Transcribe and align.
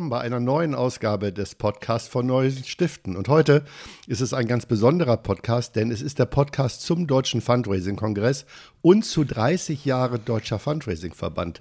Willkommen 0.00 0.18
bei 0.18 0.20
einer 0.22 0.40
neuen 0.40 0.74
Ausgabe 0.74 1.30
des 1.30 1.56
Podcasts 1.56 2.08
von 2.08 2.24
Neuen 2.24 2.64
Stiften. 2.64 3.18
Und 3.18 3.28
heute 3.28 3.66
ist 4.06 4.22
es 4.22 4.32
ein 4.32 4.46
ganz 4.46 4.64
besonderer 4.64 5.18
Podcast, 5.18 5.76
denn 5.76 5.90
es 5.90 6.00
ist 6.00 6.18
der 6.18 6.24
Podcast 6.24 6.80
zum 6.80 7.06
Deutschen 7.06 7.42
Fundraising-Kongress 7.42 8.46
und 8.80 9.04
zu 9.04 9.24
30 9.24 9.84
Jahre 9.84 10.18
Deutscher 10.18 10.58
Fundraising-Verband. 10.58 11.60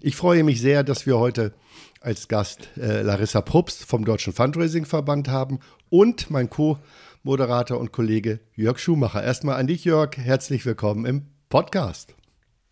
Ich 0.00 0.16
freue 0.16 0.44
mich 0.44 0.62
sehr, 0.62 0.82
dass 0.82 1.04
wir 1.04 1.18
heute 1.18 1.52
als 2.00 2.28
Gast 2.28 2.70
äh, 2.78 3.02
Larissa 3.02 3.42
Probst 3.42 3.84
vom 3.84 4.06
Deutschen 4.06 4.32
Fundraising-Verband 4.32 5.28
haben 5.28 5.58
und 5.90 6.30
mein 6.30 6.48
Co-Moderator 6.48 7.78
und 7.78 7.92
Kollege 7.92 8.40
Jörg 8.54 8.78
Schumacher. 8.78 9.22
Erstmal 9.22 9.56
an 9.56 9.66
dich, 9.66 9.84
Jörg. 9.84 10.16
Herzlich 10.16 10.64
willkommen 10.64 11.04
im 11.04 11.26
Podcast. 11.50 12.13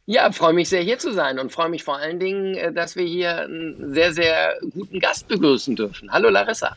Ja, 0.06 0.32
freue 0.32 0.52
mich 0.52 0.68
sehr 0.68 0.82
hier 0.82 0.98
zu 0.98 1.12
sein 1.12 1.38
und 1.38 1.52
freue 1.52 1.68
mich 1.68 1.84
vor 1.84 1.96
allen 1.96 2.18
Dingen, 2.18 2.56
äh, 2.56 2.72
dass 2.72 2.96
wir 2.96 3.04
hier 3.04 3.42
einen 3.42 3.94
sehr, 3.94 4.12
sehr 4.12 4.58
guten 4.72 4.98
Gast 4.98 5.28
begrüßen 5.28 5.76
dürfen. 5.76 6.10
Hallo 6.10 6.28
Larissa. 6.28 6.76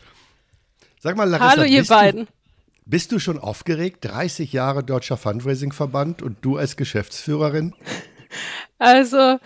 Sag 1.00 1.18
mal, 1.18 1.28
Larissa. 1.28 1.50
Hallo 1.50 1.64
ihr 1.64 1.86
beiden. 1.86 2.26
Du, 2.26 2.32
bist 2.86 3.12
du 3.12 3.20
schon 3.20 3.40
aufgeregt? 3.40 3.98
30 4.02 4.54
Jahre 4.54 4.84
Deutscher 4.84 5.18
Fundraising-Verband 5.18 6.22
und 6.22 6.38
du 6.42 6.58
als 6.58 6.78
Geschäftsführerin? 6.78 7.74
Also, 8.78 9.40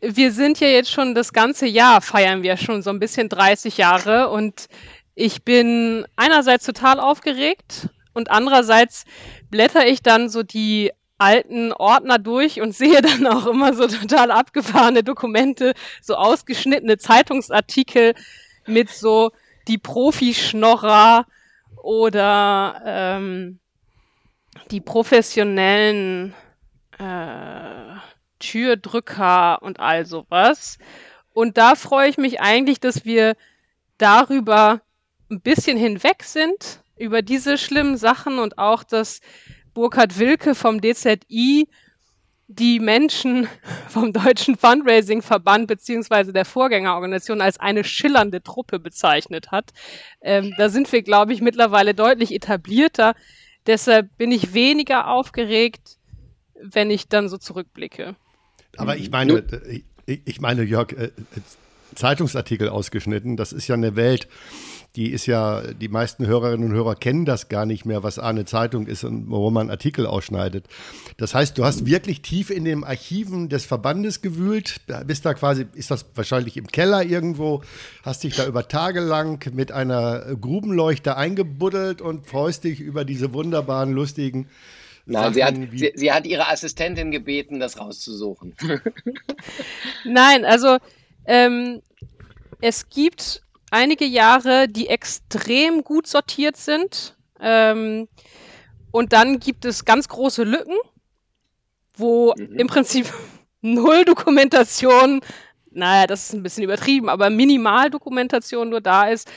wir 0.00 0.30
sind 0.30 0.60
ja 0.60 0.68
jetzt 0.68 0.92
schon 0.92 1.16
das 1.16 1.32
ganze 1.32 1.66
Jahr, 1.66 2.00
feiern 2.00 2.44
wir 2.44 2.56
schon 2.56 2.82
so 2.82 2.90
ein 2.90 3.00
bisschen 3.00 3.28
30 3.28 3.76
Jahre 3.78 4.28
und 4.28 4.66
ich 5.16 5.42
bin 5.42 6.06
einerseits 6.14 6.64
total 6.64 7.00
aufgeregt 7.00 7.88
und 8.12 8.30
andererseits 8.30 9.04
blätter 9.50 9.88
ich 9.88 10.02
dann 10.02 10.28
so 10.28 10.44
die 10.44 10.92
alten 11.20 11.72
Ordner 11.72 12.18
durch 12.18 12.60
und 12.60 12.74
sehe 12.74 13.02
dann 13.02 13.26
auch 13.26 13.46
immer 13.46 13.74
so 13.74 13.86
total 13.86 14.30
abgefahrene 14.30 15.04
Dokumente, 15.04 15.74
so 16.00 16.14
ausgeschnittene 16.14 16.98
Zeitungsartikel 16.98 18.14
mit 18.66 18.90
so 18.90 19.30
die 19.68 19.78
Profischnorrer 19.78 21.26
oder 21.82 22.82
ähm, 22.84 23.60
die 24.70 24.80
professionellen 24.80 26.34
äh, 26.98 27.96
Türdrücker 28.38 29.62
und 29.62 29.78
all 29.80 30.06
sowas. 30.06 30.78
Und 31.32 31.58
da 31.58 31.74
freue 31.74 32.08
ich 32.08 32.18
mich 32.18 32.40
eigentlich, 32.40 32.80
dass 32.80 33.04
wir 33.04 33.36
darüber 33.98 34.80
ein 35.30 35.40
bisschen 35.40 35.76
hinweg 35.76 36.24
sind, 36.24 36.82
über 36.96 37.22
diese 37.22 37.58
schlimmen 37.58 37.96
Sachen 37.96 38.38
und 38.38 38.58
auch, 38.58 38.82
dass 38.82 39.20
Burkhard 39.74 40.18
Wilke 40.18 40.54
vom 40.54 40.80
DZI 40.80 41.68
die 42.52 42.80
Menschen 42.80 43.48
vom 43.88 44.12
Deutschen 44.12 44.56
Fundraising-Verband 44.56 45.68
beziehungsweise 45.68 46.32
der 46.32 46.44
Vorgängerorganisation 46.44 47.40
als 47.40 47.58
eine 47.60 47.84
schillernde 47.84 48.42
Truppe 48.42 48.80
bezeichnet 48.80 49.52
hat. 49.52 49.70
Ähm, 50.20 50.52
da 50.58 50.68
sind 50.68 50.90
wir, 50.92 51.02
glaube 51.02 51.32
ich, 51.32 51.40
mittlerweile 51.40 51.94
deutlich 51.94 52.34
etablierter. 52.34 53.14
Deshalb 53.66 54.16
bin 54.18 54.32
ich 54.32 54.52
weniger 54.52 55.08
aufgeregt, 55.08 55.98
wenn 56.60 56.90
ich 56.90 57.08
dann 57.08 57.28
so 57.28 57.38
zurückblicke. 57.38 58.16
Aber 58.76 58.96
ich 58.96 59.10
meine, 59.10 59.34
äh, 59.34 59.82
ich 60.06 60.40
meine, 60.40 60.62
Jörg, 60.62 60.92
äh, 60.92 61.10
Zeitungsartikel 61.94 62.68
ausgeschnitten, 62.68 63.36
das 63.36 63.52
ist 63.52 63.68
ja 63.68 63.74
eine 63.74 63.96
Welt, 63.96 64.28
die 64.96 65.10
ist 65.10 65.26
ja, 65.26 65.62
die 65.72 65.88
meisten 65.88 66.26
Hörerinnen 66.26 66.70
und 66.70 66.74
Hörer 66.74 66.96
kennen 66.96 67.24
das 67.24 67.48
gar 67.48 67.64
nicht 67.64 67.84
mehr, 67.84 68.02
was 68.02 68.18
eine 68.18 68.44
Zeitung 68.44 68.86
ist 68.86 69.04
und 69.04 69.30
wo 69.30 69.50
man 69.50 69.70
Artikel 69.70 70.06
ausschneidet. 70.06 70.66
Das 71.16 71.34
heißt, 71.34 71.56
du 71.56 71.64
hast 71.64 71.86
wirklich 71.86 72.22
tief 72.22 72.50
in 72.50 72.64
den 72.64 72.82
Archiven 72.82 73.48
des 73.48 73.64
Verbandes 73.64 74.20
gewühlt, 74.20 74.80
bist 75.06 75.24
da 75.24 75.34
quasi, 75.34 75.66
ist 75.74 75.90
das 75.90 76.06
wahrscheinlich 76.14 76.56
im 76.56 76.66
Keller 76.66 77.04
irgendwo, 77.04 77.62
hast 78.02 78.24
dich 78.24 78.34
da 78.34 78.46
über 78.46 78.66
Tage 78.66 79.00
lang 79.00 79.48
mit 79.54 79.70
einer 79.70 80.36
Grubenleuchte 80.40 81.16
eingebuddelt 81.16 82.02
und 82.02 82.26
freust 82.26 82.64
dich 82.64 82.80
über 82.80 83.04
diese 83.04 83.32
wunderbaren, 83.32 83.92
lustigen 83.92 84.48
Nein, 85.06 85.34
sie 85.34 85.44
hat, 85.44 85.54
sie, 85.72 85.92
sie 85.94 86.12
hat 86.12 86.26
ihre 86.26 86.48
Assistentin 86.48 87.10
gebeten, 87.10 87.58
das 87.58 87.78
rauszusuchen. 87.80 88.54
Nein, 90.04 90.44
also 90.44 90.78
ähm, 91.26 91.82
es 92.60 92.88
gibt 92.88 93.42
einige 93.70 94.04
Jahre, 94.04 94.68
die 94.68 94.88
extrem 94.88 95.84
gut 95.84 96.06
sortiert 96.06 96.56
sind. 96.56 97.16
Ähm, 97.40 98.08
und 98.90 99.12
dann 99.12 99.38
gibt 99.38 99.64
es 99.64 99.84
ganz 99.84 100.08
große 100.08 100.44
Lücken, 100.44 100.76
wo 101.94 102.34
mhm. 102.36 102.58
im 102.58 102.66
Prinzip 102.66 103.12
null 103.60 104.04
Dokumentation, 104.04 105.20
naja, 105.70 106.06
das 106.06 106.24
ist 106.24 106.32
ein 106.34 106.42
bisschen 106.42 106.64
übertrieben, 106.64 107.08
aber 107.08 107.30
Minimaldokumentation 107.30 108.68
nur 108.68 108.80
da 108.80 109.08
ist. 109.08 109.30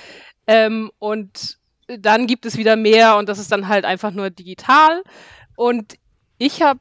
Ähm, 0.47 0.91
und 0.99 1.59
dann 1.87 2.27
gibt 2.27 2.45
es 2.45 2.57
wieder 2.57 2.75
mehr 2.75 3.17
und 3.17 3.29
das 3.29 3.39
ist 3.39 3.51
dann 3.51 3.67
halt 3.67 3.85
einfach 3.85 4.11
nur 4.11 4.29
digital. 4.29 5.03
Und 5.55 5.95
ich 6.37 6.61
habe 6.61 6.79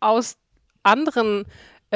aus 0.00 0.36
anderen 0.82 1.46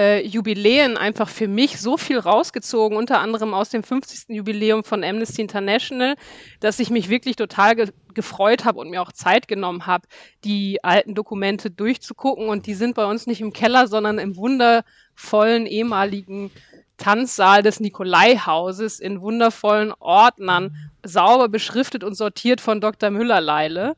äh, 0.00 0.27
Jubiläen 0.27 0.97
einfach 0.97 1.28
für 1.28 1.47
mich 1.47 1.78
so 1.78 1.99
viel 1.99 2.19
rausgezogen, 2.19 2.97
unter 2.97 3.21
anderem 3.21 3.53
aus 3.53 3.69
dem 3.69 3.83
50. 3.83 4.34
Jubiläum 4.34 4.83
von 4.83 5.05
Amnesty 5.05 5.43
International, 5.43 6.15
dass 6.61 6.78
ich 6.78 6.88
mich 6.88 7.11
wirklich 7.11 7.37
total 7.37 7.77
ge 7.77 7.88
gefreut 8.12 8.65
habe 8.65 8.81
und 8.81 8.91
mir 8.91 9.03
auch 9.03 9.12
Zeit 9.12 9.47
genommen 9.47 9.87
habe, 9.87 10.09
die 10.43 10.83
alten 10.83 11.15
Dokumente 11.15 11.71
durchzugucken. 11.71 12.49
Und 12.49 12.66
die 12.66 12.75
sind 12.75 12.97
bei 12.97 13.05
uns 13.05 13.28
nicht 13.28 13.41
im 13.41 13.53
Keller, 13.53 13.87
sondern 13.87 14.19
im 14.19 14.37
wundervollen 14.37 15.66
ehemaligen 15.66 16.50
Tanzsaal 16.97 17.62
des 17.62 17.78
Nikolaihauses 17.78 18.99
in 18.99 19.21
wundervollen 19.21 19.93
Ordnern, 20.00 20.75
sauber 21.05 21.49
beschriftet 21.49 22.03
und 22.03 22.15
sortiert 22.15 22.60
von 22.60 22.81
Dr. 22.81 23.10
Müller-Leile. 23.10 23.94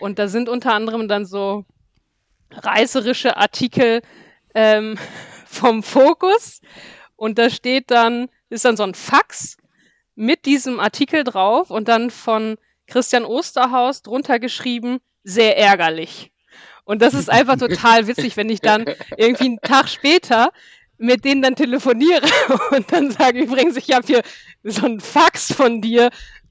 Und 0.00 0.18
da 0.18 0.28
sind 0.28 0.50
unter 0.50 0.74
anderem 0.74 1.08
dann 1.08 1.24
so 1.24 1.64
reißerische 2.50 3.38
Artikel 3.38 4.02
ähm, 4.54 4.98
vom 5.56 5.82
Fokus 5.82 6.60
und 7.16 7.38
da 7.38 7.50
steht 7.50 7.90
dann, 7.90 8.28
ist 8.50 8.64
dann 8.64 8.76
so 8.76 8.82
ein 8.82 8.94
Fax 8.94 9.56
mit 10.14 10.46
diesem 10.46 10.80
Artikel 10.80 11.24
drauf 11.24 11.70
und 11.70 11.88
dann 11.88 12.10
von 12.10 12.56
Christian 12.86 13.24
Osterhaus 13.24 14.02
drunter 14.02 14.38
geschrieben, 14.38 15.00
sehr 15.24 15.58
ärgerlich. 15.58 16.30
Und 16.84 17.02
das 17.02 17.14
ist 17.14 17.28
einfach 17.30 17.58
total 17.58 18.06
witzig, 18.06 18.36
wenn 18.36 18.48
ich 18.48 18.60
dann 18.60 18.84
irgendwie 19.16 19.46
einen 19.46 19.60
Tag 19.60 19.88
später 19.88 20.52
mit 20.98 21.24
denen 21.24 21.42
dann 21.42 21.56
telefoniere 21.56 22.26
und 22.70 22.90
dann 22.92 23.10
sage 23.10 23.40
übrigens, 23.40 23.76
ich 23.76 23.92
habe 23.92 24.06
hier 24.06 24.22
so 24.62 24.86
ein 24.86 25.00
Fax 25.00 25.52
von 25.52 25.80
dir 25.80 26.10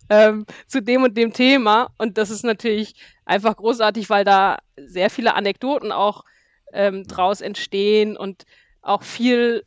ähm, 0.10 0.46
zu 0.68 0.82
dem 0.82 1.04
und 1.04 1.18
dem 1.18 1.34
Thema. 1.34 1.90
Und 1.98 2.18
das 2.18 2.30
ist 2.30 2.44
natürlich 2.44 2.96
einfach 3.26 3.56
großartig, 3.56 4.10
weil 4.10 4.24
da 4.24 4.60
sehr 4.78 5.10
viele 5.10 5.34
Anekdoten 5.34 5.92
auch 5.92 6.26
ähm, 6.74 7.06
draus 7.06 7.42
entstehen 7.42 8.18
und 8.18 8.46
auch 8.86 9.04
viel 9.04 9.66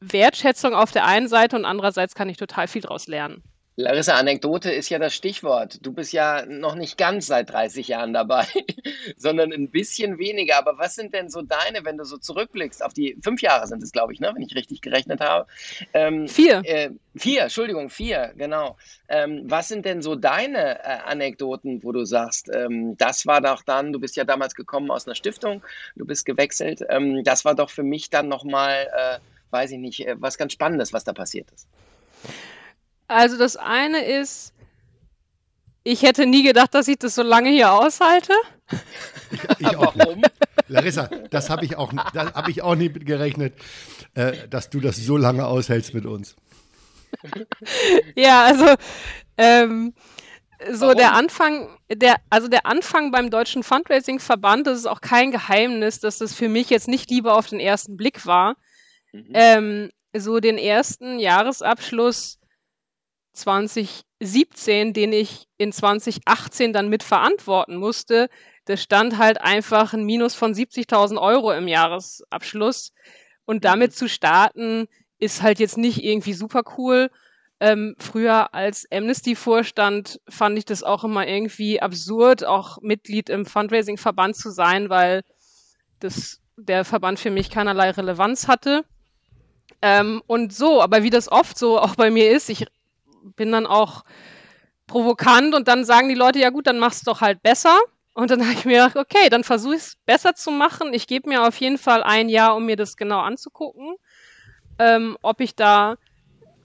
Wertschätzung 0.00 0.74
auf 0.74 0.90
der 0.90 1.04
einen 1.04 1.28
Seite 1.28 1.56
und 1.56 1.64
andererseits 1.64 2.14
kann 2.14 2.28
ich 2.28 2.36
total 2.36 2.68
viel 2.68 2.82
draus 2.82 3.06
lernen. 3.06 3.42
Larissa, 3.76 4.14
Anekdote 4.14 4.70
ist 4.70 4.88
ja 4.88 5.00
das 5.00 5.14
Stichwort. 5.14 5.84
Du 5.84 5.92
bist 5.92 6.12
ja 6.12 6.46
noch 6.46 6.76
nicht 6.76 6.96
ganz 6.96 7.26
seit 7.26 7.50
30 7.50 7.88
Jahren 7.88 8.12
dabei, 8.12 8.46
sondern 9.16 9.52
ein 9.52 9.68
bisschen 9.68 10.18
weniger. 10.18 10.58
Aber 10.58 10.78
was 10.78 10.94
sind 10.94 11.12
denn 11.12 11.28
so 11.28 11.42
deine, 11.42 11.84
wenn 11.84 11.98
du 11.98 12.04
so 12.04 12.16
zurückblickst, 12.16 12.84
auf 12.84 12.94
die 12.94 13.18
fünf 13.24 13.42
Jahre 13.42 13.66
sind 13.66 13.82
es, 13.82 13.90
glaube 13.90 14.12
ich, 14.12 14.20
ne, 14.20 14.30
wenn 14.32 14.42
ich 14.42 14.54
richtig 14.54 14.80
gerechnet 14.80 15.20
habe? 15.20 15.48
Ähm, 15.92 16.28
vier. 16.28 16.62
Äh, 16.64 16.90
vier, 17.16 17.42
Entschuldigung, 17.42 17.90
vier, 17.90 18.32
genau. 18.36 18.76
Ähm, 19.08 19.42
was 19.46 19.66
sind 19.66 19.84
denn 19.84 20.02
so 20.02 20.14
deine 20.14 20.78
äh, 20.84 20.98
Anekdoten, 21.06 21.82
wo 21.82 21.90
du 21.90 22.04
sagst, 22.04 22.48
ähm, 22.54 22.96
das 22.96 23.26
war 23.26 23.40
doch 23.40 23.62
dann, 23.62 23.92
du 23.92 23.98
bist 23.98 24.14
ja 24.14 24.22
damals 24.22 24.54
gekommen 24.54 24.92
aus 24.92 25.08
einer 25.08 25.16
Stiftung, 25.16 25.64
du 25.96 26.06
bist 26.06 26.26
gewechselt, 26.26 26.84
ähm, 26.90 27.24
das 27.24 27.44
war 27.44 27.56
doch 27.56 27.70
für 27.70 27.82
mich 27.82 28.08
dann 28.08 28.28
nochmal, 28.28 28.86
äh, 28.96 29.18
weiß 29.50 29.72
ich 29.72 29.78
nicht, 29.78 30.06
äh, 30.06 30.14
was 30.18 30.38
ganz 30.38 30.52
Spannendes, 30.52 30.92
was 30.92 31.02
da 31.02 31.12
passiert 31.12 31.50
ist. 31.50 31.66
Also 33.06 33.36
das 33.38 33.56
eine 33.56 34.04
ist, 34.04 34.54
ich 35.82 36.02
hätte 36.02 36.26
nie 36.26 36.42
gedacht, 36.42 36.74
dass 36.74 36.88
ich 36.88 36.98
das 36.98 37.14
so 37.14 37.22
lange 37.22 37.50
hier 37.50 37.72
aushalte. 37.72 38.32
Ich, 39.58 39.76
auch 39.76 39.94
Warum? 39.96 40.22
Larissa, 40.68 41.10
das 41.30 41.50
habe 41.50 41.64
ich, 41.66 41.76
auch, 41.76 41.92
hab 41.92 42.48
ich 42.48 42.62
auch 42.62 42.74
nie 42.74 42.88
gerechnet, 42.88 43.54
äh, 44.14 44.48
dass 44.48 44.70
du 44.70 44.80
das 44.80 44.96
so 44.96 45.16
lange 45.16 45.46
aushältst 45.46 45.92
mit 45.92 46.06
uns. 46.06 46.36
ja, 48.16 48.44
also 48.44 48.74
ähm, 49.36 49.92
so 50.72 50.86
Warum? 50.86 50.96
der 50.96 51.12
Anfang, 51.12 51.78
der, 51.92 52.16
also 52.30 52.48
der 52.48 52.64
Anfang 52.64 53.10
beim 53.10 53.28
Deutschen 53.30 53.62
Fundraising-Verband, 53.62 54.66
das 54.66 54.78
ist 54.78 54.86
auch 54.86 55.00
kein 55.00 55.30
Geheimnis, 55.30 56.00
dass 56.00 56.18
das 56.18 56.34
für 56.34 56.48
mich 56.48 56.70
jetzt 56.70 56.88
nicht 56.88 57.10
lieber 57.10 57.36
auf 57.36 57.48
den 57.48 57.60
ersten 57.60 57.96
Blick 57.96 58.24
war. 58.24 58.56
Mhm. 59.12 59.30
Ähm, 59.34 59.90
so 60.16 60.40
den 60.40 60.58
ersten 60.58 61.18
Jahresabschluss 61.18 62.38
2017, 63.34 64.92
den 64.92 65.12
ich 65.12 65.46
in 65.58 65.72
2018 65.72 66.72
dann 66.72 66.88
mitverantworten 66.88 67.76
musste, 67.76 68.28
da 68.64 68.76
stand 68.76 69.18
halt 69.18 69.40
einfach 69.40 69.92
ein 69.92 70.04
Minus 70.04 70.34
von 70.34 70.54
70.000 70.54 71.20
Euro 71.20 71.52
im 71.52 71.68
Jahresabschluss. 71.68 72.92
Und 73.44 73.64
damit 73.64 73.90
mhm. 73.90 73.94
zu 73.94 74.08
starten, 74.08 74.88
ist 75.18 75.42
halt 75.42 75.58
jetzt 75.58 75.76
nicht 75.76 76.02
irgendwie 76.02 76.32
super 76.32 76.62
cool. 76.78 77.10
Ähm, 77.60 77.94
früher 77.98 78.54
als 78.54 78.86
Amnesty-Vorstand 78.90 80.20
fand 80.28 80.58
ich 80.58 80.64
das 80.64 80.82
auch 80.82 81.04
immer 81.04 81.26
irgendwie 81.26 81.80
absurd, 81.80 82.44
auch 82.44 82.78
Mitglied 82.80 83.28
im 83.28 83.46
Fundraising-Verband 83.46 84.36
zu 84.36 84.50
sein, 84.50 84.90
weil 84.90 85.22
das, 86.00 86.40
der 86.56 86.84
Verband 86.84 87.18
für 87.18 87.30
mich 87.30 87.50
keinerlei 87.50 87.90
Relevanz 87.90 88.48
hatte. 88.48 88.84
Ähm, 89.82 90.22
und 90.26 90.52
so, 90.52 90.82
aber 90.82 91.02
wie 91.02 91.10
das 91.10 91.30
oft 91.30 91.58
so 91.58 91.78
auch 91.78 91.94
bei 91.94 92.10
mir 92.10 92.30
ist, 92.30 92.48
ich 92.50 92.66
bin 93.36 93.52
dann 93.52 93.66
auch 93.66 94.04
provokant 94.86 95.54
und 95.54 95.68
dann 95.68 95.84
sagen 95.84 96.08
die 96.08 96.14
Leute, 96.14 96.38
ja 96.38 96.50
gut, 96.50 96.66
dann 96.66 96.78
mach's 96.78 97.02
doch 97.02 97.20
halt 97.20 97.42
besser. 97.42 97.78
Und 98.12 98.30
dann 98.30 98.40
habe 98.46 98.52
ich 98.52 98.64
mir 98.64 98.72
gedacht, 98.72 98.96
okay, 98.96 99.28
dann 99.30 99.44
versuche 99.44 99.74
ich 99.74 99.80
es 99.80 99.96
besser 100.06 100.34
zu 100.34 100.50
machen. 100.50 100.94
Ich 100.94 101.06
gebe 101.06 101.28
mir 101.28 101.46
auf 101.46 101.56
jeden 101.56 101.78
Fall 101.78 102.02
ein 102.02 102.28
Jahr, 102.28 102.56
um 102.56 102.66
mir 102.66 102.76
das 102.76 102.96
genau 102.96 103.20
anzugucken, 103.20 103.96
ähm, 104.78 105.16
ob 105.22 105.40
ich 105.40 105.54
da 105.54 105.96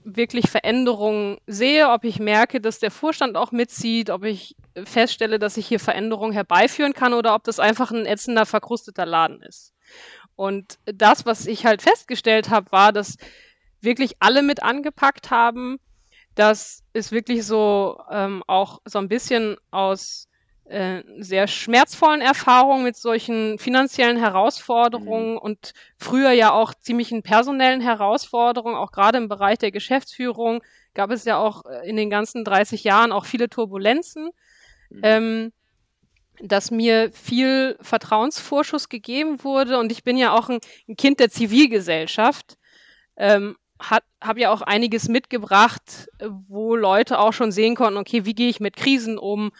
wirklich 0.02 0.48
Veränderungen 0.50 1.38
sehe, 1.46 1.90
ob 1.90 2.04
ich 2.04 2.18
merke, 2.18 2.60
dass 2.60 2.78
der 2.78 2.90
Vorstand 2.90 3.36
auch 3.36 3.52
mitzieht, 3.52 4.10
ob 4.10 4.24
ich 4.24 4.56
feststelle, 4.84 5.38
dass 5.38 5.56
ich 5.56 5.66
hier 5.66 5.78
Veränderungen 5.78 6.32
herbeiführen 6.32 6.94
kann 6.94 7.12
oder 7.12 7.34
ob 7.34 7.44
das 7.44 7.60
einfach 7.60 7.90
ein 7.90 8.06
ätzender, 8.06 8.46
verkrusteter 8.46 9.04
Laden 9.04 9.42
ist. 9.42 9.74
Und 10.36 10.78
das, 10.86 11.26
was 11.26 11.46
ich 11.46 11.66
halt 11.66 11.82
festgestellt 11.82 12.48
habe, 12.48 12.72
war, 12.72 12.92
dass 12.92 13.16
wirklich 13.82 14.14
alle 14.20 14.42
mit 14.42 14.62
angepackt 14.62 15.30
haben, 15.30 15.78
dass 16.34 16.82
es 16.92 17.12
wirklich 17.12 17.44
so 17.44 18.00
ähm, 18.10 18.42
auch 18.46 18.80
so 18.84 18.98
ein 18.98 19.08
bisschen 19.08 19.56
aus 19.70 20.28
äh, 20.70 21.02
sehr 21.18 21.48
schmerzvollen 21.48 22.20
Erfahrungen 22.20 22.84
mit 22.84 22.96
solchen 22.96 23.58
finanziellen 23.58 24.16
Herausforderungen 24.16 25.32
mhm. 25.32 25.38
und 25.38 25.72
früher 25.98 26.30
ja 26.30 26.52
auch 26.52 26.74
ziemlichen 26.74 27.22
personellen 27.22 27.80
Herausforderungen, 27.80 28.76
auch 28.76 28.92
gerade 28.92 29.18
im 29.18 29.28
Bereich 29.28 29.58
der 29.58 29.72
Geschäftsführung 29.72 30.62
gab 30.94 31.10
es 31.10 31.24
ja 31.24 31.38
auch 31.38 31.64
äh, 31.64 31.88
in 31.88 31.96
den 31.96 32.08
ganzen 32.08 32.44
30 32.44 32.84
Jahren 32.84 33.10
auch 33.10 33.24
viele 33.24 33.48
Turbulenzen, 33.48 34.30
mhm. 34.90 35.00
ähm, 35.02 35.52
dass 36.40 36.70
mir 36.70 37.10
viel 37.12 37.76
Vertrauensvorschuss 37.80 38.88
gegeben 38.88 39.42
wurde 39.42 39.76
und 39.78 39.90
ich 39.90 40.04
bin 40.04 40.16
ja 40.16 40.32
auch 40.32 40.48
ein, 40.48 40.60
ein 40.88 40.96
Kind 40.96 41.18
der 41.18 41.30
Zivilgesellschaft. 41.30 42.56
Ähm, 43.16 43.56
habe 43.80 44.40
ja 44.40 44.52
auch 44.52 44.62
einiges 44.62 45.08
mitgebracht, 45.08 46.08
wo 46.48 46.76
Leute 46.76 47.18
auch 47.18 47.32
schon 47.32 47.52
sehen 47.52 47.74
konnten, 47.74 47.98
okay, 47.98 48.24
wie 48.24 48.34
gehe 48.34 48.48
ich 48.48 48.60
mit 48.60 48.76
Krisen 48.76 49.18
um, 49.18 49.52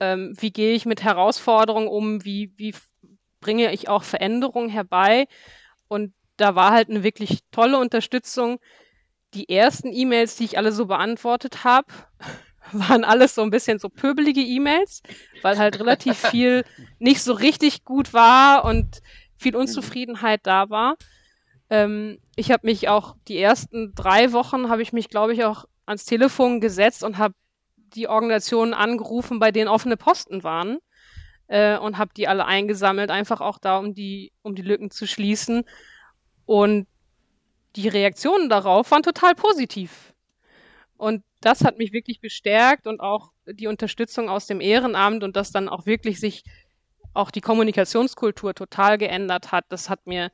ähm, 0.00 0.34
wie 0.38 0.52
gehe 0.52 0.74
ich 0.74 0.84
mit 0.84 1.02
Herausforderungen 1.02 1.88
um, 1.88 2.24
wie, 2.24 2.52
wie 2.56 2.74
bringe 3.40 3.72
ich 3.72 3.88
auch 3.88 4.04
Veränderungen 4.04 4.68
herbei. 4.68 5.26
Und 5.88 6.12
da 6.36 6.54
war 6.54 6.72
halt 6.72 6.90
eine 6.90 7.02
wirklich 7.02 7.40
tolle 7.50 7.78
Unterstützung. 7.78 8.58
Die 9.34 9.48
ersten 9.48 9.92
E-Mails, 9.92 10.36
die 10.36 10.44
ich 10.44 10.58
alle 10.58 10.72
so 10.72 10.86
beantwortet 10.86 11.64
habe, 11.64 11.86
waren 12.72 13.04
alles 13.04 13.34
so 13.34 13.42
ein 13.42 13.50
bisschen 13.50 13.78
so 13.78 13.88
pöbelige 13.88 14.40
E-Mails, 14.40 15.02
weil 15.42 15.58
halt 15.58 15.78
relativ 15.78 16.18
viel 16.30 16.64
nicht 16.98 17.22
so 17.22 17.32
richtig 17.32 17.84
gut 17.84 18.12
war 18.12 18.64
und 18.64 19.02
viel 19.36 19.56
Unzufriedenheit 19.56 20.40
da 20.44 20.70
war. 20.70 20.96
Ähm, 21.72 22.18
ich 22.36 22.52
habe 22.52 22.66
mich 22.66 22.90
auch 22.90 23.16
die 23.28 23.38
ersten 23.38 23.94
drei 23.94 24.32
Wochen 24.32 24.68
habe 24.68 24.82
ich 24.82 24.92
mich, 24.92 25.08
glaube 25.08 25.32
ich, 25.32 25.42
auch 25.42 25.64
ans 25.86 26.04
Telefon 26.04 26.60
gesetzt 26.60 27.02
und 27.02 27.16
habe 27.16 27.34
die 27.76 28.08
Organisationen 28.08 28.74
angerufen, 28.74 29.38
bei 29.38 29.52
denen 29.52 29.68
offene 29.68 29.96
Posten 29.96 30.44
waren 30.44 30.80
äh, 31.46 31.78
und 31.78 31.96
habe 31.96 32.12
die 32.14 32.28
alle 32.28 32.44
eingesammelt, 32.44 33.10
einfach 33.10 33.40
auch 33.40 33.56
da, 33.56 33.78
um 33.78 33.94
die, 33.94 34.32
um 34.42 34.54
die 34.54 34.60
Lücken 34.60 34.90
zu 34.90 35.06
schließen. 35.06 35.64
Und 36.44 36.86
die 37.76 37.88
Reaktionen 37.88 38.50
darauf 38.50 38.90
waren 38.90 39.02
total 39.02 39.34
positiv. 39.34 40.12
Und 40.98 41.24
das 41.40 41.64
hat 41.64 41.78
mich 41.78 41.94
wirklich 41.94 42.20
bestärkt 42.20 42.86
und 42.86 43.00
auch 43.00 43.30
die 43.46 43.66
Unterstützung 43.66 44.28
aus 44.28 44.46
dem 44.46 44.60
Ehrenamt 44.60 45.24
und 45.24 45.36
dass 45.36 45.52
dann 45.52 45.70
auch 45.70 45.86
wirklich 45.86 46.20
sich 46.20 46.44
auch 47.14 47.30
die 47.30 47.40
Kommunikationskultur 47.40 48.54
total 48.54 48.98
geändert 48.98 49.52
hat. 49.52 49.64
Das 49.70 49.88
hat 49.88 50.06
mir, 50.06 50.30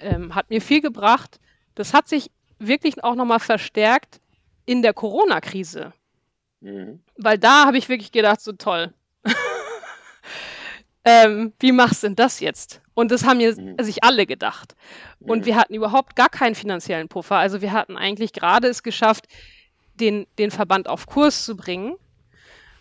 ähm, 0.00 0.34
hat 0.34 0.50
mir 0.50 0.60
viel 0.60 0.80
gebracht. 0.80 1.40
Das 1.74 1.94
hat 1.94 2.08
sich 2.08 2.30
wirklich 2.58 3.02
auch 3.02 3.14
nochmal 3.14 3.40
verstärkt 3.40 4.20
in 4.66 4.82
der 4.82 4.92
Corona-Krise. 4.92 5.92
Mhm. 6.60 7.00
Weil 7.16 7.38
da 7.38 7.66
habe 7.66 7.78
ich 7.78 7.88
wirklich 7.88 8.12
gedacht, 8.12 8.40
so 8.40 8.52
toll. 8.52 8.92
ähm, 11.04 11.52
wie 11.58 11.72
machst 11.72 12.02
du 12.02 12.08
denn 12.08 12.16
das 12.16 12.40
jetzt? 12.40 12.80
Und 12.94 13.10
das 13.10 13.24
haben 13.24 13.38
mir 13.38 13.58
mhm. 13.58 13.82
sich 13.82 14.04
alle 14.04 14.26
gedacht. 14.26 14.76
Und 15.20 15.40
mhm. 15.40 15.44
wir 15.46 15.56
hatten 15.56 15.74
überhaupt 15.74 16.16
gar 16.16 16.28
keinen 16.28 16.54
finanziellen 16.54 17.08
Puffer. 17.08 17.36
Also 17.36 17.62
wir 17.62 17.72
hatten 17.72 17.96
eigentlich 17.96 18.32
gerade 18.32 18.68
es 18.68 18.82
geschafft, 18.82 19.26
den, 19.94 20.26
den 20.38 20.50
Verband 20.50 20.88
auf 20.88 21.06
Kurs 21.06 21.44
zu 21.44 21.56
bringen. 21.56 21.96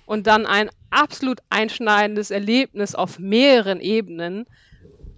Und 0.06 0.28
dann 0.28 0.46
ein 0.46 0.70
absolut 0.90 1.40
einschneidendes 1.50 2.32
Erlebnis 2.32 2.96
auf 2.96 3.20
mehreren 3.20 3.80
Ebenen 3.80 4.46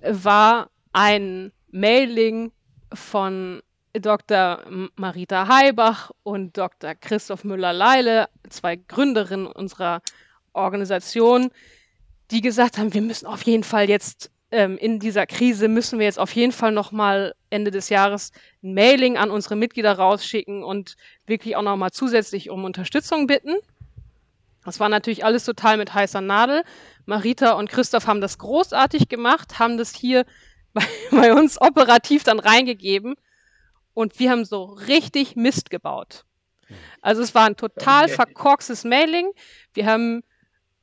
war 0.01 0.69
ein 0.91 1.51
Mailing 1.71 2.51
von 2.93 3.61
Dr. 3.93 4.63
Marita 4.95 5.47
Heibach 5.47 6.11
und 6.23 6.57
Dr. 6.57 6.95
Christoph 6.95 7.43
Müller-Leile, 7.43 8.29
zwei 8.49 8.75
Gründerinnen 8.75 9.47
unserer 9.47 10.01
Organisation, 10.53 11.51
die 12.31 12.41
gesagt 12.41 12.77
haben, 12.77 12.93
wir 12.93 13.01
müssen 13.01 13.25
auf 13.25 13.43
jeden 13.43 13.63
Fall 13.63 13.89
jetzt 13.89 14.31
ähm, 14.51 14.77
in 14.77 14.99
dieser 14.99 15.25
Krise 15.25 15.67
müssen 15.67 15.97
wir 15.97 16.05
jetzt 16.05 16.19
auf 16.19 16.35
jeden 16.35 16.51
Fall 16.51 16.71
nochmal 16.71 17.33
Ende 17.49 17.71
des 17.71 17.89
Jahres 17.89 18.31
ein 18.63 18.73
Mailing 18.73 19.17
an 19.17 19.31
unsere 19.31 19.55
Mitglieder 19.55 19.93
rausschicken 19.93 20.63
und 20.63 20.95
wirklich 21.25 21.55
auch 21.55 21.61
nochmal 21.61 21.91
zusätzlich 21.91 22.49
um 22.49 22.65
Unterstützung 22.65 23.27
bitten. 23.27 23.55
Das 24.63 24.79
war 24.79 24.89
natürlich 24.89 25.25
alles 25.25 25.45
total 25.45 25.77
mit 25.77 25.93
heißer 25.93 26.21
Nadel. 26.21 26.63
Marita 27.05 27.53
und 27.53 27.69
Christoph 27.69 28.07
haben 28.07 28.21
das 28.21 28.37
großartig 28.37 29.09
gemacht, 29.09 29.57
haben 29.57 29.77
das 29.77 29.95
hier 29.95 30.25
bei, 30.73 30.83
bei 31.11 31.33
uns 31.33 31.59
operativ 31.61 32.23
dann 32.23 32.39
reingegeben 32.39 33.15
und 33.93 34.19
wir 34.19 34.31
haben 34.31 34.45
so 34.45 34.63
richtig 34.63 35.35
Mist 35.35 35.69
gebaut. 35.69 36.25
Also 37.01 37.21
es 37.21 37.35
war 37.35 37.45
ein 37.45 37.57
total 37.57 38.05
okay. 38.05 38.13
verkorkstes 38.13 38.83
Mailing. 38.83 39.31
Wir 39.73 39.85
haben 39.85 40.23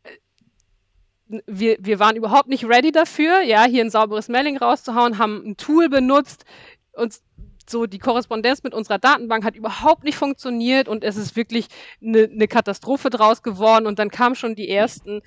äh, 0.02 1.40
wir, 1.46 1.76
wir 1.80 1.98
waren 1.98 2.16
überhaupt 2.16 2.48
nicht 2.48 2.64
ready 2.64 2.92
dafür, 2.92 3.42
ja, 3.42 3.64
hier 3.64 3.84
ein 3.84 3.90
sauberes 3.90 4.28
Mailing 4.28 4.58
rauszuhauen, 4.58 5.18
haben 5.18 5.42
ein 5.44 5.56
Tool 5.56 5.88
benutzt 5.88 6.44
und 6.92 7.20
so 7.68 7.86
die 7.86 7.98
Korrespondenz 7.98 8.62
mit 8.62 8.74
unserer 8.74 8.98
Datenbank 8.98 9.44
hat 9.44 9.54
überhaupt 9.54 10.04
nicht 10.04 10.16
funktioniert 10.16 10.88
und 10.88 11.04
es 11.04 11.16
ist 11.16 11.36
wirklich 11.36 11.68
eine, 12.02 12.24
eine 12.24 12.48
Katastrophe 12.48 13.10
draus 13.10 13.42
geworden 13.42 13.86
und 13.86 13.98
dann 13.98 14.10
kamen 14.10 14.34
schon 14.34 14.54
die 14.54 14.68
ersten 14.68 15.22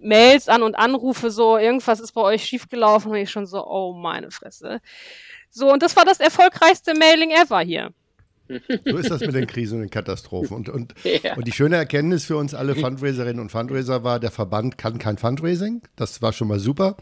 Mails 0.00 0.48
an 0.48 0.62
und 0.62 0.74
Anrufe 0.76 1.30
so, 1.30 1.56
irgendwas 1.58 2.00
ist 2.00 2.12
bei 2.12 2.22
euch 2.22 2.44
schiefgelaufen 2.44 3.10
und 3.10 3.18
ich 3.18 3.30
schon 3.30 3.46
so, 3.46 3.66
oh 3.66 3.92
meine 3.92 4.30
Fresse. 4.30 4.80
So, 5.50 5.72
und 5.72 5.82
das 5.82 5.96
war 5.96 6.04
das 6.04 6.20
erfolgreichste 6.20 6.94
Mailing 6.94 7.30
ever 7.30 7.60
hier. 7.60 7.92
So 8.84 8.96
ist 8.96 9.10
das 9.10 9.20
mit 9.20 9.34
den 9.34 9.46
Krisen 9.46 9.76
und 9.76 9.82
den 9.82 9.90
Katastrophen. 9.90 10.56
Und, 10.56 10.68
und, 10.68 10.94
ja. 11.22 11.36
und 11.36 11.46
die 11.46 11.52
schöne 11.52 11.76
Erkenntnis 11.76 12.24
für 12.24 12.36
uns 12.36 12.54
alle 12.54 12.74
Fundraiserinnen 12.74 13.40
und 13.40 13.50
Fundraiser 13.50 14.04
war, 14.04 14.20
der 14.20 14.30
Verband 14.30 14.78
kann 14.78 14.98
kein 14.98 15.18
Fundraising. 15.18 15.82
Das 15.96 16.22
war 16.22 16.32
schon 16.32 16.48
mal 16.48 16.58
super. 16.58 16.96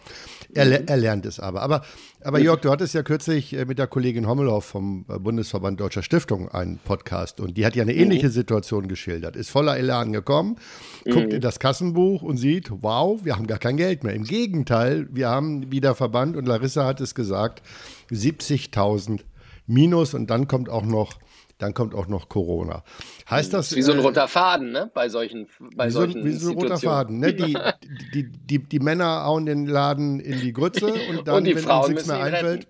Er, 0.54 0.66
mhm. 0.66 0.86
er 0.86 0.96
lernt 0.96 1.26
es 1.26 1.40
aber. 1.40 1.62
aber. 1.62 1.82
Aber 2.24 2.40
Jörg, 2.40 2.60
du 2.60 2.70
hattest 2.70 2.94
ja 2.94 3.02
kürzlich 3.04 3.52
äh, 3.54 3.64
mit 3.64 3.78
der 3.78 3.86
Kollegin 3.86 4.26
Hommelhoff 4.26 4.64
vom 4.64 5.04
äh, 5.08 5.18
Bundesverband 5.18 5.78
Deutscher 5.80 6.02
Stiftung 6.02 6.48
einen 6.48 6.78
Podcast 6.78 7.40
und 7.40 7.56
die 7.56 7.64
hat 7.64 7.76
ja 7.76 7.82
eine 7.82 7.94
ähnliche 7.94 8.26
mhm. 8.26 8.32
Situation 8.32 8.88
geschildert. 8.88 9.36
Ist 9.36 9.50
voller 9.50 9.76
Elan 9.76 10.12
gekommen, 10.12 10.56
guckt 11.04 11.28
mhm. 11.28 11.36
in 11.36 11.40
das 11.40 11.60
Kassenbuch 11.60 12.22
und 12.22 12.36
sieht, 12.36 12.70
wow, 12.70 13.24
wir 13.24 13.36
haben 13.36 13.46
gar 13.46 13.58
kein 13.58 13.76
Geld 13.76 14.02
mehr. 14.02 14.14
Im 14.14 14.24
Gegenteil, 14.24 15.06
wir 15.12 15.28
haben, 15.28 15.70
wie 15.70 15.80
der 15.80 15.94
Verband 15.94 16.36
und 16.36 16.46
Larissa 16.46 16.84
hat 16.84 17.00
es 17.00 17.14
gesagt, 17.14 17.62
70.000 18.10 19.20
Minus 19.68 20.14
und 20.14 20.28
dann 20.30 20.48
kommt 20.48 20.68
auch 20.70 20.84
noch 20.84 21.12
dann 21.58 21.74
kommt 21.74 21.94
auch 21.94 22.06
noch 22.06 22.28
Corona. 22.28 22.84
Heißt 23.28 23.52
das. 23.52 23.74
Wie 23.74 23.82
so 23.82 23.92
ein 23.92 23.98
äh, 23.98 24.02
roter 24.02 24.28
Faden, 24.28 24.70
ne? 24.70 24.90
Bei 24.94 25.08
solchen. 25.08 25.48
Bei 25.76 25.88
wie, 25.88 25.90
solchen 25.90 26.22
so, 26.22 26.28
wie 26.28 26.32
so 26.32 26.50
ein 26.50 26.58
roter 26.58 26.78
Faden, 26.78 27.18
ne? 27.18 27.34
Die, 27.34 27.56
die, 28.14 28.30
die, 28.30 28.58
die, 28.60 28.78
Männer 28.78 29.24
hauen 29.24 29.46
den 29.46 29.66
Laden 29.66 30.20
in 30.20 30.40
die 30.40 30.52
Grütze 30.52 30.86
und 31.10 31.26
dann, 31.26 31.36
und 31.36 31.46
wenn 31.46 31.70
uns 31.70 31.88
nichts 31.88 32.06
mehr 32.06 32.22
einfällt. 32.22 32.68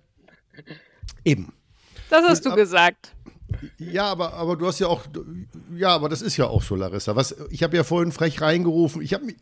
Retten. 0.57 0.81
Eben. 1.25 1.53
Das 2.11 2.27
hast 2.27 2.47
du 2.47 2.55
gesagt. 2.55 3.13
Ja, 3.79 4.07
aber, 4.07 4.35
aber 4.35 4.57
du 4.57 4.67
hast 4.67 4.79
ja 4.79 4.87
auch, 4.89 5.03
ja, 5.77 5.91
aber 5.91 6.09
das 6.09 6.23
ist 6.23 6.37
ja 6.37 6.47
auch 6.47 6.63
so, 6.63 6.75
Larissa. 6.75 7.17
Was, 7.17 7.35
ich 7.51 7.63
habe 7.63 7.77
ja 7.77 7.85
vorhin 7.85 8.13
frech 8.13 8.41
reingerufen. 8.41 9.03
Ich 9.03 9.15
habe 9.15 9.25
mich, 9.25 9.37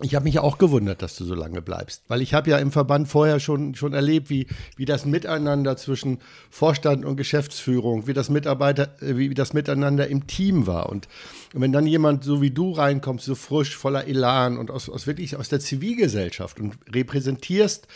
ich 0.00 0.16
habe 0.16 0.24
mich 0.24 0.40
auch 0.40 0.58
gewundert, 0.58 1.02
dass 1.02 1.14
du 1.14 1.24
so 1.24 1.34
lange 1.34 1.62
bleibst, 1.62 2.02
weil 2.08 2.20
ich 2.20 2.34
habe 2.34 2.50
ja 2.50 2.58
im 2.58 2.72
Verband 2.72 3.06
vorher 3.06 3.38
schon, 3.38 3.76
schon 3.76 3.92
erlebt, 3.92 4.28
wie, 4.28 4.48
wie 4.76 4.86
das 4.86 5.04
Miteinander 5.04 5.76
zwischen 5.76 6.18
Vorstand 6.50 7.04
und 7.04 7.16
Geschäftsführung, 7.16 8.08
wie 8.08 8.12
das 8.12 8.28
Mitarbeiter, 8.28 9.00
äh, 9.00 9.16
wie, 9.16 9.32
das 9.34 9.52
Miteinander 9.52 10.08
im 10.08 10.26
Team 10.26 10.66
war. 10.66 10.88
Und, 10.88 11.06
und 11.54 11.60
wenn 11.60 11.72
dann 11.72 11.86
jemand 11.86 12.24
so 12.24 12.42
wie 12.42 12.50
du 12.50 12.72
reinkommst, 12.72 13.24
so 13.24 13.36
frisch, 13.36 13.76
voller 13.76 14.08
Elan 14.08 14.58
und 14.58 14.72
aus, 14.72 14.88
aus 14.88 15.06
wirklich 15.06 15.36
aus 15.36 15.48
der 15.48 15.60
Zivilgesellschaft 15.60 16.58
und 16.58 16.74
repräsentierst 16.92 17.86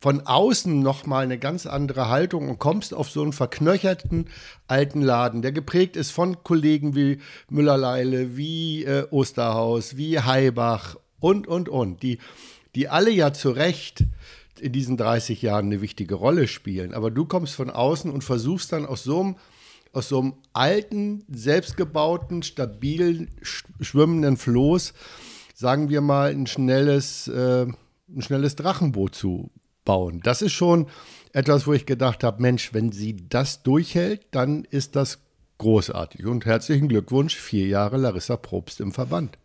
von 0.00 0.20
außen 0.26 0.80
nochmal 0.80 1.24
eine 1.24 1.38
ganz 1.38 1.66
andere 1.66 2.08
Haltung 2.08 2.48
und 2.50 2.58
kommst 2.58 2.94
auf 2.94 3.10
so 3.10 3.22
einen 3.22 3.32
verknöcherten 3.32 4.28
alten 4.68 5.00
Laden, 5.00 5.42
der 5.42 5.52
geprägt 5.52 5.96
ist 5.96 6.10
von 6.10 6.44
Kollegen 6.44 6.94
wie 6.94 7.18
Müller-Leile, 7.48 8.36
wie 8.36 8.84
äh, 8.84 9.06
Osterhaus, 9.10 9.96
wie 9.96 10.20
Heibach 10.20 10.96
und, 11.20 11.46
und, 11.46 11.68
und, 11.68 12.02
die, 12.02 12.18
die 12.74 12.88
alle 12.88 13.10
ja 13.10 13.32
zu 13.32 13.50
Recht 13.50 14.04
in 14.60 14.72
diesen 14.72 14.96
30 14.96 15.42
Jahren 15.42 15.66
eine 15.66 15.80
wichtige 15.80 16.14
Rolle 16.14 16.48
spielen. 16.48 16.94
Aber 16.94 17.10
du 17.10 17.24
kommst 17.24 17.54
von 17.54 17.70
außen 17.70 18.10
und 18.10 18.24
versuchst 18.24 18.72
dann 18.72 18.86
aus 18.86 19.04
so 19.04 19.20
einem 19.20 19.36
aus 19.92 20.08
so 20.08 20.20
einem 20.20 20.34
alten, 20.52 21.24
selbstgebauten, 21.28 22.42
stabilen, 22.42 23.30
schwimmenden 23.80 24.36
Floß, 24.36 24.92
sagen 25.54 25.88
wir 25.88 26.00
mal, 26.00 26.30
ein 26.30 26.46
schnelles, 26.46 27.26
äh, 27.28 27.62
ein 27.64 28.22
schnelles 28.22 28.54
Drachenboot 28.56 29.14
zu 29.14 29.50
bauen. 29.84 30.20
Das 30.22 30.42
ist 30.42 30.52
schon 30.52 30.86
etwas, 31.32 31.66
wo 31.66 31.72
ich 31.72 31.86
gedacht 31.86 32.22
habe, 32.22 32.42
Mensch, 32.42 32.74
wenn 32.74 32.92
sie 32.92 33.16
das 33.28 33.62
durchhält, 33.62 34.26
dann 34.30 34.64
ist 34.64 34.94
das 34.94 35.20
großartig. 35.58 36.26
Und 36.26 36.46
herzlichen 36.46 36.88
Glückwunsch, 36.88 37.36
vier 37.36 37.66
Jahre 37.66 37.96
Larissa 37.96 38.36
Probst 38.36 38.80
im 38.80 38.92
Verband. 38.92 39.38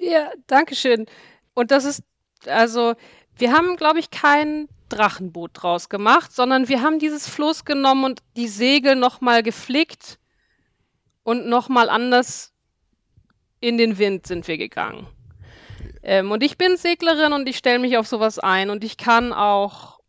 Ja, 0.00 0.30
danke 0.46 0.74
schön. 0.74 1.06
Und 1.52 1.70
das 1.70 1.84
ist, 1.84 2.02
also, 2.46 2.94
wir 3.36 3.52
haben, 3.52 3.76
glaube 3.76 3.98
ich, 3.98 4.10
kein 4.10 4.68
Drachenboot 4.88 5.50
draus 5.52 5.88
gemacht, 5.90 6.32
sondern 6.32 6.68
wir 6.68 6.82
haben 6.82 6.98
dieses 6.98 7.28
Floß 7.28 7.64
genommen 7.64 8.04
und 8.04 8.20
die 8.36 8.48
Segel 8.48 8.96
nochmal 8.96 9.42
geflickt 9.42 10.18
und 11.22 11.46
nochmal 11.46 11.90
anders 11.90 12.52
in 13.60 13.76
den 13.76 13.98
Wind 13.98 14.26
sind 14.26 14.48
wir 14.48 14.56
gegangen. 14.56 15.06
Ähm, 16.02 16.30
und 16.30 16.42
ich 16.42 16.56
bin 16.56 16.78
Seglerin 16.78 17.34
und 17.34 17.46
ich 17.46 17.58
stelle 17.58 17.78
mich 17.78 17.98
auf 17.98 18.06
sowas 18.06 18.38
ein 18.38 18.70
und 18.70 18.84
ich 18.84 18.96
kann 18.96 19.34
auch 19.34 20.00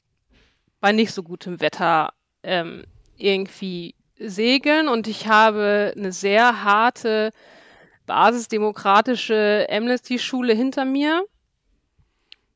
bei 0.79 0.93
nicht 0.93 1.11
so 1.11 1.21
gutem 1.21 1.59
Wetter 1.59 2.13
ähm, 2.43 2.85
irgendwie 3.17 3.95
segeln 4.17 4.87
und 4.87 5.07
ich 5.07 5.27
habe 5.27 5.93
eine 5.97 6.13
sehr 6.13 6.63
harte 6.63 7.31
basisdemokratische 8.05 9.67
Amnesty-Schule 9.69 10.53
hinter 10.53 10.85
mir. 10.85 11.23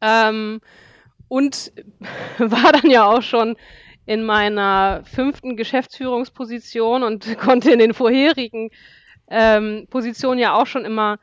Ähm, 0.01 0.61
und 1.27 1.71
war 2.37 2.71
dann 2.71 2.89
ja 2.89 3.05
auch 3.05 3.21
schon 3.21 3.55
in 4.05 4.23
meiner 4.23 5.03
fünften 5.05 5.57
Geschäftsführungsposition 5.57 7.03
und 7.03 7.37
konnte 7.39 7.71
in 7.71 7.79
den 7.79 7.93
vorherigen 7.93 8.69
ähm, 9.27 9.87
Positionen 9.89 10.39
ja 10.39 10.53
auch 10.53 10.67
schon 10.67 10.85
immer 10.85 11.17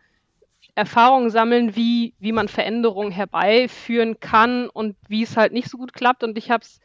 Erfahrungen 0.75 1.31
sammeln, 1.31 1.77
wie, 1.77 2.15
wie 2.19 2.33
man 2.33 2.49
Veränderungen 2.49 3.13
herbeiführen 3.13 4.21
kann 4.21 4.69
und 4.69 4.97
wie 5.07 5.23
es 5.23 5.37
halt 5.37 5.53
nicht 5.53 5.69
so 5.69 5.77
gut 5.77 5.93
klappt. 5.93 6.25
Und 6.25 6.39
ich 6.39 6.51
habe 6.51 6.63
es 6.63 6.81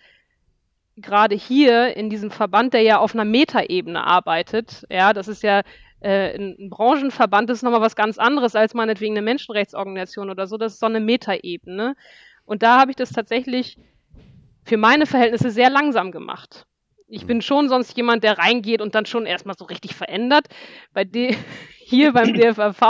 gerade 0.97 1.35
hier 1.35 1.95
in 1.95 2.09
diesem 2.09 2.29
Verband, 2.29 2.73
der 2.73 2.81
ja 2.81 2.97
auf 2.99 3.13
einer 3.13 3.25
Metaebene 3.25 4.03
arbeitet, 4.03 4.85
ja, 4.89 5.13
das 5.13 5.27
ist 5.27 5.41
ja 5.41 5.61
äh, 5.99 6.37
ein 6.37 6.69
Branchenverband, 6.69 7.49
ist 7.49 7.63
nochmal 7.63 7.81
was 7.81 7.95
ganz 7.95 8.17
anderes 8.17 8.55
als 8.55 8.73
meinetwegen 8.73 9.13
eine 9.13 9.23
Menschenrechtsorganisation 9.23 10.29
oder 10.29 10.47
so, 10.47 10.57
das 10.57 10.73
ist 10.73 10.79
so 10.79 10.85
eine 10.85 10.99
Metaebene. 10.99 11.95
Und 12.45 12.63
da 12.63 12.79
habe 12.79 12.91
ich 12.91 12.97
das 12.97 13.11
tatsächlich 13.11 13.77
für 14.63 14.77
meine 14.77 15.05
Verhältnisse 15.05 15.49
sehr 15.49 15.69
langsam 15.69 16.11
gemacht. 16.11 16.65
Ich 17.07 17.25
bin 17.25 17.41
schon 17.41 17.69
sonst 17.69 17.95
jemand, 17.95 18.23
der 18.23 18.37
reingeht 18.37 18.81
und 18.81 18.93
dann 18.93 19.05
schon 19.05 19.25
erstmal 19.25 19.55
so 19.57 19.65
richtig 19.65 19.95
verändert. 19.95 20.47
Bei 20.93 21.05
D 21.05 21.35
hier 21.79 22.11
beim 22.11 22.33
DFAV 22.33 22.81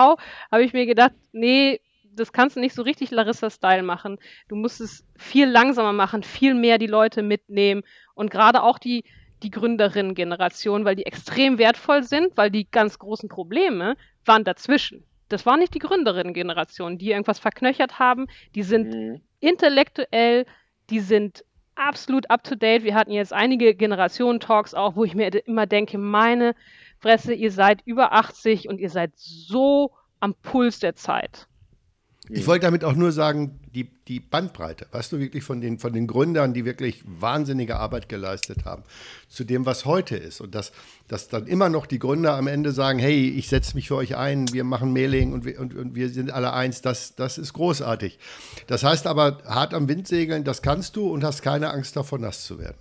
habe 0.51 0.63
ich 0.63 0.73
mir 0.73 0.87
gedacht, 0.87 1.13
nee, 1.31 1.79
das 2.17 2.33
kannst 2.33 2.55
du 2.55 2.59
nicht 2.59 2.73
so 2.73 2.81
richtig 2.81 3.11
Larissa-Style 3.11 3.83
machen. 3.83 4.17
Du 4.47 4.55
musst 4.55 4.81
es 4.81 5.05
viel 5.15 5.47
langsamer 5.47 5.93
machen, 5.93 6.23
viel 6.23 6.55
mehr 6.55 6.79
die 6.79 6.87
Leute 6.87 7.21
mitnehmen 7.21 7.83
und 8.15 8.31
gerade 8.31 8.63
auch 8.63 8.79
die, 8.79 9.03
die 9.43 9.51
Gründerinnen-Generation, 9.51 10.85
weil 10.85 10.95
die 10.95 11.05
extrem 11.05 11.57
wertvoll 11.57 12.03
sind, 12.03 12.35
weil 12.35 12.51
die 12.51 12.69
ganz 12.69 12.99
großen 12.99 13.29
Probleme 13.29 13.95
waren 14.25 14.43
dazwischen. 14.43 15.03
Das 15.29 15.45
war 15.45 15.57
nicht 15.57 15.73
die 15.73 15.79
Gründerinnen-Generation, 15.79 16.97
die 16.97 17.11
irgendwas 17.11 17.39
verknöchert 17.39 17.99
haben. 17.99 18.27
Die 18.55 18.63
sind 18.63 18.93
mhm. 18.93 19.21
intellektuell, 19.39 20.45
die 20.89 20.99
sind 20.99 21.43
absolut 21.75 22.29
up 22.29 22.43
to 22.43 22.55
date. 22.55 22.83
Wir 22.83 22.95
hatten 22.95 23.11
jetzt 23.11 23.33
einige 23.33 23.75
Generationen-Talks 23.75 24.73
auch, 24.73 24.95
wo 24.95 25.03
ich 25.03 25.15
mir 25.15 25.29
immer 25.45 25.65
denke, 25.65 25.97
meine 25.97 26.55
Fresse, 26.99 27.33
ihr 27.33 27.51
seid 27.51 27.81
über 27.85 28.13
80 28.13 28.67
und 28.67 28.79
ihr 28.79 28.89
seid 28.89 29.11
so 29.15 29.91
am 30.19 30.33
Puls 30.33 30.79
der 30.79 30.95
Zeit. 30.95 31.47
Ich 32.29 32.47
wollte 32.47 32.65
damit 32.65 32.83
auch 32.83 32.93
nur 32.93 33.11
sagen, 33.11 33.59
die, 33.73 33.89
die 34.07 34.19
Bandbreite, 34.19 34.87
weißt 34.91 35.11
du, 35.11 35.19
wirklich 35.19 35.43
von 35.43 35.61
den, 35.61 35.79
von 35.79 35.93
den 35.93 36.07
Gründern, 36.07 36.53
die 36.53 36.65
wirklich 36.65 37.01
wahnsinnige 37.05 37.77
Arbeit 37.77 38.09
geleistet 38.09 38.65
haben, 38.65 38.83
zu 39.27 39.43
dem, 39.43 39.65
was 39.65 39.85
heute 39.85 40.17
ist. 40.17 40.41
Und 40.41 40.55
dass, 40.55 40.71
dass 41.07 41.29
dann 41.29 41.47
immer 41.47 41.69
noch 41.69 41.85
die 41.85 41.99
Gründer 41.99 42.35
am 42.35 42.47
Ende 42.47 42.71
sagen, 42.71 42.99
hey, 42.99 43.29
ich 43.29 43.47
setze 43.47 43.75
mich 43.75 43.87
für 43.87 43.95
euch 43.95 44.17
ein, 44.17 44.51
wir 44.51 44.63
machen 44.63 44.93
Mailing 44.93 45.33
und 45.33 45.45
wir, 45.45 45.59
und, 45.59 45.75
und 45.75 45.95
wir 45.95 46.09
sind 46.09 46.31
alle 46.31 46.53
eins, 46.53 46.81
das, 46.81 47.15
das 47.15 47.37
ist 47.37 47.53
großartig. 47.53 48.19
Das 48.67 48.83
heißt 48.83 49.07
aber, 49.07 49.39
hart 49.45 49.73
am 49.73 49.87
Wind 49.87 50.07
segeln, 50.07 50.43
das 50.43 50.61
kannst 50.61 50.95
du 50.95 51.09
und 51.09 51.23
hast 51.23 51.41
keine 51.41 51.69
Angst 51.69 51.95
davor, 51.95 52.19
nass 52.19 52.45
zu 52.45 52.59
werden. 52.59 52.77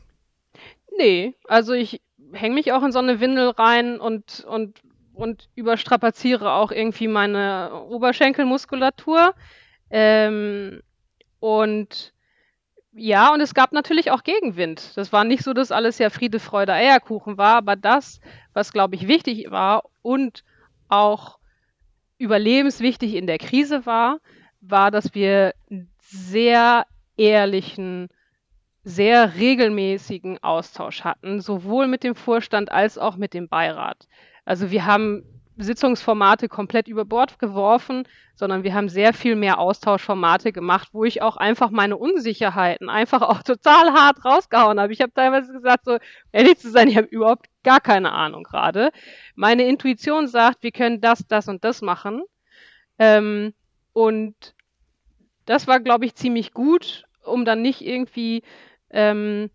Nee, 0.98 1.34
also 1.46 1.72
ich 1.72 2.00
hänge 2.32 2.54
mich 2.54 2.72
auch 2.72 2.82
in 2.82 2.92
so 2.92 2.98
eine 2.98 3.20
Windel 3.20 3.50
rein 3.50 4.00
und, 4.00 4.44
und 4.48 4.80
und 5.16 5.48
überstrapaziere 5.54 6.52
auch 6.52 6.70
irgendwie 6.70 7.08
meine 7.08 7.84
Oberschenkelmuskulatur. 7.88 9.34
Ähm, 9.90 10.82
und 11.40 12.12
ja, 12.92 13.32
und 13.32 13.40
es 13.40 13.54
gab 13.54 13.72
natürlich 13.72 14.10
auch 14.10 14.22
Gegenwind. 14.22 14.96
Das 14.96 15.12
war 15.12 15.24
nicht 15.24 15.42
so, 15.42 15.52
dass 15.52 15.72
alles 15.72 15.98
ja 15.98 16.10
Friede, 16.10 16.38
Freude, 16.38 16.72
Eierkuchen 16.72 17.36
war, 17.36 17.56
aber 17.56 17.76
das, 17.76 18.20
was, 18.52 18.72
glaube 18.72 18.94
ich, 18.94 19.08
wichtig 19.08 19.50
war 19.50 19.84
und 20.02 20.44
auch 20.88 21.38
überlebenswichtig 22.18 23.14
in 23.14 23.26
der 23.26 23.38
Krise 23.38 23.84
war, 23.84 24.18
war, 24.60 24.90
dass 24.90 25.14
wir 25.14 25.54
sehr 26.00 26.86
ehrlichen, 27.16 28.08
sehr 28.84 29.34
regelmäßigen 29.34 30.42
Austausch 30.42 31.04
hatten, 31.04 31.40
sowohl 31.40 31.88
mit 31.88 32.02
dem 32.04 32.14
Vorstand 32.14 32.70
als 32.70 32.96
auch 32.98 33.16
mit 33.16 33.34
dem 33.34 33.48
Beirat. 33.48 34.06
Also 34.46 34.70
wir 34.70 34.86
haben 34.86 35.24
Sitzungsformate 35.58 36.48
komplett 36.48 36.86
über 36.86 37.04
Bord 37.04 37.38
geworfen, 37.38 38.06
sondern 38.34 38.62
wir 38.62 38.74
haben 38.74 38.88
sehr 38.88 39.12
viel 39.12 39.36
mehr 39.36 39.58
Austauschformate 39.58 40.52
gemacht, 40.52 40.90
wo 40.92 41.04
ich 41.04 41.22
auch 41.22 41.36
einfach 41.36 41.70
meine 41.70 41.96
Unsicherheiten 41.96 42.88
einfach 42.88 43.22
auch 43.22 43.42
total 43.42 43.92
hart 43.92 44.24
rausgehauen 44.24 44.78
habe. 44.78 44.92
Ich 44.92 45.00
habe 45.00 45.12
teilweise 45.12 45.52
gesagt, 45.52 45.84
so 45.86 45.98
ehrlich 46.32 46.58
zu 46.58 46.70
sein, 46.70 46.88
ich 46.88 46.96
habe 46.96 47.08
überhaupt 47.08 47.46
gar 47.64 47.80
keine 47.80 48.12
Ahnung 48.12 48.44
gerade. 48.44 48.90
Meine 49.34 49.66
Intuition 49.66 50.28
sagt, 50.28 50.62
wir 50.62 50.72
können 50.72 51.00
das, 51.00 51.26
das 51.26 51.48
und 51.48 51.64
das 51.64 51.82
machen. 51.82 52.22
Ähm, 52.98 53.52
und 53.92 54.54
das 55.46 55.66
war, 55.66 55.80
glaube 55.80 56.04
ich, 56.04 56.14
ziemlich 56.14 56.52
gut, 56.52 57.04
um 57.24 57.44
dann 57.44 57.62
nicht 57.62 57.80
irgendwie 57.80 58.42
ähm, 58.90 59.50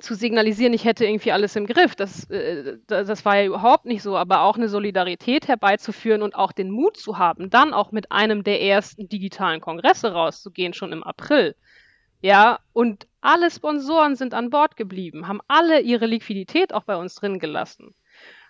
zu 0.00 0.14
signalisieren, 0.14 0.74
ich 0.74 0.84
hätte 0.84 1.06
irgendwie 1.06 1.32
alles 1.32 1.56
im 1.56 1.66
Griff. 1.66 1.96
Das, 1.96 2.28
äh, 2.30 2.78
das 2.86 3.24
war 3.24 3.38
ja 3.38 3.46
überhaupt 3.46 3.86
nicht 3.86 4.02
so, 4.02 4.16
aber 4.16 4.42
auch 4.42 4.56
eine 4.56 4.68
Solidarität 4.68 5.48
herbeizuführen 5.48 6.22
und 6.22 6.34
auch 6.34 6.52
den 6.52 6.70
Mut 6.70 6.96
zu 6.96 7.18
haben, 7.18 7.50
dann 7.50 7.72
auch 7.72 7.90
mit 7.90 8.12
einem 8.12 8.44
der 8.44 8.60
ersten 8.62 9.08
digitalen 9.08 9.60
Kongresse 9.60 10.12
rauszugehen, 10.12 10.74
schon 10.74 10.92
im 10.92 11.02
April. 11.02 11.56
Ja, 12.20 12.58
und 12.72 13.06
alle 13.20 13.50
Sponsoren 13.50 14.16
sind 14.16 14.34
an 14.34 14.50
Bord 14.50 14.76
geblieben, 14.76 15.28
haben 15.28 15.40
alle 15.48 15.80
ihre 15.80 16.06
Liquidität 16.06 16.74
auch 16.74 16.84
bei 16.84 16.96
uns 16.96 17.14
drin 17.14 17.38
gelassen, 17.38 17.94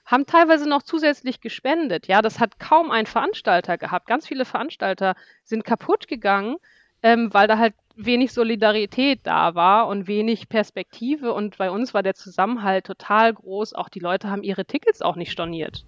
haben 0.07 0.26
teilweise 0.26 0.68
noch 0.68 0.83
zusätzlich 0.83 1.40
gespendet. 1.40 2.07
Ja, 2.07 2.23
das 2.23 2.40
hat 2.40 2.59
kaum 2.59 2.90
ein 2.90 3.07
Veranstalter 3.07 3.76
gehabt. 3.76 4.07
Ganz 4.07 4.26
viele 4.26 4.47
Veranstalter 4.47 5.14
sind 5.45 5.64
kaputt 5.64 6.09
gegangen, 6.09 6.57
ähm, 7.02 7.33
weil 7.33 7.47
da 7.47 7.59
halt 7.59 7.75
wenig 7.99 8.33
Solidarität 8.33 9.21
da 9.25 9.55
war 9.55 9.88
und 9.88 10.07
wenig 10.07 10.49
Perspektive. 10.49 11.33
Und 11.33 11.59
bei 11.59 11.71
uns 11.71 11.93
war 11.95 12.02
der 12.02 12.14
Zusammenhalt 12.14 12.87
total 12.87 13.35
groß. 13.35 13.75
Auch 13.75 13.88
die 13.88 13.99
Leute 13.99 14.31
haben 14.31 14.43
ihre 14.43 14.64
Tickets 14.64 15.02
auch 15.02 15.17
nicht 15.17 15.33
storniert. 15.33 15.85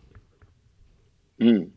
Mhm. 1.39 1.73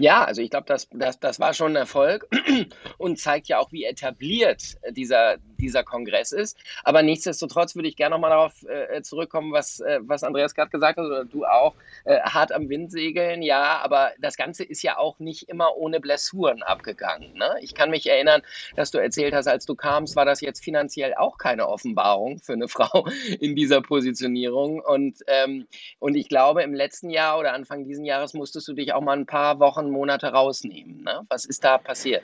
Ja, 0.00 0.24
also 0.24 0.40
ich 0.40 0.48
glaube, 0.48 0.64
das, 0.66 0.88
das, 0.92 1.20
das 1.20 1.40
war 1.40 1.52
schon 1.52 1.72
ein 1.72 1.76
Erfolg 1.76 2.26
und 2.98 3.18
zeigt 3.18 3.48
ja 3.48 3.58
auch, 3.58 3.70
wie 3.70 3.84
etabliert 3.84 4.78
dieser, 4.92 5.36
dieser 5.60 5.84
Kongress 5.84 6.32
ist. 6.32 6.58
Aber 6.84 7.02
nichtsdestotrotz 7.02 7.74
würde 7.74 7.88
ich 7.88 7.96
gerne 7.96 8.14
nochmal 8.14 8.30
darauf 8.30 8.62
äh, 8.64 9.02
zurückkommen, 9.02 9.52
was, 9.52 9.80
äh, 9.80 10.00
was 10.02 10.24
Andreas 10.24 10.54
gerade 10.54 10.70
gesagt 10.70 10.98
hat, 10.98 11.06
oder 11.06 11.24
du 11.24 11.44
auch, 11.44 11.74
äh, 12.04 12.20
hart 12.20 12.52
am 12.52 12.68
Wind 12.68 12.90
segeln, 12.90 13.42
ja, 13.42 13.80
aber 13.82 14.12
das 14.18 14.36
Ganze 14.36 14.64
ist 14.64 14.82
ja 14.82 14.98
auch 14.98 15.18
nicht 15.18 15.48
immer 15.48 15.76
ohne 15.76 16.00
Blessuren 16.00 16.62
abgegangen. 16.62 17.34
Ne? 17.34 17.56
Ich 17.60 17.74
kann 17.74 17.90
mich 17.90 18.08
erinnern, 18.08 18.42
dass 18.76 18.90
du 18.90 18.98
erzählt 18.98 19.34
hast, 19.34 19.46
als 19.46 19.66
du 19.66 19.74
kamst, 19.74 20.16
war 20.16 20.24
das 20.24 20.40
jetzt 20.40 20.64
finanziell 20.64 21.14
auch 21.14 21.38
keine 21.38 21.68
Offenbarung 21.68 22.38
für 22.38 22.54
eine 22.54 22.68
Frau 22.68 23.06
in 23.40 23.54
dieser 23.54 23.82
Positionierung. 23.82 24.80
Und, 24.80 25.18
ähm, 25.26 25.66
und 25.98 26.14
ich 26.14 26.28
glaube, 26.28 26.62
im 26.62 26.74
letzten 26.74 27.10
Jahr 27.10 27.38
oder 27.38 27.52
Anfang 27.52 27.84
dieses 27.84 28.04
Jahres 28.04 28.34
musstest 28.34 28.68
du 28.68 28.72
dich 28.72 28.92
auch 28.92 29.00
mal 29.00 29.16
ein 29.16 29.26
paar 29.26 29.60
Wochen 29.60 29.90
Monate 29.90 30.28
rausnehmen. 30.28 31.02
Ne? 31.02 31.22
Was 31.28 31.44
ist 31.44 31.64
da 31.64 31.78
passiert? 31.78 32.22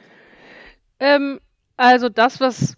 Ähm, 0.98 1.40
Also 1.76 2.08
das, 2.08 2.40
was, 2.40 2.74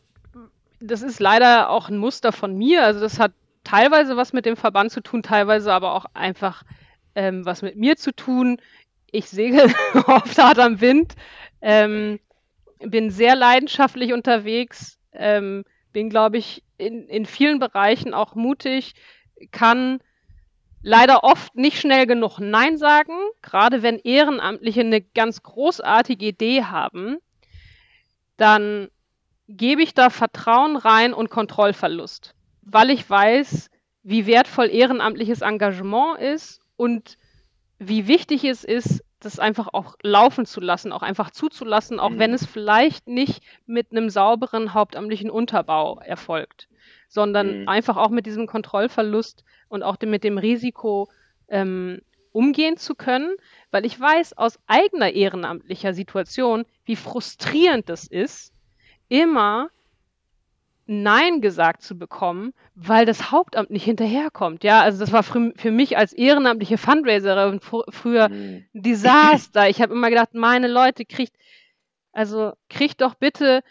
das 0.80 1.02
ist 1.02 1.20
leider 1.20 1.70
auch 1.70 1.88
ein 1.88 1.99
Muster 1.99 2.32
von 2.32 2.56
mir. 2.56 2.85
Also 2.85 3.00
das 3.00 3.18
hat 3.18 3.32
teilweise 3.64 4.16
was 4.16 4.32
mit 4.32 4.47
dem 4.47 4.56
Verband 4.56 4.90
zu 4.90 5.00
tun, 5.00 5.23
teilweise 5.23 5.73
aber 5.73 5.94
auch 5.94 6.06
einfach 6.14 6.62
ähm, 7.14 7.44
was 7.44 7.62
mit 7.62 7.76
mir 7.76 7.97
zu 7.97 8.14
tun. 8.14 8.61
Ich 9.11 9.28
segel 9.28 9.73
oft 10.06 10.38
hart 10.38 10.58
am 10.58 10.80
Wind, 10.80 11.14
ähm, 11.61 12.20
bin 12.78 13.11
sehr 13.11 13.35
leidenschaftlich 13.35 14.12
unterwegs, 14.12 14.99
ähm, 15.12 15.64
bin, 15.92 16.11
glaube 16.11 16.38
ich, 16.38 16.62
in, 16.76 17.08
in 17.08 17.26
vielen 17.26 17.58
Bereichen 17.58 18.14
auch 18.14 18.35
mutig, 18.35 18.94
kann 19.50 19.99
leider 20.82 21.25
oft 21.25 21.56
nicht 21.56 21.80
schnell 21.80 22.06
genug 22.06 22.38
Nein 22.38 22.76
sagen, 22.76 23.14
gerade 23.42 23.82
wenn 23.82 23.99
Ehrenamtliche 23.99 24.80
eine 24.80 25.00
ganz 25.00 25.42
großartige 25.42 26.26
Idee 26.26 26.64
haben, 26.64 27.18
dann 28.37 28.88
gebe 29.48 29.82
ich 29.82 29.94
da 29.94 30.10
Vertrauen 30.10 30.76
rein 30.76 31.14
und 31.14 31.30
Kontrollverlust, 31.30 32.34
weil 32.62 32.90
ich 32.90 33.08
weiß, 33.08 33.70
wie 34.02 34.26
wertvoll 34.26 34.66
ehrenamtliches 34.66 35.40
Engagement 35.40 36.20
ist 36.20 36.60
und 36.76 37.18
wie 37.78 38.06
wichtig 38.06 38.44
es 38.44 38.64
ist, 38.64 39.04
das 39.20 39.38
einfach 39.38 39.68
auch 39.72 39.96
laufen 40.02 40.46
zu 40.46 40.60
lassen, 40.60 40.92
auch 40.92 41.02
einfach 41.02 41.30
zuzulassen, 41.30 41.98
auch 41.98 42.10
mhm. 42.10 42.18
wenn 42.18 42.34
es 42.34 42.46
vielleicht 42.46 43.08
nicht 43.08 43.42
mit 43.66 43.90
einem 43.90 44.10
sauberen 44.10 44.74
hauptamtlichen 44.74 45.30
Unterbau 45.30 45.98
erfolgt, 45.98 46.68
sondern 47.08 47.62
mhm. 47.62 47.68
einfach 47.68 47.96
auch 47.96 48.10
mit 48.10 48.26
diesem 48.26 48.46
Kontrollverlust 48.46 49.44
und 49.68 49.82
auch 49.82 49.96
mit 50.02 50.22
dem 50.22 50.38
Risiko 50.38 51.08
ähm, 51.48 52.00
umgehen 52.32 52.76
zu 52.76 52.94
können, 52.94 53.34
weil 53.70 53.84
ich 53.84 53.98
weiß 53.98 54.36
aus 54.38 54.60
eigener 54.66 55.10
ehrenamtlicher 55.10 55.94
Situation, 55.94 56.64
wie 56.84 56.96
frustrierend 56.96 57.88
das 57.88 58.06
ist, 58.06 58.52
immer 59.08 59.70
Nein 60.90 61.42
gesagt 61.42 61.82
zu 61.82 61.98
bekommen, 61.98 62.54
weil 62.74 63.04
das 63.04 63.30
Hauptamt 63.30 63.68
nicht 63.68 63.84
hinterherkommt. 63.84 64.64
Ja, 64.64 64.80
also 64.80 64.98
das 64.98 65.12
war 65.12 65.22
für, 65.22 65.52
für 65.54 65.70
mich 65.70 65.98
als 65.98 66.14
ehrenamtliche 66.14 66.78
Fundraiserin 66.78 67.60
fr 67.60 67.84
früher 67.90 68.30
mhm. 68.30 68.64
ein 68.74 68.82
Desaster. 68.82 69.68
Ich 69.68 69.82
habe 69.82 69.92
immer 69.92 70.08
gedacht, 70.08 70.32
meine 70.32 70.66
Leute 70.66 71.04
kriegt, 71.04 71.36
also 72.12 72.52
kriegt 72.70 73.02
doch 73.02 73.16
bitte 73.16 73.62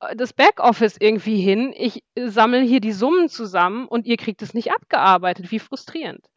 äh, 0.00 0.14
das 0.16 0.34
Backoffice 0.34 0.98
irgendwie 1.00 1.40
hin. 1.40 1.72
Ich 1.74 2.04
sammle 2.14 2.60
hier 2.60 2.80
die 2.80 2.92
Summen 2.92 3.30
zusammen 3.30 3.88
und 3.88 4.04
ihr 4.04 4.18
kriegt 4.18 4.42
es 4.42 4.52
nicht 4.52 4.70
abgearbeitet. 4.70 5.50
Wie 5.50 5.58
frustrierend. 5.58 6.28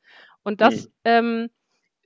Und 0.43 0.61
das 0.61 0.85
mhm. 0.85 0.91
ähm, 1.03 1.49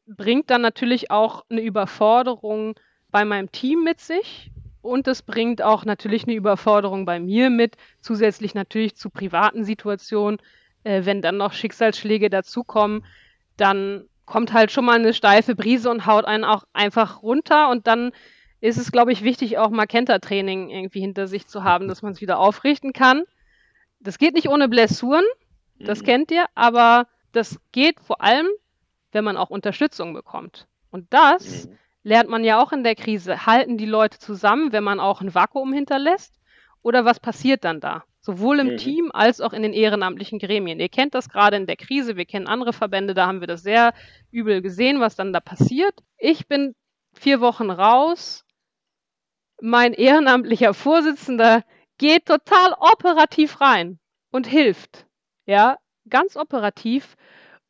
bringt 0.08 0.50
dann 0.50 0.62
natürlich 0.62 1.12
auch 1.12 1.46
eine 1.50 1.62
Überforderung 1.62 2.80
bei 3.12 3.26
meinem 3.26 3.52
Team 3.52 3.84
mit 3.84 4.00
sich, 4.00 4.50
und 4.84 5.08
es 5.08 5.22
bringt 5.22 5.62
auch 5.62 5.86
natürlich 5.86 6.26
eine 6.26 6.34
Überforderung 6.34 7.06
bei 7.06 7.20
mir 7.20 7.50
mit, 7.50 7.78
zusätzlich 8.02 8.54
natürlich 8.54 8.96
zu 8.96 9.10
privaten 9.10 9.64
Situationen. 9.64 10.40
Äh, 10.84 11.06
wenn 11.06 11.22
dann 11.22 11.38
noch 11.38 11.54
Schicksalsschläge 11.54 12.30
dazukommen, 12.30 13.06
dann 13.56 14.04
kommt 14.26 14.52
halt 14.52 14.72
schon 14.72 14.84
mal 14.84 15.00
eine 15.00 15.14
steife 15.14 15.56
Brise 15.56 15.90
und 15.90 16.06
haut 16.06 16.26
einen 16.26 16.44
auch 16.44 16.66
einfach 16.74 17.24
runter. 17.24 17.70
Und 17.70 17.88
dann 17.88 18.12
ist 18.60 18.78
es, 18.78 18.92
glaube 18.92 19.14
ich, 19.14 19.24
wichtig, 19.24 19.58
auch 19.58 19.70
Magenta-Training 19.70 20.70
irgendwie 20.70 21.00
hinter 21.00 21.28
sich 21.28 21.48
zu 21.48 21.64
haben, 21.64 21.88
dass 21.88 22.02
man 22.02 22.12
es 22.12 22.20
wieder 22.20 22.38
aufrichten 22.38 22.92
kann. 22.92 23.24
Das 24.02 24.18
geht 24.18 24.34
nicht 24.34 24.50
ohne 24.50 24.68
Blessuren, 24.68 25.24
das 25.80 26.02
mhm. 26.02 26.06
kennt 26.06 26.32
ihr, 26.32 26.46
aber 26.56 27.08
das 27.32 27.58
geht 27.72 28.02
vor 28.02 28.22
allem, 28.22 28.48
wenn 29.14 29.24
man 29.24 29.38
auch 29.38 29.50
Unterstützung 29.50 30.14
bekommt. 30.14 30.68
Und 30.92 31.08
das 31.14 31.68
mhm 31.68 31.78
lernt 32.04 32.30
man 32.30 32.44
ja 32.44 32.62
auch 32.62 32.72
in 32.72 32.84
der 32.84 32.96
Krise. 32.96 33.46
Halten 33.46 33.78
die 33.78 33.86
Leute 33.86 34.20
zusammen, 34.20 34.72
wenn 34.72 34.84
man 34.84 35.00
auch 35.00 35.22
ein 35.22 35.34
Vakuum 35.34 35.74
hinterlässt? 35.74 36.40
Oder 36.82 37.06
was 37.06 37.20
passiert 37.20 37.64
dann 37.64 37.80
da? 37.80 38.04
Sowohl 38.20 38.60
im 38.60 38.74
mhm. 38.74 38.78
Team 38.78 39.12
als 39.14 39.42
auch 39.42 39.54
in 39.54 39.64
den 39.64 39.74
ehrenamtlichen 39.74 40.40
Gremien. 40.40 40.80
Ihr 40.80 40.90
kennt 40.90 41.16
das 41.16 41.30
gerade 41.30 41.58
in 41.58 41.66
der 41.66 41.78
Krise. 41.78 42.16
Wir 42.16 42.26
kennen 42.26 42.48
andere 42.48 42.74
Verbände, 42.74 43.14
da 43.14 43.28
haben 43.28 43.40
wir 43.40 43.48
das 43.48 43.64
sehr 43.64 43.94
übel 44.32 44.62
gesehen, 44.62 45.00
was 45.00 45.16
dann 45.16 45.34
da 45.34 45.40
passiert. 45.40 45.94
Ich 46.18 46.48
bin 46.48 46.76
vier 47.14 47.42
Wochen 47.42 47.70
raus. 47.70 48.46
Mein 49.62 49.94
ehrenamtlicher 49.94 50.74
Vorsitzender 50.74 51.64
geht 51.98 52.26
total 52.26 52.74
operativ 52.74 53.62
rein 53.62 54.00
und 54.32 54.48
hilft. 54.48 55.06
Ja, 55.46 55.78
ganz 56.10 56.36
operativ. 56.36 57.16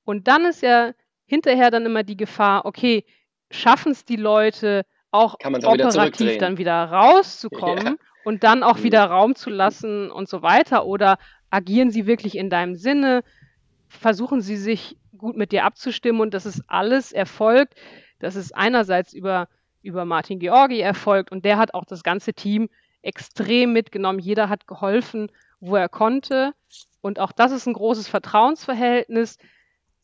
Und 0.06 0.28
dann 0.28 0.46
ist 0.46 0.62
ja 0.62 0.94
hinterher 1.26 1.72
dann 1.72 1.86
immer 1.86 2.04
die 2.04 2.18
Gefahr, 2.18 2.66
okay, 2.66 3.06
schaffen 3.54 3.92
es 3.92 4.06
die 4.06 4.16
Leute 4.16 4.86
auch, 5.12 5.36
auch 5.36 5.64
operativ 5.64 6.28
wieder 6.28 6.38
dann 6.40 6.58
wieder 6.58 6.86
rauszukommen 6.86 7.86
ja. 7.86 7.96
und 8.26 8.44
dann 8.44 8.64
auch 8.64 8.80
mhm. 8.80 8.84
wieder 8.84 9.06
Raum 9.06 9.36
zu 9.36 9.50
lassen 9.50 10.12
und 10.12 10.28
so 10.28 10.42
weiter? 10.42 10.86
Oder 10.86 11.18
agieren 11.50 11.92
sie 11.92 12.08
wirklich 12.08 12.38
in 12.38 12.50
deinem 12.50 12.76
Sinne? 12.76 13.24
Versuchen 13.88 14.42
sie 14.42 14.58
sich 14.58 14.98
gut 15.18 15.38
mit 15.38 15.52
dir 15.52 15.66
abzustimmen 15.66 16.22
und 16.22 16.34
das 16.34 16.46
ist 16.46 16.64
alles 16.68 17.12
erfolgt. 17.12 17.76
Das 18.20 18.36
ist 18.36 18.56
einerseits 18.56 19.14
über, 19.14 19.48
über 19.84 20.04
Martin 20.06 20.40
Georgi 20.40 20.80
erfolgt 20.80 21.32
und 21.32 21.46
der 21.46 21.58
hat 21.58 21.74
auch 21.74 21.86
das 21.86 22.04
ganze 22.04 22.34
Team 22.34 22.70
extrem 23.04 23.74
mitgenommen. 23.74 24.20
Jeder 24.20 24.50
hat 24.50 24.66
geholfen, 24.66 25.32
wo 25.60 25.76
er 25.76 25.90
konnte. 25.90 26.54
Und 27.02 27.20
auch 27.20 27.32
das 27.32 27.52
ist 27.52 27.68
ein 27.68 27.74
großes 27.74 28.08
Vertrauensverhältnis, 28.08 29.38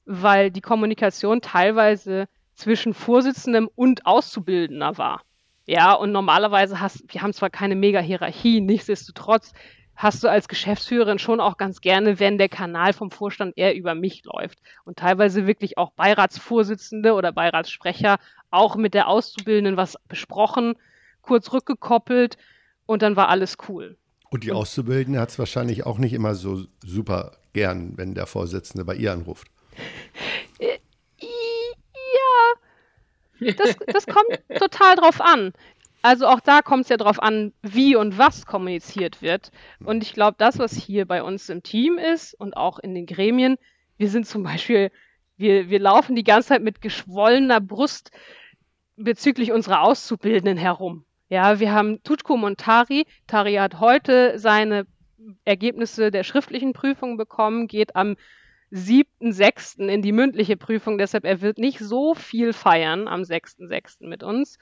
weil 0.05 0.51
die 0.51 0.61
Kommunikation 0.61 1.41
teilweise 1.41 2.27
zwischen 2.59 2.93
Vorsitzendem 2.93 3.69
und 3.75 4.05
Auszubildender 4.05 4.97
war. 4.97 5.21
Ja, 5.65 5.93
und 5.93 6.11
normalerweise 6.11 6.79
hast, 6.79 7.03
wir 7.07 7.21
haben 7.21 7.33
zwar 7.33 7.49
keine 7.49 7.75
mega 7.75 7.99
Hierarchie, 7.99 8.59
nichtsdestotrotz 8.59 9.53
hast 9.95 10.23
du 10.23 10.29
als 10.29 10.47
Geschäftsführerin 10.47 11.19
schon 11.19 11.41
auch 11.41 11.57
ganz 11.57 11.81
gerne, 11.81 12.19
wenn 12.19 12.37
der 12.37 12.49
Kanal 12.49 12.93
vom 12.93 13.11
Vorstand 13.11 13.57
eher 13.57 13.75
über 13.75 13.95
mich 13.95 14.23
läuft. 14.23 14.59
Und 14.85 14.97
teilweise 14.97 15.45
wirklich 15.45 15.77
auch 15.77 15.91
Beiratsvorsitzende 15.91 17.13
oder 17.13 17.31
Beiratssprecher 17.31 18.17
auch 18.49 18.75
mit 18.77 18.93
der 18.93 19.07
Auszubildenden 19.07 19.77
was 19.77 19.97
besprochen, 20.07 20.75
kurz 21.21 21.51
rückgekoppelt 21.51 22.37
und 22.85 23.01
dann 23.01 23.15
war 23.15 23.29
alles 23.29 23.57
cool. 23.67 23.97
Und 24.29 24.43
die 24.43 24.51
Auszubildende 24.51 25.19
hat 25.19 25.29
es 25.29 25.39
wahrscheinlich 25.39 25.85
auch 25.85 25.97
nicht 25.97 26.13
immer 26.13 26.35
so 26.35 26.63
super 26.83 27.37
gern, 27.53 27.97
wenn 27.97 28.15
der 28.15 28.25
Vorsitzende 28.25 28.85
bei 28.85 28.95
ihr 28.95 29.11
anruft. 29.11 29.47
Das, 33.39 33.77
das 33.87 34.05
kommt 34.05 34.41
total 34.57 34.95
drauf 34.95 35.21
an. 35.21 35.53
Also 36.01 36.27
auch 36.27 36.39
da 36.39 36.61
kommt 36.61 36.83
es 36.83 36.89
ja 36.89 36.97
drauf 36.97 37.21
an, 37.21 37.53
wie 37.61 37.95
und 37.95 38.17
was 38.17 38.45
kommuniziert 38.45 39.21
wird. 39.21 39.51
Und 39.83 40.03
ich 40.03 40.13
glaube, 40.13 40.35
das, 40.37 40.57
was 40.57 40.73
hier 40.73 41.05
bei 41.05 41.23
uns 41.23 41.49
im 41.49 41.61
Team 41.61 41.97
ist 41.97 42.33
und 42.33 42.55
auch 42.55 42.79
in 42.79 42.95
den 42.95 43.05
Gremien, 43.05 43.57
wir 43.97 44.09
sind 44.09 44.25
zum 44.25 44.43
Beispiel, 44.43 44.91
wir, 45.37 45.69
wir 45.69 45.79
laufen 45.79 46.15
die 46.15 46.23
ganze 46.23 46.49
Zeit 46.49 46.61
mit 46.61 46.81
geschwollener 46.81 47.59
Brust 47.59 48.11
bezüglich 48.95 49.51
unserer 49.51 49.81
Auszubildenden 49.81 50.57
herum. 50.57 51.05
Ja, 51.27 51.59
wir 51.59 51.73
haben 51.73 52.01
Tutkum 52.03 52.43
und 52.43 52.59
Tari. 52.59 53.05
Tari 53.27 53.55
hat 53.55 53.79
heute 53.79 54.39
seine 54.39 54.87
Ergebnisse 55.45 56.11
der 56.11 56.23
schriftlichen 56.23 56.73
Prüfung 56.73 57.17
bekommen, 57.17 57.67
geht 57.67 57.95
am 57.95 58.15
7.6. 58.71 59.87
in 59.87 60.01
die 60.01 60.11
mündliche 60.11 60.57
Prüfung. 60.57 60.97
Deshalb, 60.97 61.25
er 61.25 61.41
wird 61.41 61.57
nicht 61.57 61.79
so 61.79 62.13
viel 62.13 62.53
feiern 62.53 63.07
am 63.07 63.21
6.6. 63.21 64.07
mit 64.07 64.23
uns 64.23 64.57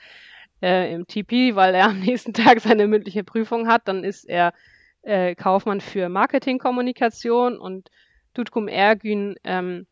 äh, 0.61 0.93
im 0.93 1.07
TP, 1.07 1.55
weil 1.55 1.75
er 1.75 1.85
am 1.89 1.99
nächsten 1.99 2.33
Tag 2.33 2.61
seine 2.61 2.87
mündliche 2.87 3.23
Prüfung 3.23 3.67
hat. 3.67 3.87
Dann 3.87 4.03
ist 4.03 4.25
er 4.25 4.53
äh, 5.01 5.35
Kaufmann 5.35 5.81
für 5.81 6.09
Marketingkommunikation 6.09 7.57
und 7.57 7.89
Tutkum 8.33 8.67
Ergün 8.67 9.35
ähm, 9.43 9.87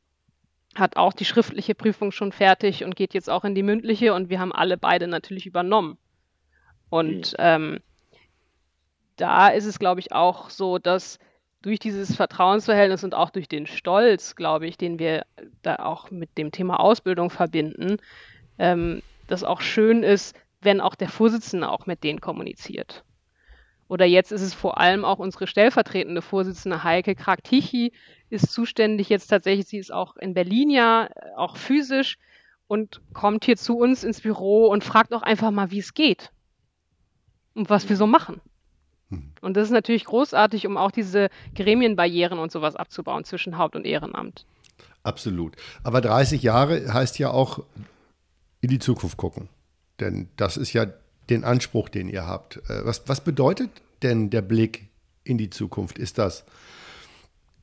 hat 0.75 0.97
auch 0.97 1.13
die 1.13 1.25
schriftliche 1.25 1.73
Prüfung 1.73 2.12
schon 2.12 2.32
fertig 2.32 2.84
und 2.84 2.95
geht 2.95 3.13
jetzt 3.13 3.30
auch 3.30 3.45
in 3.45 3.56
die 3.56 3.63
mündliche 3.63 4.13
und 4.13 4.30
wir 4.30 4.39
haben 4.39 4.51
alle 4.51 4.78
beide 4.78 5.08
natürlich 5.08 5.45
übernommen. 5.45 5.97
Und 6.89 7.32
mhm. 7.32 7.38
ähm, 7.39 7.80
da 9.15 9.47
ist 9.47 9.65
es, 9.65 9.80
glaube 9.80 10.01
ich, 10.01 10.12
auch 10.12 10.49
so, 10.49 10.78
dass 10.78 11.19
durch 11.65 11.80
dieses 11.80 12.15
Vertrauensverhältnis 12.15 13.04
und 13.04 13.15
auch 13.15 13.32
durch 13.32 13.47
den 13.47 13.65
Stolz, 13.65 14.36
glaube 14.36 14.67
ich, 14.67 14.78
den 14.78 14.99
wir 14.99 15.25
da 15.63 15.78
auch 15.78 16.12
mit 16.12 16.38
dem 16.38 16.51
Thema 16.51 16.80
Ausbildung 16.80 17.32
verbinden, 17.32 17.97
ähm, 18.60 19.01
das 19.25 19.43
auch 19.43 19.62
schön 19.62 20.04
ist, 20.04 20.38
wenn 20.62 20.80
auch 20.80 20.93
der 20.93 21.10
Vorsitzende 21.10 21.69
auch 21.69 21.88
mit 21.88 22.04
denen 22.04 22.21
kommuniziert. 22.21 23.04
Oder 23.88 24.06
jetzt 24.06 24.32
ist 24.32 24.43
es 24.43 24.54
vor 24.54 24.80
allem 24.80 25.06
auch 25.06 25.17
unsere 25.17 25.47
stellvertretende 25.47 26.21
Vorsitzende 26.21 26.84
Heike 26.84 27.15
Kraktichi 27.15 27.93
ist 28.30 28.51
zuständig 28.51 29.10
jetzt 29.10 29.28
tatsächlich, 29.28 29.67
sie 29.67 29.80
ist 29.80 29.91
auch 29.91 30.17
in 30.17 30.36
Berlin 30.36 30.69
ja, 30.69 31.10
auch 31.36 31.58
physisch 31.58 32.19
und 32.67 33.01
kommt 33.13 33.45
hier 33.45 33.58
zu 33.58 33.78
uns 33.78 34.04
ins 34.04 34.21
Büro 34.21 34.67
und 34.67 34.84
fragt 34.84 35.13
auch 35.13 35.23
einfach 35.23 35.49
mal, 35.49 35.71
wie 35.71 35.80
es 35.80 35.95
geht 35.95 36.32
und 37.56 37.71
was 37.71 37.89
wir 37.89 37.97
so 37.97 38.06
machen. 38.06 38.39
Und 39.41 39.56
das 39.56 39.65
ist 39.65 39.72
natürlich 39.72 40.06
großartig, 40.06 40.65
um 40.65 40.78
auch 40.78 40.91
diese 40.91 41.30
Gremienbarrieren 41.56 42.39
und 42.39 42.52
sowas 42.52 42.76
abzubauen 42.76 43.24
zwischen 43.24 43.58
Haupt- 43.58 43.76
und 43.76 43.86
Ehrenamt. 43.86 44.46
Absolut. 45.04 45.56
Aber 45.84 46.02
30 46.02 46.41
Jahre 46.41 46.94
heißt 46.94 47.20
ja 47.20 47.30
auch 47.30 47.63
in 48.62 48.70
die 48.70 48.80
Zukunft 48.80 49.18
gucken. 49.18 49.50
Denn 50.00 50.30
das 50.36 50.58
ist 50.58 50.74
ja 50.74 50.88
den 51.30 51.44
Anspruch, 51.44 51.89
den 51.89 52.10
ihr 52.10 52.26
habt. 52.26 52.58
Äh, 52.70 52.86
was, 52.86 53.04
was 53.08 53.22
bedeutet 53.22 53.70
denn 54.02 54.30
der 54.30 54.41
Blick 54.41 54.89
in 55.24 55.38
die 55.38 55.50
Zukunft? 55.50 55.98
Ist 56.00 56.18
das 56.18 56.44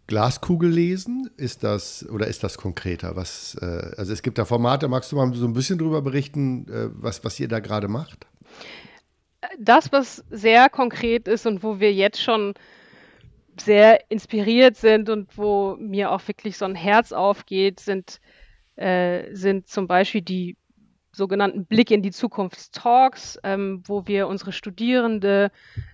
Glaskugel 0.07 0.71
lesen? 0.71 1.31
Ist 1.37 1.65
das 1.65 2.09
oder 2.09 2.27
ist 2.27 2.45
das 2.45 2.59
konkreter? 2.59 3.17
Was, 3.17 3.57
äh, 3.61 3.93
also 3.97 4.13
es 4.13 4.23
gibt 4.23 4.39
da 4.39 4.45
Formate, 4.45 4.89
magst 4.89 5.11
du 5.13 5.17
mal 5.17 5.33
so 5.35 5.47
ein 5.47 5.53
bisschen 5.53 5.79
drüber 5.79 6.03
berichten, 6.03 6.69
äh, 6.69 6.89
was, 6.93 7.25
was 7.25 7.39
ihr 7.41 7.49
da 7.49 7.61
gerade 7.61 7.89
macht? 7.89 8.27
Das, 9.59 9.93
was 9.93 10.25
sehr 10.31 10.69
konkret 10.69 11.29
ist 11.29 11.47
und 11.47 11.63
wo 11.63 11.81
wir 11.81 11.93
jetzt 11.93 12.23
schon 12.23 12.55
sehr 13.61 14.11
inspiriert 14.11 14.77
sind 14.77 15.11
und 15.11 15.37
wo 15.37 15.77
mir 15.79 16.11
auch 16.11 16.27
wirklich 16.27 16.57
so 16.57 16.65
ein 16.65 16.75
Herz 16.75 17.13
aufgeht, 17.13 17.81
sind, 17.81 18.21
äh, 18.77 19.35
sind 19.35 19.69
zum 19.69 19.87
Beispiel 19.87 20.23
die 20.23 20.57
sogenannten 21.13 21.67
Blick 21.67 21.91
in 21.91 22.03
die 22.03 22.11
Zukunft 22.11 22.73
Talks, 22.73 23.39
ähm, 23.45 23.83
wo 23.87 24.07
wir 24.07 24.29
unsere 24.29 24.53
Studierende 24.53 25.51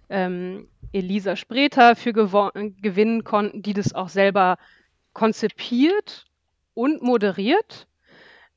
ähm, 0.09 0.69
Elisa 0.93 1.35
Spreter 1.37 1.97
für 1.97 2.13
gewinnen 2.13 3.25
konnten, 3.25 3.63
die 3.63 3.73
das 3.73 3.95
auch 3.95 4.09
selber 4.09 4.59
konzipiert 5.13 6.27
und 6.75 7.03
moderiert. 7.03 7.89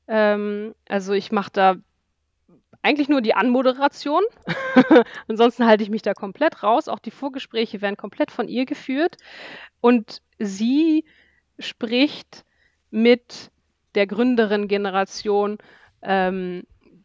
Ähm, 0.06 0.74
also 0.88 1.12
ich 1.12 1.32
mache 1.32 1.50
da 1.52 1.76
eigentlich 2.82 3.08
nur 3.08 3.20
die 3.20 3.34
Anmoderation. 3.34 4.22
Ansonsten 5.28 5.66
halte 5.66 5.84
ich 5.84 5.90
mich 5.90 6.02
da 6.02 6.14
komplett 6.14 6.62
raus. 6.62 6.88
Auch 6.88 6.98
die 6.98 7.10
Vorgespräche 7.10 7.80
werden 7.80 7.96
komplett 7.96 8.30
von 8.30 8.48
ihr 8.48 8.66
geführt. 8.66 9.16
Und 9.80 10.20
sie 10.38 11.04
spricht 11.58 12.44
mit 12.90 13.50
der 13.94 14.06
Gründerin-Generation, 14.06 15.58
ähm, 16.02 16.64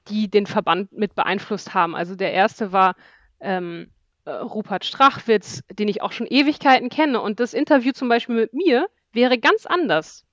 die 0.09 0.29
den 0.29 0.47
Verband 0.47 0.91
mit 0.93 1.15
beeinflusst 1.15 1.73
haben. 1.73 1.95
Also 1.95 2.15
der 2.15 2.33
erste 2.33 2.71
war 2.71 2.95
ähm, 3.39 3.91
äh, 4.25 4.31
Rupert 4.31 4.85
Strachwitz, 4.85 5.63
den 5.71 5.87
ich 5.87 6.01
auch 6.01 6.11
schon 6.11 6.27
Ewigkeiten 6.27 6.89
kenne. 6.89 7.21
Und 7.21 7.39
das 7.39 7.53
Interview 7.53 7.91
zum 7.91 8.09
Beispiel 8.09 8.35
mit 8.35 8.53
mir 8.53 8.87
wäre 9.11 9.37
ganz 9.37 9.65
anders. 9.65 10.25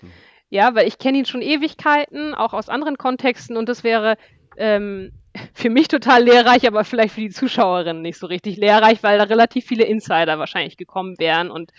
Hm. 0.00 0.10
Ja, 0.50 0.74
weil 0.74 0.86
ich 0.86 0.98
kenne 0.98 1.18
ihn 1.18 1.24
schon 1.24 1.42
Ewigkeiten, 1.42 2.34
auch 2.34 2.52
aus 2.52 2.68
anderen 2.68 2.96
Kontexten. 2.96 3.56
Und 3.56 3.68
das 3.68 3.82
wäre 3.82 4.16
ähm, 4.56 5.12
für 5.54 5.70
mich 5.70 5.88
total 5.88 6.24
lehrreich, 6.24 6.66
aber 6.66 6.84
vielleicht 6.84 7.14
für 7.14 7.20
die 7.20 7.30
Zuschauerinnen 7.30 8.02
nicht 8.02 8.18
so 8.18 8.26
richtig 8.26 8.56
lehrreich, 8.56 9.02
weil 9.02 9.18
da 9.18 9.24
relativ 9.24 9.64
viele 9.66 9.84
Insider 9.84 10.38
wahrscheinlich 10.38 10.76
gekommen 10.76 11.18
wären 11.18 11.50
und 11.50 11.72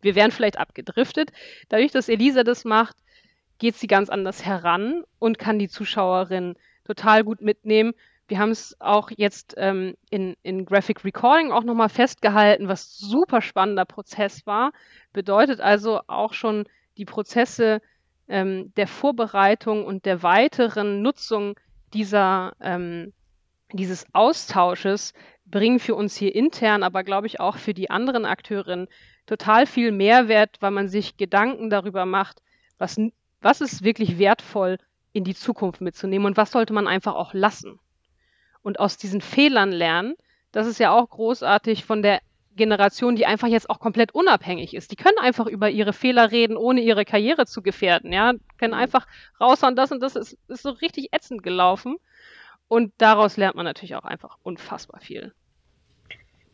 wir 0.00 0.14
wären 0.14 0.32
vielleicht 0.32 0.58
abgedriftet. 0.58 1.30
Dadurch, 1.68 1.92
dass 1.92 2.08
Elisa 2.08 2.42
das 2.42 2.64
macht, 2.64 2.96
geht 3.58 3.76
sie 3.76 3.86
ganz 3.86 4.08
anders 4.10 4.44
heran 4.44 5.04
und 5.18 5.38
kann 5.38 5.58
die 5.58 5.68
Zuschauerin 5.68 6.56
total 6.84 7.22
gut 7.22 7.40
mitnehmen. 7.40 7.92
Wir 8.26 8.38
haben 8.38 8.50
es 8.50 8.76
auch 8.80 9.10
jetzt 9.16 9.54
ähm, 9.56 9.94
in, 10.10 10.36
in 10.42 10.64
Graphic 10.64 11.04
Recording 11.04 11.52
auch 11.52 11.64
nochmal 11.64 11.88
festgehalten, 11.88 12.66
was 12.66 12.98
super 12.98 13.42
spannender 13.42 13.84
Prozess 13.84 14.46
war. 14.46 14.72
Bedeutet 15.12 15.60
also 15.60 16.00
auch 16.08 16.32
schon 16.32 16.64
die 16.96 17.04
Prozesse 17.04 17.80
ähm, 18.28 18.72
der 18.76 18.86
Vorbereitung 18.86 19.84
und 19.84 20.06
der 20.06 20.22
weiteren 20.22 21.02
Nutzung 21.02 21.54
dieser, 21.94 22.54
ähm, 22.60 23.12
dieses 23.72 24.06
Austausches 24.12 25.14
bringen 25.46 25.78
für 25.78 25.94
uns 25.94 26.16
hier 26.16 26.34
intern, 26.34 26.82
aber 26.82 27.04
glaube 27.04 27.26
ich 27.26 27.40
auch 27.40 27.56
für 27.56 27.74
die 27.74 27.90
anderen 27.90 28.24
Akteurinnen 28.24 28.88
total 29.26 29.66
viel 29.66 29.92
Mehrwert, 29.92 30.56
weil 30.60 30.70
man 30.70 30.88
sich 30.88 31.16
Gedanken 31.16 31.70
darüber 31.70 32.06
macht, 32.06 32.42
was, 32.78 32.98
was 33.40 33.60
ist 33.60 33.84
wirklich 33.84 34.18
wertvoll 34.18 34.78
in 35.12 35.24
die 35.24 35.34
Zukunft 35.34 35.80
mitzunehmen 35.80 36.26
und 36.26 36.36
was 36.36 36.50
sollte 36.50 36.72
man 36.72 36.88
einfach 36.88 37.14
auch 37.14 37.34
lassen. 37.34 37.78
Und 38.62 38.80
aus 38.80 38.96
diesen 38.96 39.20
Fehlern 39.20 39.72
lernen, 39.72 40.14
das 40.52 40.66
ist 40.66 40.78
ja 40.78 40.92
auch 40.92 41.08
großartig 41.08 41.84
von 41.84 42.02
der 42.02 42.20
Generation, 42.56 43.16
die 43.16 43.26
einfach 43.26 43.48
jetzt 43.48 43.70
auch 43.70 43.78
komplett 43.78 44.14
unabhängig 44.14 44.74
ist. 44.74 44.90
Die 44.90 44.96
können 44.96 45.18
einfach 45.18 45.46
über 45.46 45.70
ihre 45.70 45.92
Fehler 45.92 46.30
reden, 46.30 46.56
ohne 46.56 46.80
ihre 46.80 47.04
Karriere 47.04 47.46
zu 47.46 47.62
gefährden. 47.62 48.12
Ja, 48.12 48.32
können 48.58 48.74
mhm. 48.74 48.80
einfach 48.80 49.06
raushauen, 49.40 49.76
das 49.76 49.92
und 49.92 50.00
das 50.00 50.16
ist, 50.16 50.38
ist 50.48 50.62
so 50.62 50.70
richtig 50.70 51.12
ätzend 51.12 51.42
gelaufen. 51.42 51.96
Und 52.68 52.92
daraus 52.98 53.36
lernt 53.36 53.56
man 53.56 53.64
natürlich 53.64 53.96
auch 53.96 54.04
einfach 54.04 54.38
unfassbar 54.42 55.00
viel. 55.00 55.34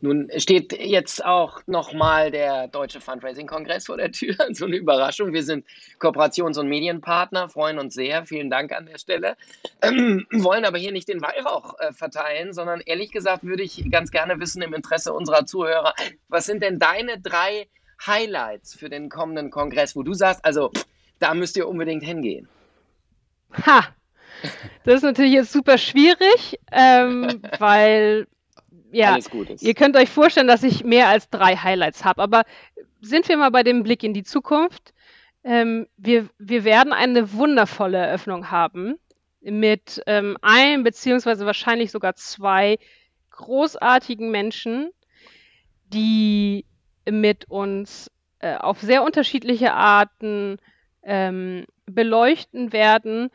Nun 0.01 0.29
steht 0.37 0.71
jetzt 0.79 1.25
auch 1.25 1.61
nochmal 1.67 2.31
der 2.31 2.69
Deutsche 2.69 3.01
Fundraising-Kongress 3.01 3.87
vor 3.87 3.97
der 3.97 4.11
Tür. 4.11 4.35
So 4.53 4.65
eine 4.65 4.77
Überraschung. 4.77 5.33
Wir 5.33 5.43
sind 5.43 5.65
Kooperations- 5.99 6.59
und 6.59 6.67
Medienpartner, 6.67 7.49
freuen 7.49 7.79
uns 7.79 7.93
sehr. 7.93 8.25
Vielen 8.25 8.49
Dank 8.49 8.71
an 8.71 8.85
der 8.85 8.97
Stelle. 8.97 9.35
Ähm, 9.81 10.25
wollen 10.31 10.65
aber 10.65 10.77
hier 10.77 10.91
nicht 10.91 11.07
den 11.07 11.21
Weihrauch 11.21 11.77
äh, 11.79 11.91
verteilen, 11.91 12.53
sondern 12.53 12.81
ehrlich 12.85 13.11
gesagt 13.11 13.43
würde 13.43 13.63
ich 13.63 13.89
ganz 13.91 14.11
gerne 14.11 14.39
wissen 14.39 14.61
im 14.61 14.73
Interesse 14.73 15.13
unserer 15.13 15.45
Zuhörer, 15.45 15.93
was 16.29 16.45
sind 16.45 16.63
denn 16.63 16.79
deine 16.79 17.19
drei 17.19 17.67
Highlights 18.05 18.75
für 18.75 18.89
den 18.89 19.09
kommenden 19.09 19.51
Kongress, 19.51 19.95
wo 19.95 20.03
du 20.03 20.13
sagst, 20.13 20.43
also 20.45 20.71
da 21.19 21.33
müsst 21.33 21.57
ihr 21.57 21.67
unbedingt 21.67 22.03
hingehen? 22.03 22.47
Ha! 23.65 23.87
Das 24.85 24.95
ist 24.95 25.03
natürlich 25.03 25.33
jetzt 25.33 25.51
super 25.51 25.77
schwierig, 25.77 26.59
ähm, 26.71 27.41
weil 27.59 28.27
ja, 28.91 29.17
ihr 29.59 29.73
könnt 29.73 29.95
euch 29.95 30.09
vorstellen, 30.09 30.47
dass 30.47 30.63
ich 30.63 30.83
mehr 30.83 31.07
als 31.07 31.29
drei 31.29 31.55
Highlights 31.55 32.05
habe. 32.05 32.21
Aber 32.21 32.43
sind 33.01 33.27
wir 33.29 33.37
mal 33.37 33.51
bei 33.51 33.63
dem 33.63 33.83
Blick 33.83 34.03
in 34.03 34.13
die 34.13 34.23
Zukunft. 34.23 34.93
Ähm, 35.43 35.87
wir, 35.97 36.29
wir 36.37 36.63
werden 36.63 36.91
eine 36.93 37.33
wundervolle 37.33 37.97
Eröffnung 37.97 38.51
haben 38.51 38.95
mit 39.41 40.01
ähm, 40.05 40.37
einem 40.41 40.83
beziehungsweise 40.83 41.45
wahrscheinlich 41.45 41.91
sogar 41.91 42.15
zwei 42.15 42.77
großartigen 43.31 44.31
Menschen, 44.31 44.91
die 45.93 46.65
mit 47.09 47.49
uns 47.49 48.11
äh, 48.39 48.55
auf 48.55 48.81
sehr 48.81 49.03
unterschiedliche 49.03 49.73
Arten 49.73 50.57
ähm, 51.03 51.65
beleuchten 51.85 52.73
werden, 52.73 53.29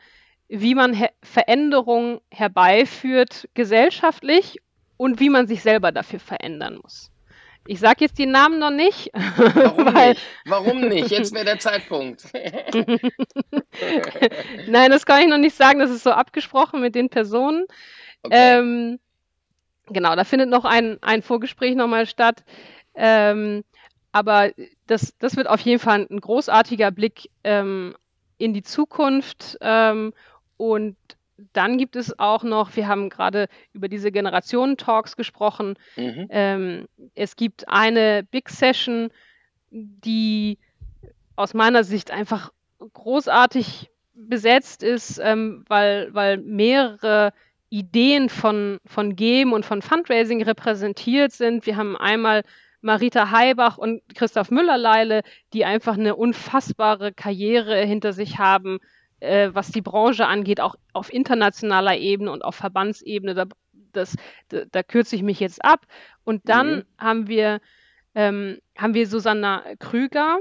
wie 0.47 0.75
man 0.75 0.93
He 0.93 1.07
Veränderungen 1.23 2.19
herbeiführt 2.29 3.49
gesellschaftlich 3.55 4.59
und 4.97 5.19
wie 5.19 5.29
man 5.29 5.47
sich 5.47 5.61
selber 5.61 5.91
dafür 5.91 6.19
verändern 6.19 6.79
muss. 6.81 7.11
Ich 7.67 7.79
sage 7.79 8.01
jetzt 8.01 8.19
die 8.19 8.27
Namen 8.27 8.59
noch 8.59 8.69
nicht. 8.69 9.09
Warum 9.13 9.85
weil... 9.95 10.09
nicht? 10.09 10.21
Warum 10.45 10.81
nicht? 10.81 11.09
Jetzt 11.09 11.33
wäre 11.33 11.45
der 11.45 11.59
Zeitpunkt. 11.59 12.23
Nein, 14.67 14.91
das 14.91 15.05
kann 15.05 15.21
ich 15.21 15.27
noch 15.27 15.39
nicht 15.39 15.55
sagen. 15.55 15.79
Das 15.79 15.89
ist 15.89 16.03
so 16.03 16.11
abgesprochen 16.11 16.81
mit 16.81 16.93
den 16.93 17.09
Personen. 17.09 17.65
Okay. 18.21 18.59
Ähm, 18.59 18.99
genau, 19.87 20.15
da 20.15 20.23
findet 20.23 20.49
noch 20.49 20.63
ein, 20.63 20.99
ein 21.01 21.23
Vorgespräch 21.23 21.75
nochmal 21.75 22.05
statt. 22.05 22.43
Ähm, 22.93 23.63
aber 24.11 24.51
das, 24.85 25.15
das 25.17 25.35
wird 25.35 25.49
auf 25.49 25.59
jeden 25.61 25.79
Fall 25.79 26.05
ein 26.09 26.21
großartiger 26.21 26.91
Blick 26.91 27.31
ähm, 27.43 27.95
in 28.37 28.53
die 28.53 28.63
Zukunft. 28.63 29.57
Ähm, 29.61 30.13
und 30.57 30.95
dann 31.53 31.77
gibt 31.77 31.95
es 31.95 32.17
auch 32.17 32.43
noch, 32.43 32.75
wir 32.75 32.87
haben 32.87 33.09
gerade 33.09 33.47
über 33.73 33.87
diese 33.87 34.11
Generationen-Talks 34.11 35.17
gesprochen. 35.17 35.75
Mhm. 35.97 36.27
Ähm, 36.29 36.87
es 37.13 37.35
gibt 37.35 37.67
eine 37.67 38.23
Big 38.23 38.49
Session, 38.49 39.09
die 39.69 40.57
aus 41.35 41.53
meiner 41.53 41.83
Sicht 41.83 42.11
einfach 42.11 42.51
großartig 42.93 43.89
besetzt 44.13 44.83
ist, 44.83 45.19
ähm, 45.21 45.65
weil, 45.67 46.13
weil 46.13 46.37
mehrere 46.37 47.33
Ideen 47.69 48.29
von, 48.29 48.79
von 48.85 49.15
Game 49.15 49.51
und 49.51 49.65
von 49.65 49.81
Fundraising 49.81 50.41
repräsentiert 50.43 51.33
sind. 51.33 51.65
Wir 51.65 51.75
haben 51.75 51.97
einmal 51.97 52.43
Marita 52.81 53.31
Heibach 53.31 53.77
und 53.77 54.01
Christoph 54.15 54.51
Müller-Leile, 54.51 55.23
die 55.53 55.65
einfach 55.65 55.95
eine 55.95 56.15
unfassbare 56.15 57.11
Karriere 57.11 57.83
hinter 57.83 58.13
sich 58.13 58.37
haben, 58.37 58.79
äh, 59.25 59.53
was 59.53 59.71
die 59.71 59.81
Branche 59.81 60.27
angeht, 60.27 60.61
auch 60.61 60.75
auf 60.93 61.11
internationaler 61.11 61.97
Ebene 61.97 62.31
und 62.31 62.43
auf 62.43 62.55
Verbandsebene. 62.55 63.33
Da, 63.33 63.45
das, 63.91 64.15
da, 64.49 64.63
da 64.71 64.83
kürze 64.83 65.15
ich 65.15 65.23
mich 65.23 65.39
jetzt 65.39 65.63
ab. 65.63 65.85
Und 66.23 66.47
dann 66.47 66.75
mhm. 66.75 66.83
haben 66.97 67.27
wir 67.27 67.59
ähm, 68.15 68.59
haben 68.77 68.93
wir 68.93 69.07
Susanna 69.07 69.63
Krüger, 69.77 70.39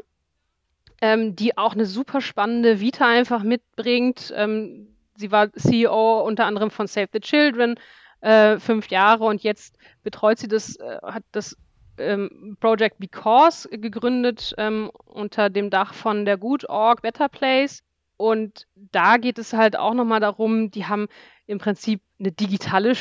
ähm, 1.02 1.34
die 1.36 1.58
auch 1.58 1.74
eine 1.74 1.86
super 1.86 2.20
spannende 2.20 2.80
Vita 2.80 3.06
einfach 3.06 3.42
mitbringt. 3.42 4.32
Ähm, 4.36 4.96
sie 5.16 5.32
war 5.32 5.52
CEO 5.52 6.20
unter 6.20 6.46
anderem 6.46 6.70
von 6.70 6.86
Save 6.86 7.08
the 7.12 7.20
Children 7.20 7.74
äh, 8.20 8.58
fünf 8.58 8.88
Jahre 8.88 9.24
und 9.24 9.42
jetzt 9.42 9.76
betreut 10.02 10.38
sie 10.38 10.48
das, 10.48 10.76
äh, 10.76 10.98
hat 11.02 11.24
das 11.32 11.56
ähm, 11.98 12.56
Project 12.60 12.98
Because 12.98 13.68
gegründet 13.68 14.54
ähm, 14.56 14.90
unter 15.04 15.50
dem 15.50 15.68
Dach 15.68 15.94
von 15.94 16.24
der 16.24 16.38
Good 16.38 16.68
Org 16.68 17.02
Better 17.02 17.28
Place. 17.28 17.82
Und 18.16 18.66
da 18.74 19.16
geht 19.16 19.38
es 19.38 19.52
halt 19.52 19.76
auch 19.76 19.94
nochmal 19.94 20.20
darum, 20.20 20.70
die 20.70 20.86
haben 20.86 21.08
im 21.46 21.58
Prinzip 21.58 22.00
eine 22.18 22.32
digitale 22.32 22.94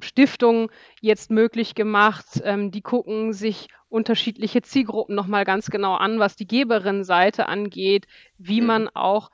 Stiftung 0.00 0.70
jetzt 1.00 1.30
möglich 1.30 1.74
gemacht. 1.74 2.40
Ähm, 2.42 2.70
die 2.70 2.80
gucken 2.80 3.32
sich 3.32 3.68
unterschiedliche 3.88 4.62
Zielgruppen 4.62 5.14
nochmal 5.14 5.44
ganz 5.44 5.70
genau 5.70 5.94
an, 5.94 6.18
was 6.18 6.36
die 6.36 6.46
Geberinnenseite 6.46 7.46
angeht, 7.46 8.06
wie 8.38 8.60
man 8.60 8.88
auch 8.88 9.30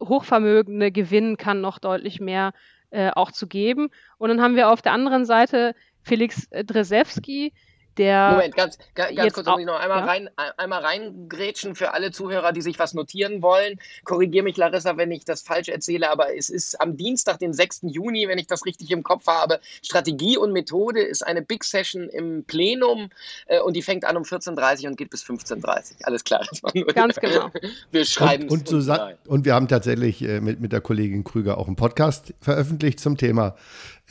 Hochvermögende 0.00 0.92
gewinnen 0.92 1.36
kann, 1.36 1.60
noch 1.60 1.78
deutlich 1.78 2.20
mehr 2.20 2.52
äh, 2.90 3.10
auch 3.10 3.32
zu 3.32 3.46
geben. 3.46 3.90
Und 4.18 4.28
dann 4.28 4.40
haben 4.40 4.56
wir 4.56 4.70
auf 4.70 4.82
der 4.82 4.92
anderen 4.92 5.24
Seite 5.24 5.74
Felix 6.02 6.48
Dresewski, 6.50 7.52
der. 7.98 8.32
Moment, 8.32 8.56
ganz, 8.56 8.78
ganz, 8.94 9.14
ganz 9.14 9.32
kurz, 9.32 9.46
muss 9.46 9.60
ich 9.60 9.66
noch 9.66 9.78
einmal, 9.78 10.00
ja? 10.00 10.04
rein, 10.04 10.30
einmal 10.56 10.84
reingrätschen 10.84 11.74
für 11.74 11.92
alle 11.92 12.10
Zuhörer, 12.10 12.52
die 12.52 12.62
sich 12.62 12.78
was 12.78 12.94
notieren 12.94 13.42
wollen. 13.42 13.78
Korrigiere 14.04 14.44
mich, 14.44 14.56
Larissa, 14.56 14.96
wenn 14.96 15.10
ich 15.10 15.24
das 15.24 15.42
falsch 15.42 15.68
erzähle, 15.68 16.10
aber 16.10 16.34
es 16.36 16.48
ist 16.48 16.80
am 16.80 16.96
Dienstag, 16.96 17.38
den 17.38 17.52
6. 17.52 17.80
Juni, 17.82 18.28
wenn 18.28 18.38
ich 18.38 18.46
das 18.46 18.64
richtig 18.64 18.90
im 18.90 19.02
Kopf 19.02 19.26
habe. 19.26 19.60
Strategie 19.82 20.36
und 20.36 20.52
Methode 20.52 21.00
ist 21.00 21.26
eine 21.26 21.42
Big 21.42 21.64
Session 21.64 22.08
im 22.08 22.44
Plenum 22.44 23.10
äh, 23.46 23.60
und 23.60 23.74
die 23.74 23.82
fängt 23.82 24.04
an 24.04 24.16
um 24.16 24.22
14.30 24.22 24.82
Uhr 24.82 24.90
und 24.90 24.96
geht 24.96 25.10
bis 25.10 25.22
15.30 25.24 25.64
Uhr. 25.64 25.82
Alles 26.02 26.24
klar. 26.24 26.46
Ganz 26.94 27.16
genau. 27.16 27.50
Wir 27.90 28.04
schreiben 28.04 28.46
es. 28.46 28.52
Und, 28.52 28.72
und, 28.72 29.16
und, 29.26 29.44
wir 29.44 29.54
haben 29.54 29.68
tatsächlich 29.68 30.22
äh, 30.22 30.40
mit, 30.40 30.60
mit 30.60 30.72
der 30.72 30.80
Kollegin 30.80 31.24
Krüger 31.24 31.58
auch 31.58 31.66
einen 31.66 31.76
Podcast 31.76 32.34
veröffentlicht 32.40 33.00
zum 33.00 33.16
Thema 33.16 33.56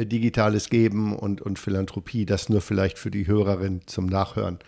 digitales 0.05 0.69
Geben 0.69 1.15
und, 1.15 1.41
und 1.41 1.60
Philanthropie. 1.60 2.25
Das 2.25 2.49
nur 2.49 2.62
vielleicht 2.62 2.99
für 2.99 3.12
die 3.12 3.27
Hörerin 3.27 3.81
zum 3.86 4.05
Nachhören. 4.05 4.60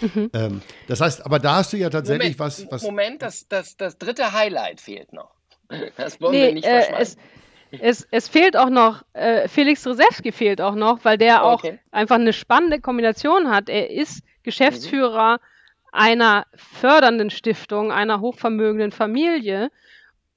Mhm. 0.00 0.30
Ähm, 0.34 0.62
das 0.88 1.00
heißt, 1.00 1.24
aber 1.24 1.38
da 1.38 1.56
hast 1.56 1.72
du 1.72 1.76
ja 1.76 1.90
tatsächlich 1.90 2.38
Moment, 2.38 2.40
was, 2.40 2.70
was. 2.70 2.82
Moment, 2.82 3.22
das, 3.22 3.48
das, 3.48 3.76
das 3.76 3.98
dritte 3.98 4.32
Highlight 4.32 4.80
fehlt 4.80 5.12
noch. 5.12 5.34
Das 5.96 6.20
wollen 6.20 6.32
nee, 6.32 6.46
wir 6.46 6.54
nicht 6.54 6.66
äh, 6.66 6.92
es, 6.98 7.16
es, 7.72 8.06
es, 8.10 8.28
fehlt 8.28 8.56
auch 8.56 8.70
noch, 8.70 9.04
äh, 9.14 9.48
Felix 9.48 9.86
Resewski 9.86 10.30
fehlt 10.30 10.60
auch 10.60 10.74
noch, 10.74 11.04
weil 11.04 11.18
der 11.18 11.44
auch 11.44 11.64
okay. 11.64 11.80
einfach 11.90 12.16
eine 12.16 12.32
spannende 12.32 12.80
Kombination 12.80 13.50
hat. 13.50 13.68
Er 13.68 13.90
ist 13.90 14.22
Geschäftsführer 14.44 15.34
mhm. 15.34 15.88
einer 15.92 16.46
fördernden 16.54 17.30
Stiftung, 17.30 17.90
einer 17.90 18.20
hochvermögenden 18.20 18.92
Familie 18.92 19.70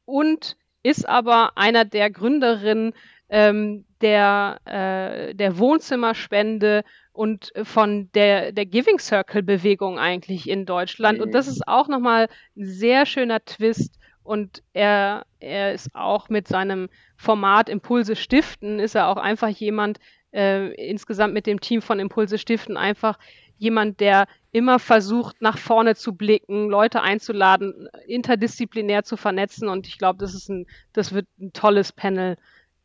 und 0.06 0.58
ist 0.82 1.08
aber 1.08 1.58
einer 1.58 1.86
der 1.86 2.10
Gründerinnen 2.10 2.94
ähm, 3.30 3.86
der, 4.02 4.60
äh, 4.66 5.36
der 5.36 5.58
Wohnzimmerspende 5.58 6.84
und 7.12 7.52
von 7.64 8.10
der, 8.14 8.52
der 8.52 8.66
Giving 8.66 9.00
Circle 9.00 9.44
Bewegung 9.44 10.00
eigentlich 10.00 10.50
in 10.50 10.66
Deutschland. 10.66 11.20
Und 11.20 11.34
das 11.34 11.48
ist 11.48 11.68
auch 11.68 11.88
nochmal 11.88 12.28
ein 12.56 12.66
sehr 12.66 13.06
schöner 13.06 13.44
Twist. 13.44 14.00
Und 14.24 14.62
er, 14.74 15.26
er 15.40 15.74
ist 15.74 15.90
auch 15.96 16.30
mit 16.30 16.48
seinem 16.48 16.88
Format 17.18 17.68
Impulse 17.68 18.16
stiften, 18.16 18.80
ist 18.80 18.96
er 18.96 19.08
auch 19.08 19.18
einfach 19.18 19.50
jemand, 19.50 20.00
äh, 20.32 20.72
insgesamt 20.90 21.34
mit 21.34 21.48
dem 21.48 21.60
Team 21.60 21.82
von 21.82 22.00
Impulse 22.00 22.38
stiften, 22.38 22.78
einfach 22.78 23.18
jemand, 23.58 24.00
der 24.00 24.28
immer 24.52 24.80
versucht, 24.80 25.42
nach 25.42 25.58
vorne 25.58 25.96
zu 25.96 26.14
blicken, 26.14 26.70
Leute 26.70 27.02
einzuladen, 27.02 27.90
interdisziplinär 28.08 29.04
zu 29.04 29.18
vernetzen. 29.18 29.68
Und 29.68 29.88
ich 29.88 29.98
glaube, 29.98 30.20
das 30.20 30.34
ist 30.34 30.50
ein, 30.50 30.66
das 30.94 31.14
wird 31.14 31.28
ein 31.40 31.52
tolles 31.54 31.92
Panel 31.92 32.38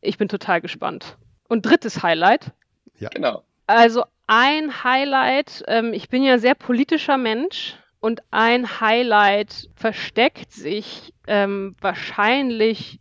ich 0.05 0.17
bin 0.17 0.27
total 0.27 0.61
gespannt. 0.61 1.17
Und 1.47 1.65
drittes 1.65 2.03
Highlight. 2.03 2.51
Ja. 2.97 3.09
Genau. 3.09 3.43
Also 3.67 4.03
ein 4.27 4.83
Highlight, 4.83 5.63
ähm, 5.67 5.93
ich 5.93 6.09
bin 6.09 6.23
ja 6.23 6.33
ein 6.33 6.39
sehr 6.39 6.55
politischer 6.55 7.17
Mensch 7.17 7.75
und 7.99 8.21
ein 8.31 8.79
Highlight 8.79 9.69
versteckt 9.75 10.51
sich 10.51 11.13
ähm, 11.27 11.75
wahrscheinlich 11.81 12.99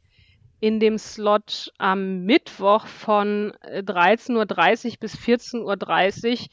in 0.60 0.80
dem 0.80 0.96
Slot 0.96 1.72
am 1.76 2.24
Mittwoch 2.24 2.86
von 2.86 3.52
13.30 3.62 4.30
äh, 4.30 4.88
Uhr 4.88 4.96
bis 4.98 5.14
14.30 5.16 6.32
Uhr. 6.32 6.46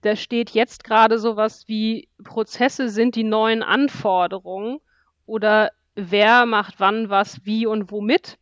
Da 0.00 0.16
steht 0.16 0.50
jetzt 0.50 0.82
gerade 0.82 1.18
sowas 1.20 1.68
wie 1.68 2.08
Prozesse 2.24 2.88
sind 2.88 3.14
die 3.14 3.22
neuen 3.22 3.62
Anforderungen 3.62 4.80
oder 5.26 5.70
wer 5.94 6.44
macht 6.46 6.74
wann 6.78 7.08
was, 7.08 7.44
wie 7.44 7.66
und 7.66 7.92
womit. 7.92 8.38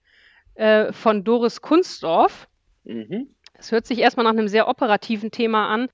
Äh, 0.60 0.92
von 0.92 1.24
Doris 1.24 1.62
Kunstdorf. 1.62 2.46
Mhm. 2.84 3.34
Es 3.54 3.72
hört 3.72 3.86
sich 3.86 3.98
erstmal 3.98 4.24
nach 4.24 4.32
einem 4.32 4.46
sehr 4.46 4.68
operativen 4.68 5.30
Thema 5.30 5.68
an. 5.68 5.88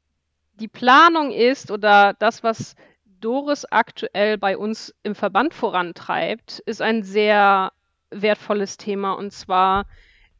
Die 0.54 0.66
Planung 0.66 1.30
ist 1.30 1.70
oder 1.70 2.14
das, 2.18 2.42
was 2.42 2.74
Doris 3.04 3.64
aktuell 3.64 4.38
bei 4.38 4.58
uns 4.58 4.92
im 5.04 5.14
Verband 5.14 5.54
vorantreibt, 5.54 6.58
ist 6.66 6.82
ein 6.82 7.04
sehr 7.04 7.70
wertvolles 8.10 8.76
Thema. 8.76 9.12
Und 9.12 9.32
zwar 9.32 9.86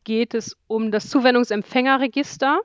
geht 0.03 0.35
es 0.35 0.57
um 0.67 0.91
das 0.91 1.09
Zuwendungsempfängerregister. 1.09 2.63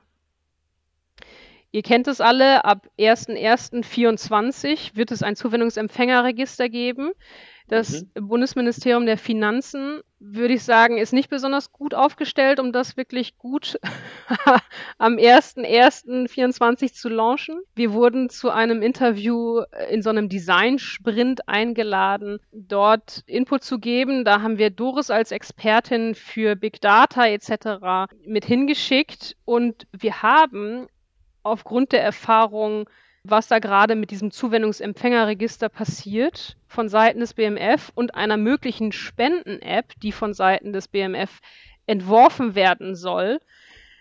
Ihr 1.72 1.82
kennt 1.82 2.06
es 2.06 2.20
alle, 2.20 2.66
ab 2.66 2.86
01.01.2024 2.98 4.94
wird 4.94 5.10
es 5.10 5.22
ein 5.22 5.36
Zuwendungsempfängerregister 5.36 6.68
geben. 6.68 7.12
Das 7.68 8.02
mhm. 8.14 8.28
Bundesministerium 8.28 9.06
der 9.06 9.16
Finanzen, 9.16 10.02
würde 10.18 10.52
ich 10.52 10.62
sagen, 10.62 10.98
ist 10.98 11.14
nicht 11.14 11.30
besonders 11.30 11.72
gut 11.72 11.94
aufgestellt, 11.94 12.60
um 12.60 12.72
das 12.72 12.98
wirklich 12.98 13.38
gut 13.38 13.80
am 14.98 15.14
1.1.24 15.14 16.92
zu 16.92 17.08
launchen. 17.08 17.62
Wir 17.74 17.94
wurden 17.94 18.28
zu 18.28 18.50
einem 18.50 18.82
Interview 18.82 19.60
äh, 19.60 19.94
in 19.94 20.02
so 20.02 20.10
einem 20.10 20.28
Design-Sprint 20.28 21.48
eingeladen, 21.48 22.40
dort 22.52 23.22
Input 23.26 23.64
zu 23.64 23.78
geben. 23.78 24.26
Da 24.26 24.42
haben 24.42 24.58
wir 24.58 24.68
Doris 24.68 25.10
als 25.10 25.32
Expertin 25.32 26.14
für 26.14 26.56
Big 26.56 26.82
Data 26.82 27.26
etc. 27.26 28.12
mit 28.26 28.44
hingeschickt 28.44 29.36
und 29.46 29.86
wir 29.92 30.22
haben 30.22 30.88
aufgrund 31.42 31.92
der 31.92 32.02
Erfahrung 32.02 32.88
was 33.24 33.46
da 33.46 33.58
gerade 33.60 33.94
mit 33.94 34.10
diesem 34.10 34.30
Zuwendungsempfängerregister 34.30 35.68
passiert 35.68 36.56
von 36.66 36.88
Seiten 36.88 37.20
des 37.20 37.34
BMF 37.34 37.92
und 37.94 38.14
einer 38.14 38.36
möglichen 38.36 38.90
Spenden-App, 38.90 39.92
die 40.02 40.12
von 40.12 40.34
Seiten 40.34 40.72
des 40.72 40.88
BMF 40.88 41.40
entworfen 41.86 42.54
werden 42.54 42.96
soll, 42.96 43.40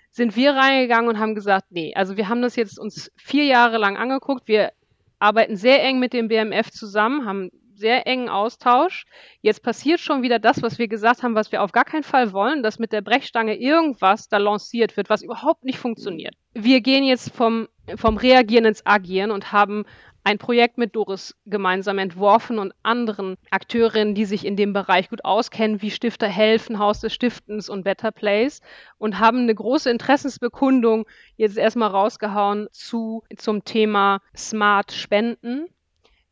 sind 0.10 0.36
wir 0.36 0.56
reingegangen 0.56 1.10
und 1.10 1.20
haben 1.20 1.36
gesagt, 1.36 1.68
nee, 1.70 1.94
also 1.96 2.18
wir 2.18 2.30
haben 2.30 2.42
das 2.42 2.56
jetzt 2.56 2.80
uns 2.80 3.12
vier 3.16 3.46
Jahre 3.46 3.78
lang 3.78 3.96
angeguckt. 3.96 4.48
Wir 4.48 4.74
arbeiten 5.20 5.56
sehr 5.56 5.84
eng 5.84 6.00
mit 6.00 6.14
dem 6.14 6.28
BMF 6.28 6.72
zusammen, 6.72 7.26
haben 7.26 7.52
sehr 7.82 8.08
engen 8.08 8.30
Austausch. 8.30 9.06
Jetzt 9.42 9.62
passiert 9.62 10.00
schon 10.00 10.22
wieder 10.22 10.40
das, 10.40 10.62
was 10.62 10.78
wir 10.80 10.88
gesagt 10.88 11.24
haben, 11.24 11.36
was 11.36 11.52
wir 11.52 11.62
auf 11.62 11.74
gar 11.74 11.84
keinen 11.84 12.04
Fall 12.04 12.32
wollen, 12.32 12.64
dass 12.64 12.80
mit 12.80 12.94
der 12.94 13.02
Brechstange 13.02 13.56
irgendwas 13.56 14.30
da 14.30 14.38
lanciert 14.38 14.96
wird, 14.96 15.10
was 15.10 15.22
überhaupt 15.24 15.66
nicht 15.66 15.80
funktioniert. 15.80 16.36
Wir 16.54 16.80
gehen 16.80 17.04
jetzt 17.04 17.36
vom, 17.36 17.68
vom 17.96 18.16
Reagieren 18.16 18.66
ins 18.66 18.86
Agieren 18.86 19.32
und 19.32 19.52
haben 19.52 19.84
ein 20.24 20.38
Projekt 20.38 20.78
mit 20.78 20.96
Doris 20.96 21.36
gemeinsam 21.46 21.98
entworfen 21.98 22.60
und 22.60 22.74
anderen 22.84 23.38
Akteurinnen, 23.50 24.14
die 24.14 24.26
sich 24.26 24.46
in 24.46 24.56
dem 24.56 24.74
Bereich 24.74 25.10
gut 25.10 25.26
auskennen, 25.26 25.82
wie 25.82 25.92
Stifter 25.92 26.28
helfen, 26.28 26.80
Haus 26.80 27.00
des 27.00 27.14
Stiftens 27.14 27.70
und 27.70 27.84
Better 27.84 28.12
Place 28.12 28.62
und 28.98 29.20
haben 29.20 29.40
eine 29.40 29.56
große 29.56 29.90
Interessensbekundung 29.90 31.06
jetzt 31.38 31.58
erstmal 31.58 31.90
rausgehauen 31.90 32.68
zu, 32.72 33.24
zum 33.36 33.64
Thema 33.64 34.22
Smart 34.36 34.92
Spenden, 34.92 35.66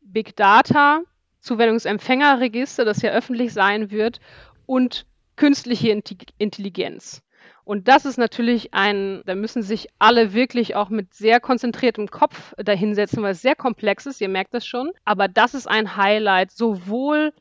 Big 0.01 0.35
Data 0.35 1.01
Zuwendungsempfängerregister, 1.39 2.85
das 2.85 3.01
ja 3.01 3.11
öffentlich 3.11 3.53
sein 3.53 3.91
wird, 3.91 4.19
und 4.65 5.05
künstliche 5.35 5.89
Intelligenz. 6.37 7.23
Und 7.63 7.87
das 7.87 8.05
ist 8.05 8.17
natürlich 8.17 8.73
ein, 8.73 9.21
da 9.25 9.35
müssen 9.35 9.61
sich 9.61 9.89
alle 9.99 10.33
wirklich 10.33 10.75
auch 10.75 10.89
mit 10.89 11.13
sehr 11.13 11.39
konzentriertem 11.39 12.07
Kopf 12.09 12.53
dahinsetzen, 12.57 13.21
weil 13.21 13.33
es 13.33 13.41
sehr 13.41 13.55
komplex 13.55 14.05
ist, 14.05 14.21
ihr 14.21 14.29
merkt 14.29 14.53
das 14.53 14.65
schon. 14.65 14.91
Aber 15.05 15.27
das 15.27 15.53
ist 15.53 15.67
ein 15.67 15.95
Highlight, 15.95 16.51
sowohl 16.51 17.31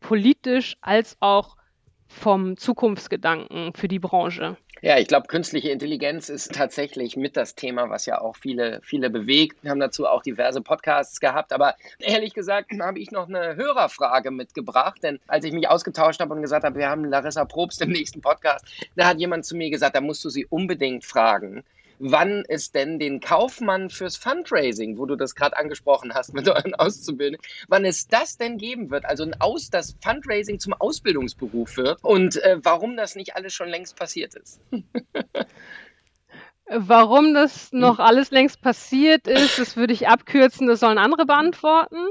politisch 0.00 0.76
als 0.80 1.16
auch 1.20 1.56
vom 2.14 2.56
Zukunftsgedanken 2.56 3.72
für 3.74 3.88
die 3.88 3.98
Branche. 3.98 4.56
Ja, 4.82 4.98
ich 4.98 5.08
glaube, 5.08 5.28
künstliche 5.28 5.70
Intelligenz 5.70 6.28
ist 6.28 6.52
tatsächlich 6.52 7.16
mit 7.16 7.38
das 7.38 7.54
Thema, 7.54 7.88
was 7.88 8.04
ja 8.04 8.20
auch 8.20 8.36
viele, 8.36 8.80
viele 8.82 9.08
bewegt. 9.08 9.62
Wir 9.62 9.70
haben 9.70 9.80
dazu 9.80 10.06
auch 10.06 10.22
diverse 10.22 10.60
Podcasts 10.60 11.20
gehabt. 11.20 11.54
Aber 11.54 11.74
ehrlich 11.98 12.34
gesagt 12.34 12.70
habe 12.78 12.98
ich 12.98 13.10
noch 13.10 13.28
eine 13.28 13.56
Hörerfrage 13.56 14.30
mitgebracht. 14.30 15.02
Denn 15.02 15.20
als 15.26 15.46
ich 15.46 15.52
mich 15.52 15.68
ausgetauscht 15.68 16.20
habe 16.20 16.34
und 16.34 16.42
gesagt 16.42 16.64
habe, 16.64 16.78
wir 16.78 16.90
haben 16.90 17.06
Larissa 17.06 17.46
Probst 17.46 17.80
im 17.80 17.90
nächsten 17.90 18.20
Podcast, 18.20 18.66
da 18.94 19.06
hat 19.06 19.18
jemand 19.18 19.46
zu 19.46 19.56
mir 19.56 19.70
gesagt, 19.70 19.96
da 19.96 20.02
musst 20.02 20.22
du 20.24 20.28
sie 20.28 20.44
unbedingt 20.46 21.04
fragen 21.04 21.64
wann 21.98 22.44
es 22.48 22.72
denn 22.72 22.98
den 22.98 23.20
Kaufmann 23.20 23.90
fürs 23.90 24.16
Fundraising, 24.16 24.98
wo 24.98 25.06
du 25.06 25.16
das 25.16 25.34
gerade 25.34 25.56
angesprochen 25.56 26.14
hast 26.14 26.34
mit 26.34 26.48
euren 26.48 26.74
Auszubildenden, 26.74 27.44
wann 27.68 27.84
es 27.84 28.08
das 28.08 28.36
denn 28.36 28.58
geben 28.58 28.90
wird, 28.90 29.04
also 29.04 29.24
ein 29.24 29.40
Aus, 29.40 29.70
das 29.70 29.96
Fundraising 30.02 30.58
zum 30.58 30.72
Ausbildungsberuf 30.74 31.76
wird 31.76 32.02
und 32.02 32.42
äh, 32.42 32.58
warum 32.62 32.96
das 32.96 33.16
nicht 33.16 33.36
alles 33.36 33.52
schon 33.52 33.68
längst 33.68 33.96
passiert 33.96 34.34
ist. 34.34 34.60
Warum 36.66 37.34
das 37.34 37.72
noch 37.72 37.98
alles 37.98 38.30
längst 38.30 38.62
passiert 38.62 39.26
ist, 39.26 39.58
das 39.58 39.76
würde 39.76 39.92
ich 39.92 40.08
abkürzen, 40.08 40.66
das 40.66 40.80
sollen 40.80 40.98
andere 40.98 41.26
beantworten. 41.26 41.96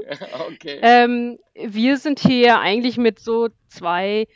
Okay. 0.54 0.78
Ähm, 0.82 1.38
wir 1.54 1.96
sind 1.96 2.20
hier 2.20 2.60
eigentlich 2.60 2.96
mit 2.96 3.18
so 3.18 3.48
zwei 3.68 4.26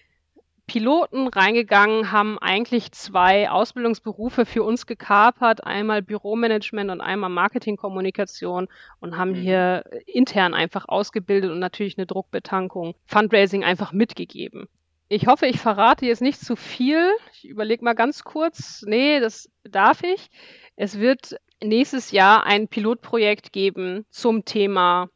Piloten 0.69 1.27
reingegangen, 1.27 2.13
haben 2.13 2.39
eigentlich 2.39 2.93
zwei 2.93 3.51
Ausbildungsberufe 3.51 4.47
für 4.47 4.63
uns 4.63 4.87
gekapert, 4.87 5.65
einmal 5.65 6.03
Büromanagement 6.03 6.91
und 6.91 7.01
einmal 7.01 7.31
Marketingkommunikation 7.31 8.69
und 9.01 9.17
haben 9.17 9.31
mhm. 9.31 9.37
hier 9.37 9.85
intern 10.07 10.55
einfach 10.55 10.87
ausgebildet 10.87 11.51
und 11.51 11.59
natürlich 11.59 11.99
eine 11.99 12.07
Druckbetankung, 12.07 12.95
Fundraising 13.07 13.65
einfach 13.65 13.93
mitgegeben. 13.93 14.69
Ich 15.09 15.27
hoffe, 15.27 15.47
ich 15.47 15.59
verrate 15.59 16.05
jetzt 16.05 16.21
nicht 16.21 16.39
zu 16.39 16.55
viel. 16.55 17.11
Ich 17.33 17.49
überlege 17.49 17.83
mal 17.83 17.95
ganz 17.95 18.25
kurz. 18.25 18.85
Nee, 18.87 19.21
das 19.21 19.51
darf 19.65 20.03
ich. 20.03 20.29
Es 20.77 21.01
wird 21.01 21.37
nächstes 21.63 22.11
Jahr 22.11 22.45
ein 22.45 22.69
Pilotprojekt 22.69 23.53
geben 23.53 24.05
zum 24.11 24.45
Thema 24.45 25.09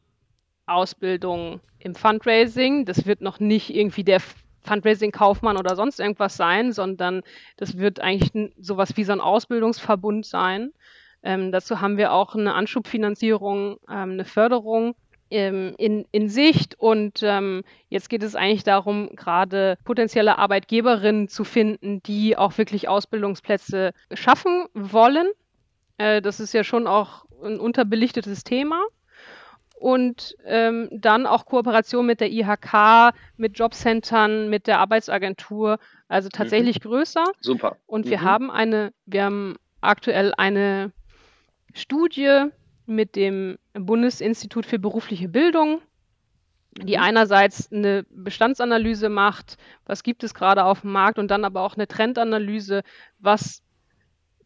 Ausbildung 0.64 1.60
im 1.78 1.94
Fundraising. 1.94 2.86
Das 2.86 3.04
wird 3.04 3.20
noch 3.20 3.38
nicht 3.38 3.74
irgendwie 3.74 4.02
der 4.02 4.20
Fundraising-Kaufmann 4.64 5.56
oder 5.56 5.76
sonst 5.76 6.00
irgendwas 6.00 6.36
sein, 6.36 6.72
sondern 6.72 7.22
das 7.56 7.78
wird 7.78 8.00
eigentlich 8.00 8.52
sowas 8.58 8.96
wie 8.96 9.04
so 9.04 9.12
ein 9.12 9.20
Ausbildungsverbund 9.20 10.26
sein. 10.26 10.72
Ähm, 11.22 11.52
dazu 11.52 11.80
haben 11.80 11.96
wir 11.96 12.12
auch 12.12 12.34
eine 12.34 12.54
Anschubfinanzierung, 12.54 13.78
ähm, 13.88 14.12
eine 14.12 14.24
Förderung 14.24 14.94
ähm, 15.30 15.74
in, 15.78 16.06
in 16.12 16.28
Sicht. 16.28 16.78
Und 16.78 17.22
ähm, 17.22 17.62
jetzt 17.88 18.08
geht 18.08 18.22
es 18.22 18.34
eigentlich 18.34 18.64
darum, 18.64 19.10
gerade 19.14 19.78
potenzielle 19.84 20.38
Arbeitgeberinnen 20.38 21.28
zu 21.28 21.44
finden, 21.44 22.02
die 22.02 22.36
auch 22.36 22.58
wirklich 22.58 22.88
Ausbildungsplätze 22.88 23.92
schaffen 24.12 24.66
wollen. 24.74 25.28
Äh, 25.98 26.22
das 26.22 26.40
ist 26.40 26.52
ja 26.52 26.64
schon 26.64 26.86
auch 26.86 27.24
ein 27.42 27.58
unterbelichtetes 27.58 28.44
Thema 28.44 28.82
und 29.82 30.36
ähm, 30.44 30.88
dann 30.92 31.26
auch 31.26 31.44
Kooperation 31.44 32.06
mit 32.06 32.20
der 32.20 32.30
IHK, 32.30 33.14
mit 33.36 33.58
Jobcentern, 33.58 34.48
mit 34.48 34.68
der 34.68 34.78
Arbeitsagentur, 34.78 35.80
also 36.06 36.26
mhm. 36.26 36.36
tatsächlich 36.36 36.76
mhm. 36.76 36.88
größer. 36.88 37.24
Super. 37.40 37.76
Und 37.86 38.06
wir 38.06 38.18
mhm. 38.18 38.22
haben 38.22 38.50
eine, 38.52 38.92
wir 39.06 39.24
haben 39.24 39.56
aktuell 39.80 40.32
eine 40.36 40.92
Studie 41.74 42.46
mit 42.86 43.16
dem 43.16 43.58
Bundesinstitut 43.72 44.66
für 44.66 44.78
berufliche 44.78 45.28
Bildung, 45.28 45.82
die 46.80 46.96
mhm. 46.96 47.02
einerseits 47.02 47.72
eine 47.72 48.06
Bestandsanalyse 48.08 49.08
macht, 49.08 49.56
was 49.84 50.04
gibt 50.04 50.22
es 50.22 50.32
gerade 50.32 50.62
auf 50.62 50.82
dem 50.82 50.92
Markt 50.92 51.18
und 51.18 51.28
dann 51.28 51.44
aber 51.44 51.62
auch 51.62 51.74
eine 51.74 51.88
Trendanalyse, 51.88 52.82
was 53.18 53.62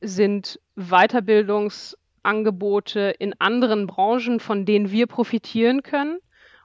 sind 0.01 0.61
Weiterbildungs- 0.79 1.95
Angebote 2.27 3.15
in 3.19 3.35
anderen 3.39 3.87
Branchen, 3.87 4.41
von 4.41 4.67
denen 4.67 4.91
wir 4.91 5.07
profitieren 5.07 5.83
können 5.83 6.19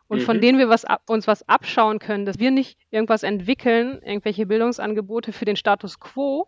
und 0.08 0.19
mhm. 0.19 0.24
von 0.24 0.41
denen 0.41 0.60
wir 0.60 0.67
was 0.67 0.84
ab, 0.84 1.04
uns 1.08 1.28
was 1.28 1.47
abschauen 1.47 2.00
können, 2.00 2.26
dass 2.26 2.39
wir 2.39 2.52
nicht 2.52 2.78
irgendwas 2.89 3.24
entwickeln, 3.24 4.02
irgendwelche 4.04 4.45
Bildungsangebote 4.45 5.32
für 5.32 5.45
den 5.45 5.56
Status 5.56 6.00
quo, 6.00 6.47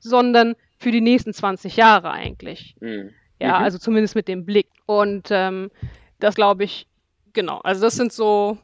sondern 0.00 0.56
für 0.78 0.90
die 0.90 1.00
nächsten 1.00 1.32
20 1.32 1.76
Jahre 1.76 2.10
eigentlich. 2.10 2.74
Mhm. 2.80 3.10
Ja, 3.40 3.58
mhm. 3.58 3.64
also 3.64 3.78
zumindest 3.78 4.16
mit 4.16 4.26
dem 4.26 4.44
Blick. 4.44 4.68
Und 4.86 5.28
ähm, 5.30 5.70
das 6.18 6.34
glaube 6.34 6.64
ich, 6.64 6.88
genau. 7.32 7.58
Also 7.58 7.82
das 7.82 7.94
sind 7.94 8.12
so 8.12 8.58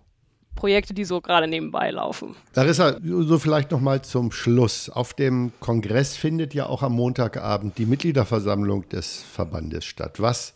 Projekte, 0.60 0.92
die 0.92 1.06
so 1.06 1.22
gerade 1.22 1.48
nebenbei 1.48 1.90
laufen. 1.90 2.36
Larissa, 2.54 2.98
so 3.02 3.38
vielleicht 3.38 3.70
noch 3.70 3.80
mal 3.80 4.02
zum 4.02 4.30
Schluss. 4.30 4.90
Auf 4.90 5.14
dem 5.14 5.52
Kongress 5.58 6.18
findet 6.18 6.52
ja 6.52 6.66
auch 6.66 6.82
am 6.82 6.92
Montagabend 6.92 7.78
die 7.78 7.86
Mitgliederversammlung 7.86 8.86
des 8.90 9.22
Verbandes 9.22 9.86
statt. 9.86 10.20
Was, 10.20 10.52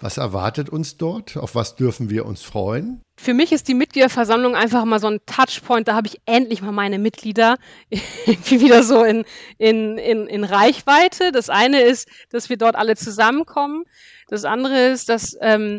was 0.00 0.16
erwartet 0.16 0.68
uns 0.68 0.96
dort? 0.96 1.36
Auf 1.36 1.54
was 1.54 1.76
dürfen 1.76 2.10
wir 2.10 2.26
uns 2.26 2.42
freuen? 2.42 3.00
Für 3.16 3.34
mich 3.34 3.52
ist 3.52 3.68
die 3.68 3.74
Mitgliederversammlung 3.74 4.56
einfach 4.56 4.84
mal 4.84 4.98
so 4.98 5.06
ein 5.06 5.20
Touchpoint. 5.26 5.86
Da 5.86 5.94
habe 5.94 6.08
ich 6.08 6.20
endlich 6.26 6.60
mal 6.60 6.72
meine 6.72 6.98
Mitglieder 6.98 7.56
irgendwie 8.26 8.60
wieder 8.60 8.82
so 8.82 9.04
in, 9.04 9.24
in, 9.58 9.96
in, 9.96 10.26
in 10.26 10.42
Reichweite. 10.42 11.30
Das 11.30 11.50
eine 11.50 11.82
ist, 11.82 12.08
dass 12.30 12.48
wir 12.48 12.56
dort 12.56 12.74
alle 12.74 12.96
zusammenkommen. 12.96 13.84
Das 14.26 14.44
andere 14.44 14.88
ist, 14.88 15.08
dass 15.08 15.36
ähm, 15.40 15.78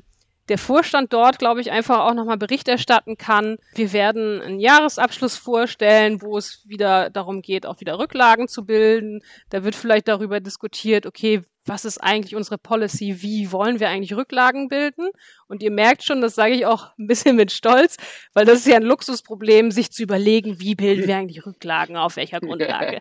der 0.49 0.57
Vorstand 0.57 1.13
dort, 1.13 1.39
glaube 1.39 1.61
ich, 1.61 1.71
einfach 1.71 1.99
auch 1.99 2.13
nochmal 2.13 2.37
Bericht 2.37 2.67
erstatten 2.67 3.17
kann. 3.17 3.57
Wir 3.75 3.93
werden 3.93 4.41
einen 4.41 4.59
Jahresabschluss 4.59 5.35
vorstellen, 5.35 6.21
wo 6.21 6.37
es 6.37 6.63
wieder 6.67 7.09
darum 7.09 7.41
geht, 7.41 7.65
auch 7.65 7.79
wieder 7.79 7.99
Rücklagen 7.99 8.47
zu 8.47 8.65
bilden. 8.65 9.21
Da 9.49 9.63
wird 9.63 9.75
vielleicht 9.75 10.07
darüber 10.07 10.39
diskutiert, 10.39 11.05
okay, 11.05 11.43
was 11.67 11.85
ist 11.85 11.99
eigentlich 11.99 12.35
unsere 12.35 12.57
Policy? 12.57 13.21
Wie 13.21 13.51
wollen 13.51 13.79
wir 13.79 13.89
eigentlich 13.89 14.15
Rücklagen 14.15 14.67
bilden? 14.67 15.09
Und 15.47 15.61
ihr 15.61 15.71
merkt 15.71 16.03
schon, 16.03 16.21
das 16.21 16.35
sage 16.35 16.53
ich 16.53 16.65
auch 16.65 16.97
ein 16.97 17.07
bisschen 17.07 17.35
mit 17.35 17.51
Stolz, 17.51 17.97
weil 18.33 18.45
das 18.45 18.59
ist 18.59 18.67
ja 18.67 18.77
ein 18.77 18.83
Luxusproblem, 18.83 19.71
sich 19.71 19.91
zu 19.91 20.03
überlegen, 20.03 20.59
wie 20.59 20.75
bilden 20.75 21.07
wir 21.07 21.17
eigentlich 21.17 21.45
Rücklagen, 21.45 21.97
auf 21.97 22.15
welcher 22.15 22.39
Grundlage. 22.39 22.99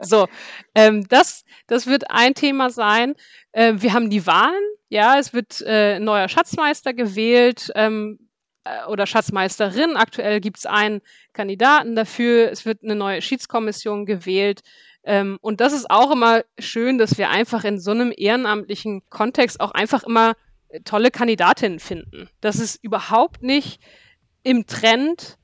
So, 0.00 0.26
ähm, 0.74 1.06
das, 1.08 1.44
das 1.66 1.86
wird 1.86 2.10
ein 2.10 2.34
Thema 2.34 2.70
sein. 2.70 3.14
Äh, 3.52 3.74
wir 3.76 3.92
haben 3.92 4.10
die 4.10 4.26
Wahlen 4.26 4.62
ja, 4.88 5.18
es 5.18 5.34
wird 5.34 5.62
äh, 5.66 5.98
neuer 5.98 6.28
Schatzmeister 6.28 6.94
gewählt 6.94 7.70
ähm, 7.74 8.18
äh, 8.18 8.27
oder 8.88 9.06
Schatzmeisterin. 9.06 9.96
Aktuell 9.96 10.40
gibt 10.40 10.58
es 10.58 10.66
einen 10.66 11.00
Kandidaten 11.32 11.94
dafür. 11.94 12.50
Es 12.50 12.64
wird 12.64 12.82
eine 12.82 12.94
neue 12.94 13.22
Schiedskommission 13.22 14.06
gewählt. 14.06 14.60
Ähm, 15.04 15.38
und 15.40 15.60
das 15.60 15.72
ist 15.72 15.90
auch 15.90 16.10
immer 16.10 16.42
schön, 16.58 16.98
dass 16.98 17.18
wir 17.18 17.30
einfach 17.30 17.64
in 17.64 17.78
so 17.78 17.92
einem 17.92 18.12
ehrenamtlichen 18.16 19.02
Kontext 19.08 19.60
auch 19.60 19.70
einfach 19.70 20.02
immer 20.04 20.34
äh, 20.68 20.80
tolle 20.80 21.10
Kandidatinnen 21.10 21.78
finden. 21.78 22.28
Das 22.40 22.56
ist 22.56 22.82
überhaupt 22.82 23.42
nicht 23.42 23.80
im 24.42 24.66
Trend 24.66 25.38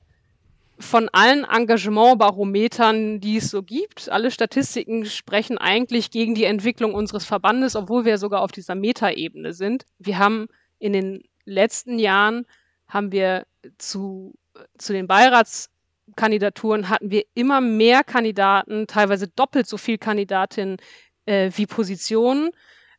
von 0.78 1.08
allen 1.12 1.44
Engagementbarometern, 1.44 3.20
die 3.20 3.36
es 3.36 3.50
so 3.50 3.62
gibt, 3.62 4.08
alle 4.08 4.30
Statistiken 4.30 5.06
sprechen 5.06 5.56
eigentlich 5.56 6.10
gegen 6.10 6.34
die 6.34 6.44
Entwicklung 6.44 6.94
unseres 6.94 7.24
Verbandes, 7.24 7.76
obwohl 7.76 8.04
wir 8.04 8.18
sogar 8.18 8.42
auf 8.42 8.50
dieser 8.50 8.74
Metaebene 8.74 9.52
sind. 9.52 9.84
Wir 9.98 10.18
haben 10.18 10.48
in 10.78 10.92
den 10.92 11.22
letzten 11.44 11.98
Jahren 11.98 12.46
haben 12.94 13.12
wir 13.12 13.44
zu, 13.76 14.34
zu 14.78 14.92
den 14.92 15.08
Beiratskandidaturen 15.08 16.88
hatten 16.88 17.10
wir 17.10 17.24
immer 17.34 17.60
mehr 17.60 18.04
Kandidaten, 18.04 18.86
teilweise 18.86 19.26
doppelt 19.28 19.66
so 19.66 19.76
viel 19.76 19.98
Kandidatinnen 19.98 20.76
äh, 21.26 21.50
wie 21.56 21.66
Positionen. 21.66 22.50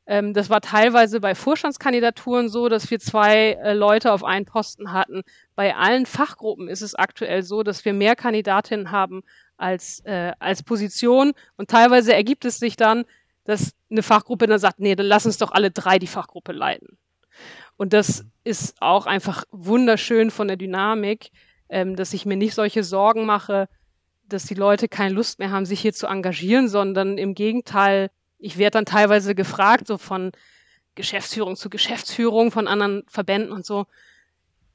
Ähm, 0.06 0.34
das 0.34 0.50
war 0.50 0.60
teilweise 0.60 1.22
bei 1.22 1.34
Vorstandskandidaturen 1.34 2.50
so, 2.50 2.68
dass 2.68 2.92
wir 2.92 3.00
zwei 3.00 3.54
äh, 3.54 3.74
Leute 3.74 4.12
auf 4.12 4.24
einen 4.26 4.46
Posten 4.46 4.92
hatten. 4.92 5.24
Bei 5.56 5.76
allen 5.76 6.06
Fachgruppen 6.06 6.68
ist 6.68 6.82
es 6.82 6.94
aktuell 6.94 7.42
so, 7.42 7.64
dass 7.64 7.86
wir 7.86 7.94
mehr 7.94 8.18
Kandidatinnen 8.18 8.92
haben 8.92 9.24
als, 9.58 10.02
äh, 10.02 10.34
als 10.40 10.62
Position. 10.62 11.32
Und 11.56 11.70
teilweise 11.70 12.14
ergibt 12.14 12.44
es 12.44 12.60
sich 12.60 12.76
dann, 12.76 13.06
dass 13.46 13.72
eine 13.90 14.04
Fachgruppe 14.04 14.46
dann 14.46 14.60
sagt, 14.60 14.80
nee, 14.80 14.96
dann 14.96 15.06
lass 15.06 15.26
uns 15.26 15.38
doch 15.38 15.52
alle 15.52 15.72
drei 15.72 16.00
die 16.00 16.08
Fachgruppe 16.08 16.52
leiten. 16.52 16.98
Und 17.78 17.94
das 17.94 18.26
ist 18.44 18.76
auch 18.82 19.06
einfach 19.06 19.44
wunderschön 19.52 20.32
von 20.32 20.48
der 20.48 20.58
Dynamik, 20.58 21.32
ähm, 21.70 21.96
dass 21.96 22.14
ich 22.14 22.26
mir 22.26 22.38
nicht 22.38 22.54
solche 22.54 22.84
Sorgen 22.84 23.26
mache, 23.26 23.68
dass 24.28 24.46
die 24.46 24.54
Leute 24.54 24.88
keine 24.88 25.14
Lust 25.14 25.40
mehr 25.40 25.52
haben, 25.52 25.66
sich 25.66 25.82
hier 25.82 25.94
zu 25.94 26.08
engagieren, 26.08 26.68
sondern 26.68 27.18
im 27.18 27.36
Gegenteil 27.36 28.10
ich 28.46 28.58
werde 28.58 28.72
dann 28.72 28.86
teilweise 28.86 29.36
gefragt, 29.36 29.88
so 29.88 29.98
von 29.98 30.32
Geschäftsführung 30.96 31.56
zu 31.56 31.70
Geschäftsführung 31.70 32.52
von 32.52 32.68
anderen 32.68 33.04
Verbänden 33.08 33.52
und 33.52 33.66
so, 33.66 33.86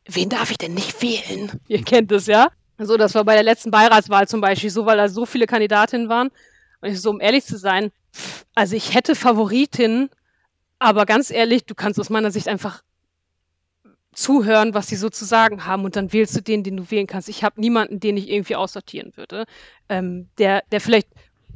wen 0.07 0.29
darf 0.29 0.51
ich 0.51 0.59
denn 0.59 0.75
nicht 0.75 1.01
wählen? 1.03 1.61
Ihr 1.69 1.83
kennt 1.83 2.11
es 2.13 2.27
ja. 2.27 2.49
So, 2.79 2.97
das 2.97 3.15
war 3.15 3.25
bei 3.25 3.35
der 3.35 3.43
letzten 3.43 3.71
Beiratswahl 3.71 4.27
zum 4.27 4.41
Beispiel 4.41 4.71
so, 4.71 4.87
weil 4.87 4.97
da 4.97 5.09
so 5.09 5.27
viele 5.27 5.47
Kandidatinnen 5.47 6.09
waren. 6.09 6.31
Und 6.81 6.89
ich 6.89 7.01
so, 7.01 7.11
um 7.11 7.21
ehrlich 7.21 7.45
zu 7.45 7.59
sein, 7.59 7.93
also 8.55 8.75
ich 8.75 8.95
hätte 8.95 9.15
Favoritinnen, 9.15 10.09
aber 10.79 11.05
ganz 11.05 11.31
ehrlich, 11.31 11.67
du 11.67 11.75
kannst 11.75 12.01
aus 12.01 12.11
meiner 12.11 12.31
Sicht 12.31 12.49
einfach 12.49 12.83
zuhören, 14.13 14.75
was 14.75 14.89
sie 14.89 14.97
so 14.97 15.09
zu 15.09 15.25
sagen 15.25 15.67
haben 15.67 15.85
und 15.85 15.97
dann 15.97 16.13
wählst 16.13 16.37
du 16.37 16.41
den, 16.41 16.63
den 16.65 16.77
du 16.77 16.91
wählen 16.91 17.07
kannst. 17.07 17.29
Ich 17.29 17.45
habe 17.45 17.61
niemanden, 17.61 18.01
den 18.01 18.17
ich 18.17 18.29
irgendwie 18.29 18.57
aussortieren 18.57 19.17
würde, 19.17 19.45
ähm, 19.89 20.29
der, 20.39 20.63
der 20.73 20.81
vielleicht 20.81 21.09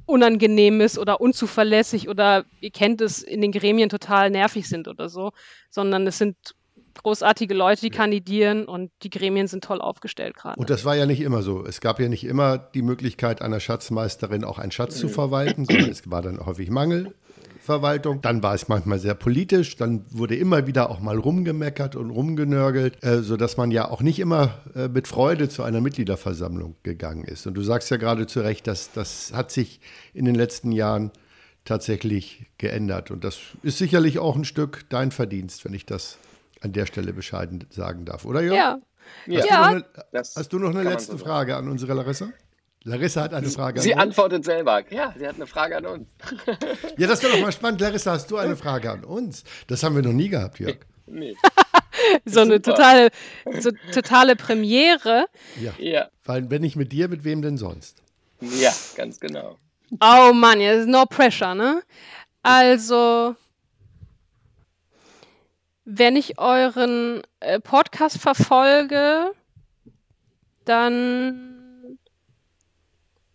unangenehm 0.06 0.80
ist 0.80 0.98
oder 0.98 1.20
unzuverlässig 1.20 2.08
oder 2.08 2.44
ihr 2.60 2.70
kennt 2.70 3.00
es 3.00 3.22
in 3.22 3.40
den 3.40 3.52
Gremien 3.52 3.88
total 3.88 4.30
nervig 4.30 4.68
sind 4.68 4.86
oder 4.86 5.08
so, 5.08 5.32
sondern 5.70 6.06
es 6.06 6.18
sind 6.18 6.36
großartige 7.02 7.54
Leute, 7.54 7.80
die 7.80 7.90
kandidieren 7.90 8.66
und 8.66 8.92
die 9.02 9.10
Gremien 9.10 9.48
sind 9.48 9.64
toll 9.64 9.80
aufgestellt 9.80 10.36
gerade. 10.36 10.60
Und 10.60 10.70
das 10.70 10.84
war 10.84 10.94
ja 10.94 11.06
nicht 11.06 11.20
immer 11.20 11.42
so. 11.42 11.64
Es 11.66 11.80
gab 11.80 11.98
ja 11.98 12.08
nicht 12.08 12.24
immer 12.24 12.58
die 12.58 12.82
Möglichkeit 12.82 13.42
einer 13.42 13.58
Schatzmeisterin 13.58 14.44
auch 14.44 14.58
einen 14.58 14.70
Schatz 14.70 14.96
zu 14.96 15.08
verwalten, 15.08 15.64
sondern 15.64 15.90
es 15.90 16.08
war 16.08 16.22
dann 16.22 16.44
häufig 16.44 16.70
Mangel 16.70 17.14
Verwaltung. 17.64 18.20
Dann 18.20 18.42
war 18.42 18.54
es 18.54 18.68
manchmal 18.68 18.98
sehr 18.98 19.14
politisch, 19.14 19.76
dann 19.76 20.04
wurde 20.10 20.36
immer 20.36 20.66
wieder 20.66 20.90
auch 20.90 21.00
mal 21.00 21.18
rumgemeckert 21.18 21.96
und 21.96 22.10
rumgenörgelt, 22.10 23.02
äh, 23.02 23.22
sodass 23.22 23.56
man 23.56 23.70
ja 23.70 23.90
auch 23.90 24.02
nicht 24.02 24.18
immer 24.18 24.58
äh, 24.74 24.88
mit 24.88 25.08
Freude 25.08 25.48
zu 25.48 25.62
einer 25.62 25.80
Mitgliederversammlung 25.80 26.76
gegangen 26.82 27.24
ist. 27.24 27.46
Und 27.46 27.54
du 27.54 27.62
sagst 27.62 27.90
ja 27.90 27.96
gerade 27.96 28.26
zu 28.26 28.40
Recht, 28.40 28.66
dass 28.66 28.92
das 28.92 29.32
hat 29.32 29.50
sich 29.50 29.80
in 30.12 30.26
den 30.26 30.34
letzten 30.34 30.72
Jahren 30.72 31.10
tatsächlich 31.64 32.46
geändert. 32.58 33.10
Und 33.10 33.24
das 33.24 33.40
ist 33.62 33.78
sicherlich 33.78 34.18
auch 34.18 34.36
ein 34.36 34.44
Stück 34.44 34.84
dein 34.90 35.10
Verdienst, 35.10 35.64
wenn 35.64 35.72
ich 35.72 35.86
das 35.86 36.18
an 36.60 36.72
der 36.72 36.84
Stelle 36.84 37.14
bescheiden 37.14 37.64
sagen 37.70 38.04
darf, 38.04 38.26
oder 38.26 38.42
Jörg? 38.42 38.56
Ja. 38.56 38.78
Hast, 39.26 39.48
ja. 39.48 39.70
Du, 39.70 39.76
eine, 39.76 39.84
hast 40.12 40.52
du 40.52 40.58
noch 40.58 40.70
eine 40.70 40.82
letzte 40.82 41.12
so 41.12 41.18
Frage 41.18 41.56
an 41.56 41.68
unsere 41.68 41.94
Larissa? 41.94 42.28
Larissa 42.86 43.22
hat 43.22 43.32
eine 43.32 43.48
Frage 43.48 43.80
Sie 43.80 43.94
an 43.94 44.08
uns. 44.08 44.14
Sie 44.14 44.20
antwortet 44.20 44.44
selber. 44.44 44.84
Ja, 44.92 45.14
sie 45.18 45.26
hat 45.26 45.36
eine 45.36 45.46
Frage 45.46 45.78
an 45.78 45.86
uns. 45.86 46.08
ja, 46.98 47.06
das 47.06 47.22
wäre 47.22 47.32
doch 47.32 47.40
mal 47.40 47.50
spannend. 47.52 47.80
Larissa, 47.80 48.12
hast 48.12 48.30
du 48.30 48.36
eine 48.36 48.56
Frage 48.56 48.90
an 48.90 49.04
uns? 49.04 49.42
Das 49.66 49.82
haben 49.82 49.96
wir 49.96 50.02
noch 50.02 50.12
nie 50.12 50.28
gehabt, 50.28 50.60
Jörg. 50.60 50.76
Nee. 51.06 51.34
so 52.26 52.40
eine 52.40 52.60
totale, 52.60 53.08
so 53.60 53.70
totale 53.90 54.36
Premiere. 54.36 55.26
Ja. 55.58 55.72
ja. 55.78 56.08
Weil, 56.24 56.50
wenn 56.50 56.60
nicht 56.60 56.76
mit 56.76 56.92
dir, 56.92 57.08
mit 57.08 57.24
wem 57.24 57.40
denn 57.40 57.56
sonst? 57.56 58.02
Ja, 58.40 58.72
ganz 58.96 59.18
genau. 59.18 59.56
Oh 60.00 60.32
Mann, 60.34 60.60
ja, 60.60 60.84
no 60.84 61.06
pressure, 61.06 61.54
ne? 61.54 61.82
Also, 62.42 63.34
wenn 65.86 66.16
ich 66.16 66.38
euren 66.38 67.22
äh, 67.40 67.60
Podcast 67.60 68.18
verfolge, 68.18 69.30
dann 70.66 71.53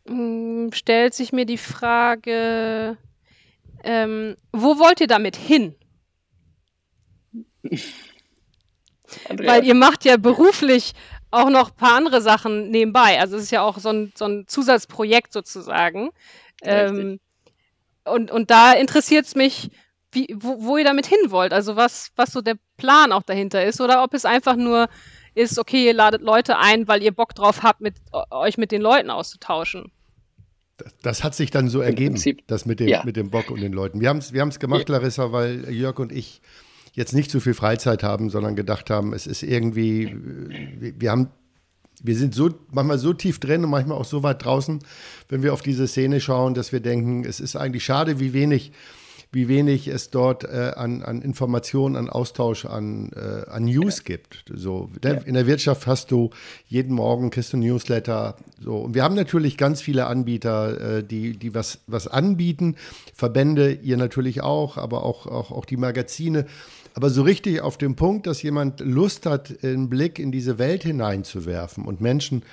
mh, 0.10 0.66
hm, 0.66 0.72
stellt 0.74 1.14
sich 1.14 1.32
mir 1.32 1.46
die 1.46 1.58
Frage, 1.58 2.98
ähm, 3.84 4.36
wo 4.52 4.80
wollt 4.80 5.02
ihr 5.02 5.08
damit 5.08 5.36
hin? 5.36 5.76
Weil 9.30 9.66
ihr 9.66 9.76
macht 9.76 10.06
ja 10.06 10.18
beruflich 10.18 10.94
auch 11.32 11.50
noch 11.50 11.70
ein 11.70 11.76
paar 11.76 11.96
andere 11.96 12.22
Sachen 12.22 12.70
nebenbei. 12.70 13.20
Also 13.20 13.38
es 13.38 13.44
ist 13.44 13.52
ja 13.52 13.62
auch 13.62 13.78
so 13.78 13.90
ein, 13.90 14.12
so 14.16 14.26
ein 14.26 14.48
Zusatzprojekt 14.48 15.34
sozusagen. 15.34 16.10
Ähm, 16.62 17.20
und, 18.04 18.32
und 18.32 18.50
da 18.50 18.74
interessiert 18.74 19.26
es 19.26 19.36
mich, 19.36 19.70
wie, 20.12 20.36
wo, 20.36 20.64
wo 20.64 20.78
ihr 20.78 20.84
damit 20.84 21.06
hin 21.06 21.30
wollt. 21.30 21.54
Also 21.54 21.76
was, 21.76 22.12
was 22.16 22.32
so 22.32 22.42
der 22.42 22.56
Plan 22.78 23.12
auch 23.12 23.24
dahinter 23.24 23.64
ist. 23.64 23.80
Oder 23.80 24.04
ob 24.04 24.14
es 24.14 24.26
einfach 24.26 24.56
nur 24.56 24.90
ist, 25.36 25.60
okay, 25.60 25.86
ihr 25.86 25.94
ladet 25.94 26.22
Leute 26.22 26.58
ein, 26.58 26.88
weil 26.88 27.04
ihr 27.04 27.12
Bock 27.12 27.36
drauf 27.36 27.62
habt, 27.62 27.82
mit, 27.82 27.96
euch 28.32 28.58
mit 28.58 28.72
den 28.72 28.82
Leuten 28.82 29.12
auszutauschen. 29.12 29.92
Das, 30.80 30.96
das 31.02 31.24
hat 31.24 31.36
sich 31.36 31.52
dann 31.52 31.70
so 31.70 31.82
ergeben, 31.82 32.22
das 32.48 32.66
mit 32.66 32.80
dem, 32.80 32.88
ja. 32.88 33.04
mit 33.04 33.16
dem 33.16 33.30
Bock 33.30 33.52
und 33.52 33.62
den 33.62 33.74
Leuten. 33.74 34.02
Wir 34.02 34.10
haben 34.10 34.18
es 34.18 34.34
wir 34.34 34.46
gemacht, 34.48 34.90
ja. 34.90 34.96
Larissa, 34.96 35.32
weil 35.32 35.70
Jörg 35.72 36.00
und 36.00 36.12
ich 36.12 36.42
jetzt 36.94 37.14
nicht 37.14 37.32
so 37.32 37.40
viel 37.40 37.54
Freizeit 37.54 38.04
haben, 38.04 38.30
sondern 38.30 38.56
gedacht 38.56 38.90
haben, 38.90 39.14
es 39.14 39.28
ist 39.28 39.44
irgendwie, 39.44 40.16
wir 40.98 41.12
haben 41.12 41.30
wir 42.02 42.16
sind 42.16 42.34
so 42.34 42.50
manchmal 42.72 42.98
so 42.98 43.14
tief 43.14 43.40
drin 43.40 43.64
und 43.64 43.70
manchmal 43.70 43.98
auch 43.98 44.06
so 44.06 44.24
weit 44.24 44.44
draußen, 44.46 44.80
wenn 45.28 45.44
wir 45.44 45.54
auf 45.54 45.62
diese 45.62 45.88
Szene 45.88 46.22
schauen, 46.22 46.54
dass 46.54 46.72
wir 46.72 46.80
denken, 46.80 47.26
es 47.26 47.40
ist 47.40 47.56
eigentlich 47.56 47.84
schade, 47.84 48.20
wie 48.20 48.34
wenig, 48.34 48.72
wie 49.32 49.48
wenig 49.48 49.88
es 49.88 50.10
dort 50.10 50.44
äh, 50.44 50.72
an, 50.76 51.04
an 51.04 51.22
Informationen, 51.22 51.96
an 51.96 52.10
Austausch, 52.10 52.66
an, 52.66 53.12
äh, 53.16 53.50
an 53.50 53.66
News 53.66 53.98
ja. 53.98 54.04
gibt. 54.06 54.46
So 54.54 54.90
ja. 55.04 55.12
in 55.12 55.36
der 55.36 55.46
Wirtschaft 55.46 55.86
hast 55.86 56.12
du 56.12 56.32
jeden 56.68 56.96
Morgen 56.96 57.30
kriegst 57.30 57.54
du 57.54 57.58
Newsletter. 57.58 58.38
So 58.60 58.78
und 58.78 58.96
wir 58.96 59.04
haben 59.04 59.16
natürlich 59.16 59.58
ganz 59.58 59.82
viele 59.82 60.08
Anbieter, 60.08 60.98
äh, 60.98 61.04
die 61.04 61.38
die 61.38 61.54
was 61.54 61.80
was 61.86 62.08
anbieten, 62.08 62.76
Verbände, 63.14 63.72
ihr 63.74 63.98
natürlich 63.98 64.42
auch, 64.42 64.78
aber 64.78 65.04
auch 65.04 65.28
auch, 65.28 65.52
auch 65.52 65.66
die 65.66 65.78
Magazine. 65.78 66.46
Aber 66.96 67.12
so 67.12 67.22
richtig 67.22 67.62
auf 67.62 67.78
dem 67.78 67.96
Punkt, 67.96 68.26
dass 68.26 68.42
jemand 68.42 68.80
Lust 68.80 69.28
hat, 69.28 69.64
einen 69.64 69.90
Blick 69.90 70.18
in 70.18 70.32
diese 70.32 70.58
Welt 70.58 70.84
hineinzuwerfen 70.84 71.86
und 71.86 72.02
Menschen 72.02 72.44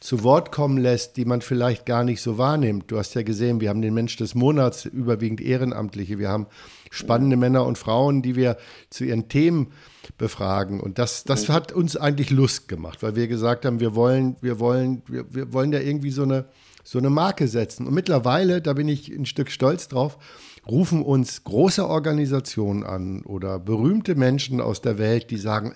zu 0.00 0.22
Wort 0.22 0.52
kommen 0.52 0.78
lässt, 0.78 1.16
die 1.16 1.24
man 1.24 1.40
vielleicht 1.40 1.86
gar 1.86 2.04
nicht 2.04 2.20
so 2.20 2.38
wahrnimmt. 2.38 2.90
Du 2.90 2.98
hast 2.98 3.14
ja 3.14 3.22
gesehen, 3.22 3.60
wir 3.60 3.68
haben 3.68 3.82
den 3.82 3.94
Mensch 3.94 4.16
des 4.16 4.34
Monats, 4.34 4.84
überwiegend 4.84 5.40
Ehrenamtliche. 5.40 6.18
Wir 6.18 6.28
haben 6.28 6.46
spannende 6.90 7.36
Männer 7.36 7.66
und 7.66 7.78
Frauen, 7.78 8.22
die 8.22 8.36
wir 8.36 8.56
zu 8.90 9.04
ihren 9.04 9.28
Themen 9.28 9.72
befragen. 10.16 10.80
Und 10.80 10.98
das, 10.98 11.24
das 11.24 11.48
hat 11.48 11.72
uns 11.72 11.96
eigentlich 11.96 12.30
Lust 12.30 12.68
gemacht, 12.68 13.02
weil 13.02 13.16
wir 13.16 13.28
gesagt 13.28 13.64
haben, 13.64 13.80
wir 13.80 13.94
wollen, 13.94 14.36
wir 14.40 14.58
wollen, 14.58 15.02
wir, 15.06 15.32
wir 15.34 15.52
wollen 15.52 15.72
da 15.72 15.80
irgendwie 15.80 16.10
so 16.10 16.22
eine, 16.22 16.46
so 16.84 16.98
eine 16.98 17.10
Marke 17.10 17.48
setzen. 17.48 17.86
Und 17.86 17.94
mittlerweile, 17.94 18.62
da 18.62 18.72
bin 18.72 18.88
ich 18.88 19.08
ein 19.08 19.26
Stück 19.26 19.50
stolz 19.50 19.88
drauf, 19.88 20.18
rufen 20.66 21.02
uns 21.02 21.44
große 21.44 21.86
Organisationen 21.86 22.84
an 22.84 23.22
oder 23.22 23.58
berühmte 23.58 24.14
Menschen 24.14 24.60
aus 24.60 24.80
der 24.80 24.98
Welt, 24.98 25.30
die 25.30 25.38
sagen, 25.38 25.74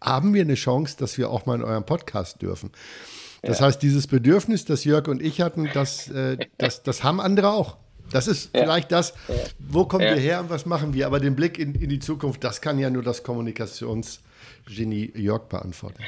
haben 0.00 0.34
wir 0.34 0.42
eine 0.42 0.54
Chance, 0.54 0.96
dass 0.98 1.18
wir 1.18 1.30
auch 1.30 1.46
mal 1.46 1.56
in 1.56 1.64
eurem 1.64 1.84
Podcast 1.84 2.42
dürfen. 2.42 2.70
Das 3.42 3.60
ja. 3.60 3.66
heißt, 3.66 3.82
dieses 3.82 4.06
Bedürfnis, 4.06 4.64
das 4.64 4.84
Jörg 4.84 5.08
und 5.08 5.22
ich 5.22 5.40
hatten, 5.40 5.68
das, 5.72 6.08
äh, 6.08 6.38
das, 6.58 6.82
das 6.82 7.04
haben 7.04 7.20
andere 7.20 7.50
auch. 7.50 7.76
Das 8.10 8.26
ist 8.26 8.54
ja. 8.54 8.62
vielleicht 8.62 8.90
das, 8.90 9.14
wo 9.58 9.84
kommen 9.84 10.04
wir 10.04 10.16
her 10.16 10.40
und 10.40 10.50
was 10.50 10.66
machen 10.66 10.94
wir. 10.94 11.06
Aber 11.06 11.20
den 11.20 11.36
Blick 11.36 11.58
in, 11.58 11.74
in 11.74 11.90
die 11.90 11.98
Zukunft, 11.98 12.42
das 12.42 12.60
kann 12.60 12.78
ja 12.78 12.90
nur 12.90 13.02
das 13.02 13.22
Kommunikationsgenie 13.22 15.12
Jörg 15.14 15.48
beantworten. 15.48 16.02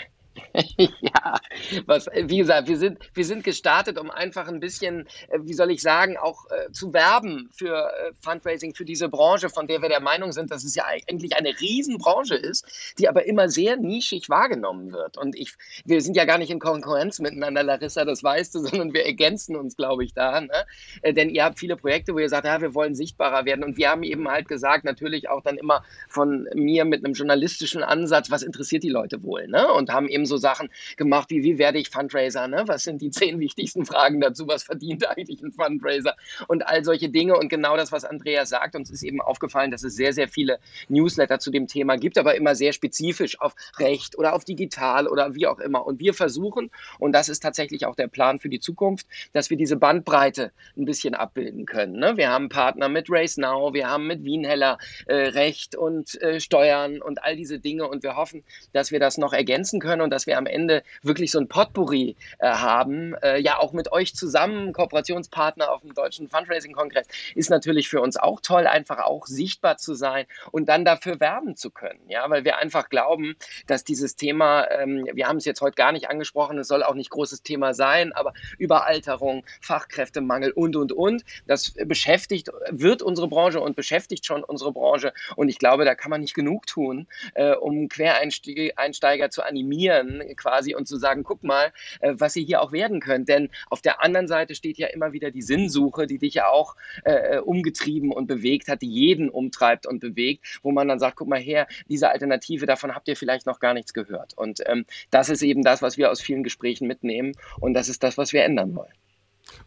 ja, 0.77 1.41
was, 1.87 2.07
wie 2.15 2.39
gesagt, 2.39 2.69
wir 2.69 2.77
sind, 2.77 2.99
wir 3.15 3.25
sind 3.25 3.45
gestartet, 3.45 3.99
um 3.99 4.11
einfach 4.11 4.49
ein 4.49 4.61
bisschen, 4.61 5.07
äh, 5.29 5.39
wie 5.43 5.55
soll 5.55 5.71
ich 5.71 5.83
sagen, 5.83 6.17
auch 6.17 6.47
äh, 6.51 6.73
zu 6.73 6.93
werben 6.93 7.49
für 7.53 7.91
äh, 7.91 8.13
Fundraising, 8.21 8.75
für 8.75 8.85
diese 8.85 9.09
Branche, 9.09 9.49
von 9.49 9.67
der 9.67 9.83
wir 9.83 9.89
der 9.89 10.01
Meinung 10.01 10.33
sind, 10.33 10.51
dass 10.51 10.65
es 10.65 10.75
ja 10.75 10.85
eigentlich 10.87 11.37
eine 11.37 11.59
Riesenbranche 11.61 12.35
ist, 12.35 12.95
die 12.99 13.09
aber 13.09 13.27
immer 13.27 13.49
sehr 13.49 13.77
nischig 13.77 14.29
wahrgenommen 14.29 14.93
wird. 14.93 15.17
Und 15.17 15.37
ich, 15.37 15.55
wir 15.85 16.01
sind 16.03 16.17
ja 16.17 16.25
gar 16.25 16.39
nicht 16.39 16.51
in 16.51 16.59
Konkurrenz 16.59 17.19
miteinander, 17.19 17.63
Larissa, 17.63 18.05
das 18.05 18.23
weißt 18.23 18.55
du, 18.55 18.59
sondern 18.67 18.93
wir 18.93 19.05
ergänzen 19.05 19.57
uns, 19.57 19.77
glaube 19.77 20.05
ich, 20.05 20.15
da. 20.15 20.41
Ne? 20.41 20.67
Äh, 21.03 21.15
denn 21.15 21.31
ihr 21.31 21.45
habt 21.45 21.59
viele 21.59 21.77
Projekte, 21.77 22.15
wo 22.15 22.19
ihr 22.19 22.29
sagt, 22.29 22.47
ja, 22.47 22.61
wir 22.61 22.75
wollen 22.75 22.95
sichtbarer 22.95 23.45
werden. 23.45 23.65
Und 23.65 23.77
wir 23.77 23.91
haben 23.91 24.03
eben 24.03 24.29
halt 24.29 24.49
gesagt, 24.49 24.85
natürlich 24.85 25.29
auch 25.29 25.43
dann 25.43 25.57
immer 25.57 25.85
von 26.09 26.49
mir 26.55 26.85
mit 26.85 27.05
einem 27.05 27.15
journalistischen 27.15 27.83
Ansatz, 27.83 28.31
was 28.31 28.43
interessiert 28.43 28.83
die 28.83 28.91
Leute 28.91 29.23
wohl? 29.23 29.47
Ne? 29.49 29.73
Und 29.73 29.91
haben 29.91 30.09
eben 30.09 30.27
so 30.31 30.39
Sachen 30.39 30.71
gemacht 30.97 31.29
wie, 31.29 31.43
wie 31.43 31.59
werde 31.59 31.79
ich 31.79 31.91
Fundraiser? 31.91 32.49
Ne? 32.49 32.65
Was 32.67 32.85
sind 32.85 33.03
die 33.03 33.11
zehn 33.21 33.39
wichtigsten 33.39 33.85
Fragen 33.85 34.21
dazu? 34.21 34.49
Was 34.49 34.63
verdient 34.63 35.07
eigentlich 35.07 35.43
ein 35.43 35.53
Fundraiser? 35.53 36.17
Und 36.49 36.67
all 36.67 36.83
solche 36.85 37.11
Dinge. 37.11 37.37
Und 37.37 37.51
genau 37.51 37.77
das, 37.77 37.93
was 37.93 38.05
Andreas 38.05 38.49
sagt, 38.49 38.75
uns 38.75 38.91
ist 38.91 39.03
eben 39.03 39.21
aufgefallen, 39.21 39.71
dass 39.71 39.85
es 39.85 39.95
sehr, 39.95 40.15
sehr 40.15 40.29
viele 40.29 40.59
Newsletter 40.89 41.39
zu 41.39 41.51
dem 41.51 41.67
Thema 41.67 41.97
gibt, 41.97 42.17
aber 42.17 42.35
immer 42.35 42.55
sehr 42.55 42.73
spezifisch 42.73 43.41
auf 43.41 43.55
Recht 43.79 44.17
oder 44.17 44.35
auf 44.35 44.45
digital 44.45 45.07
oder 45.07 45.35
wie 45.35 45.47
auch 45.47 45.59
immer. 45.59 45.85
Und 45.87 46.01
wir 46.01 46.15
versuchen, 46.15 46.71
und 46.99 47.13
das 47.13 47.29
ist 47.29 47.41
tatsächlich 47.41 47.85
auch 47.87 47.97
der 47.97 48.09
Plan 48.09 48.39
für 48.39 48.49
die 48.49 48.61
Zukunft, 48.61 49.07
dass 49.33 49.51
wir 49.51 49.57
diese 49.57 49.77
Bandbreite 49.77 50.53
ein 50.77 50.85
bisschen 50.85 51.15
abbilden 51.15 51.67
können. 51.67 51.99
Ne? 51.99 52.17
Wir 52.17 52.31
haben 52.31 52.49
Partner 52.49 52.89
mit 52.89 53.07
Race 53.11 53.37
Now, 53.37 53.75
wir 53.75 53.89
haben 53.89 54.07
mit 54.07 54.25
Wienheller 54.25 54.79
äh, 55.07 55.15
Recht 55.15 55.77
und 55.77 56.21
äh, 56.23 56.41
Steuern 56.41 57.03
und 57.03 57.23
all 57.25 57.37
diese 57.37 57.59
Dinge. 57.59 57.89
Und 57.89 58.03
wir 58.03 58.17
hoffen, 58.17 58.45
dass 58.73 58.93
wir 58.93 59.01
das 59.01 59.19
noch 59.19 59.33
ergänzen 59.33 59.81
können 59.81 60.03
und 60.03 60.11
dass 60.11 60.20
dass 60.21 60.27
wir 60.27 60.37
am 60.37 60.45
Ende 60.45 60.83
wirklich 61.03 61.31
so 61.31 61.39
ein 61.39 61.49
Potpourri 61.49 62.15
äh, 62.41 62.49
haben. 62.49 63.15
Äh, 63.23 63.41
ja, 63.41 63.59
auch 63.59 63.73
mit 63.73 63.91
euch 63.91 64.15
zusammen, 64.15 64.75
Kooperationspartner 64.75 65.71
auf 65.71 65.81
dem 65.81 65.95
Deutschen 65.95 66.29
Fundraising-Kongress, 66.29 67.07
ist 67.35 67.49
natürlich 67.49 67.89
für 67.89 68.03
uns 68.03 68.19
auch 68.19 68.41
toll, 68.43 68.67
einfach 68.67 68.99
auch 68.99 69.27
sichtbar 69.27 69.79
zu 69.79 69.95
sein 69.95 70.27
und 70.53 70.69
dann 70.69 70.85
dafür 70.85 71.21
werben 71.21 71.57
zu 71.57 71.71
können. 71.71 72.01
Ja, 72.09 72.29
weil 72.29 72.45
wir 72.45 72.59
einfach 72.59 72.91
glauben, 72.91 73.35
dass 73.67 73.83
dieses 73.83 74.15
Thema, 74.15 74.71
ähm, 74.71 75.09
wir 75.11 75.27
haben 75.27 75.39
es 75.39 75.47
jetzt 75.47 75.63
heute 75.63 75.77
gar 75.77 75.93
nicht 75.93 76.11
angesprochen, 76.11 76.59
es 76.59 76.69
soll 76.69 76.83
auch 76.83 76.95
nicht 76.95 77.09
großes 77.09 77.43
Thema 77.43 77.73
sein, 77.73 78.13
aber 78.13 78.35
Überalterung, 78.59 79.47
Fachkräftemangel 79.63 80.51
und, 80.51 80.77
und, 80.77 80.93
und, 80.93 81.25
das 81.47 81.73
beschäftigt, 81.87 82.51
wird 82.69 83.01
unsere 83.01 83.27
Branche 83.27 83.61
und 83.61 83.75
beschäftigt 83.75 84.27
schon 84.27 84.45
unsere 84.45 84.73
Branche. 84.73 85.15
Und 85.37 85.49
ich 85.49 85.59
glaube, 85.59 85.87
da 85.87 85.95
kann 85.95 86.11
man 86.11 86.21
nicht 86.21 86.35
genug 86.35 86.67
tun, 86.67 87.07
äh, 87.33 87.55
um 87.55 87.89
Quereinsteiger 87.89 89.31
zu 89.31 89.43
animieren, 89.43 90.00
quasi 90.37 90.75
und 90.75 90.87
zu 90.87 90.97
sagen, 90.97 91.23
guck 91.23 91.43
mal, 91.43 91.73
äh, 92.01 92.15
was 92.17 92.37
ihr 92.37 92.45
hier 92.45 92.63
auch 92.63 92.73
werden 92.73 93.01
könnt. 93.01 93.29
Denn 93.29 93.49
auf 93.69 93.83
der 93.83 94.03
anderen 94.03 94.29
Seite 94.29 94.55
steht 94.55 94.79
ja 94.79 94.89
immer 94.89 95.13
wieder 95.13 95.31
die 95.31 95.43
Sinnsuche, 95.43 96.07
die 96.07 96.19
dich 96.19 96.35
ja 96.35 96.49
auch 96.49 96.77
äh, 97.05 97.39
umgetrieben 97.39 98.13
und 98.13 98.27
bewegt 98.27 98.69
hat, 98.69 98.83
die 98.83 98.91
jeden 98.91 99.29
umtreibt 99.29 99.87
und 99.87 100.01
bewegt, 100.01 100.61
wo 100.63 100.73
man 100.73 100.89
dann 100.89 100.99
sagt, 100.99 101.17
guck 101.17 101.29
mal 101.29 101.41
her, 101.41 101.67
diese 101.89 102.11
Alternative, 102.11 102.67
davon 102.67 102.95
habt 102.95 103.09
ihr 103.09 103.17
vielleicht 103.17 103.47
noch 103.47 103.61
gar 103.61 103.75
nichts 103.75 103.95
gehört. 103.95 104.37
Und 104.37 104.61
ähm, 104.67 104.85
das 105.11 105.29
ist 105.29 105.43
eben 105.43 105.63
das, 105.63 105.83
was 105.83 105.97
wir 105.97 106.11
aus 106.11 106.21
vielen 106.21 106.43
Gesprächen 106.43 106.87
mitnehmen 106.87 107.33
und 107.61 107.75
das 107.75 107.89
ist 107.89 108.03
das, 108.03 108.19
was 108.19 108.33
wir 108.33 108.45
ändern 108.45 108.75
wollen. 108.75 108.93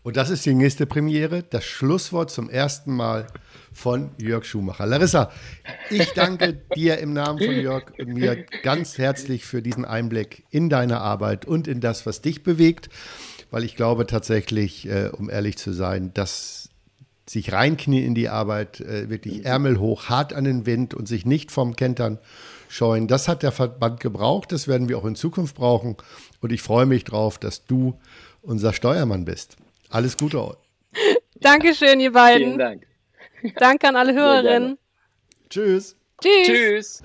Und 0.04 0.18
das 0.18 0.30
ist 0.30 0.46
die 0.46 0.54
nächste 0.54 0.86
Premiere, 0.86 1.44
das 1.44 1.64
Schlusswort 1.64 2.30
zum 2.30 2.50
ersten 2.50 2.96
Mal 2.96 3.28
von 3.72 4.12
Jörg 4.18 4.46
Schumacher. 4.46 4.86
Larissa, 4.86 5.32
ich 5.90 6.12
danke 6.14 6.62
dir 6.76 7.00
im 7.00 7.14
Namen 7.14 7.40
von 7.40 7.56
Jörg 7.56 7.86
und 7.98 8.10
mir 8.10 8.44
ganz 8.64 8.98
herzlich 8.98 9.46
für 9.46 9.62
diesen 9.62 9.86
Einblick 9.86 10.44
in 10.52 10.70
deine 10.70 11.00
Arbeit 11.00 11.46
und 11.46 11.68
in 11.68 11.80
das, 11.80 12.06
was 12.06 12.22
dich 12.22 12.44
bewegt, 12.44 12.90
weil 13.50 13.64
ich 13.64 13.76
glaube 13.76 14.06
tatsächlich, 14.06 14.88
äh, 14.88 15.10
um 15.10 15.30
ehrlich 15.30 15.58
zu 15.58 15.72
sein, 15.72 16.14
dass 16.14 16.70
sich 17.26 17.54
reinknien 17.54 18.06
in 18.06 18.16
die 18.16 18.30
Arbeit, 18.30 18.82
äh, 18.82 19.10
wirklich 19.10 19.46
Ärmel 19.46 19.80
hoch, 19.80 20.10
hart 20.10 20.34
an 20.34 20.44
den 20.44 20.66
Wind 20.66 20.94
und 20.94 21.08
sich 21.08 21.26
nicht 21.26 21.52
vom 21.52 21.76
Kentern 21.76 22.20
scheuen, 22.68 23.08
das 23.08 23.28
hat 23.28 23.44
der 23.44 23.52
Verband 23.52 24.00
gebraucht, 24.00 24.52
das 24.52 24.68
werden 24.68 24.90
wir 24.90 24.98
auch 24.98 25.06
in 25.06 25.16
Zukunft 25.16 25.56
brauchen 25.56 25.96
und 26.42 26.52
ich 26.52 26.62
freue 26.62 26.86
mich 26.86 27.06
drauf, 27.06 27.38
dass 27.38 27.66
du 27.66 27.98
unser 28.42 28.74
Steuermann 28.74 29.24
bist. 29.24 29.56
Alles 29.94 30.18
Gute. 30.18 30.58
Dankeschön, 31.36 32.00
ihr 32.00 32.12
beiden. 32.12 32.48
Vielen 32.48 32.58
Dank. 32.58 32.88
Danke 33.58 33.88
an 33.89 33.96
alle 33.96 34.16
Hörerinnen. 34.16 34.80
Tschüss. 35.52 35.96
Tschüss. 36.20 36.48
Tschüss. 36.48 37.04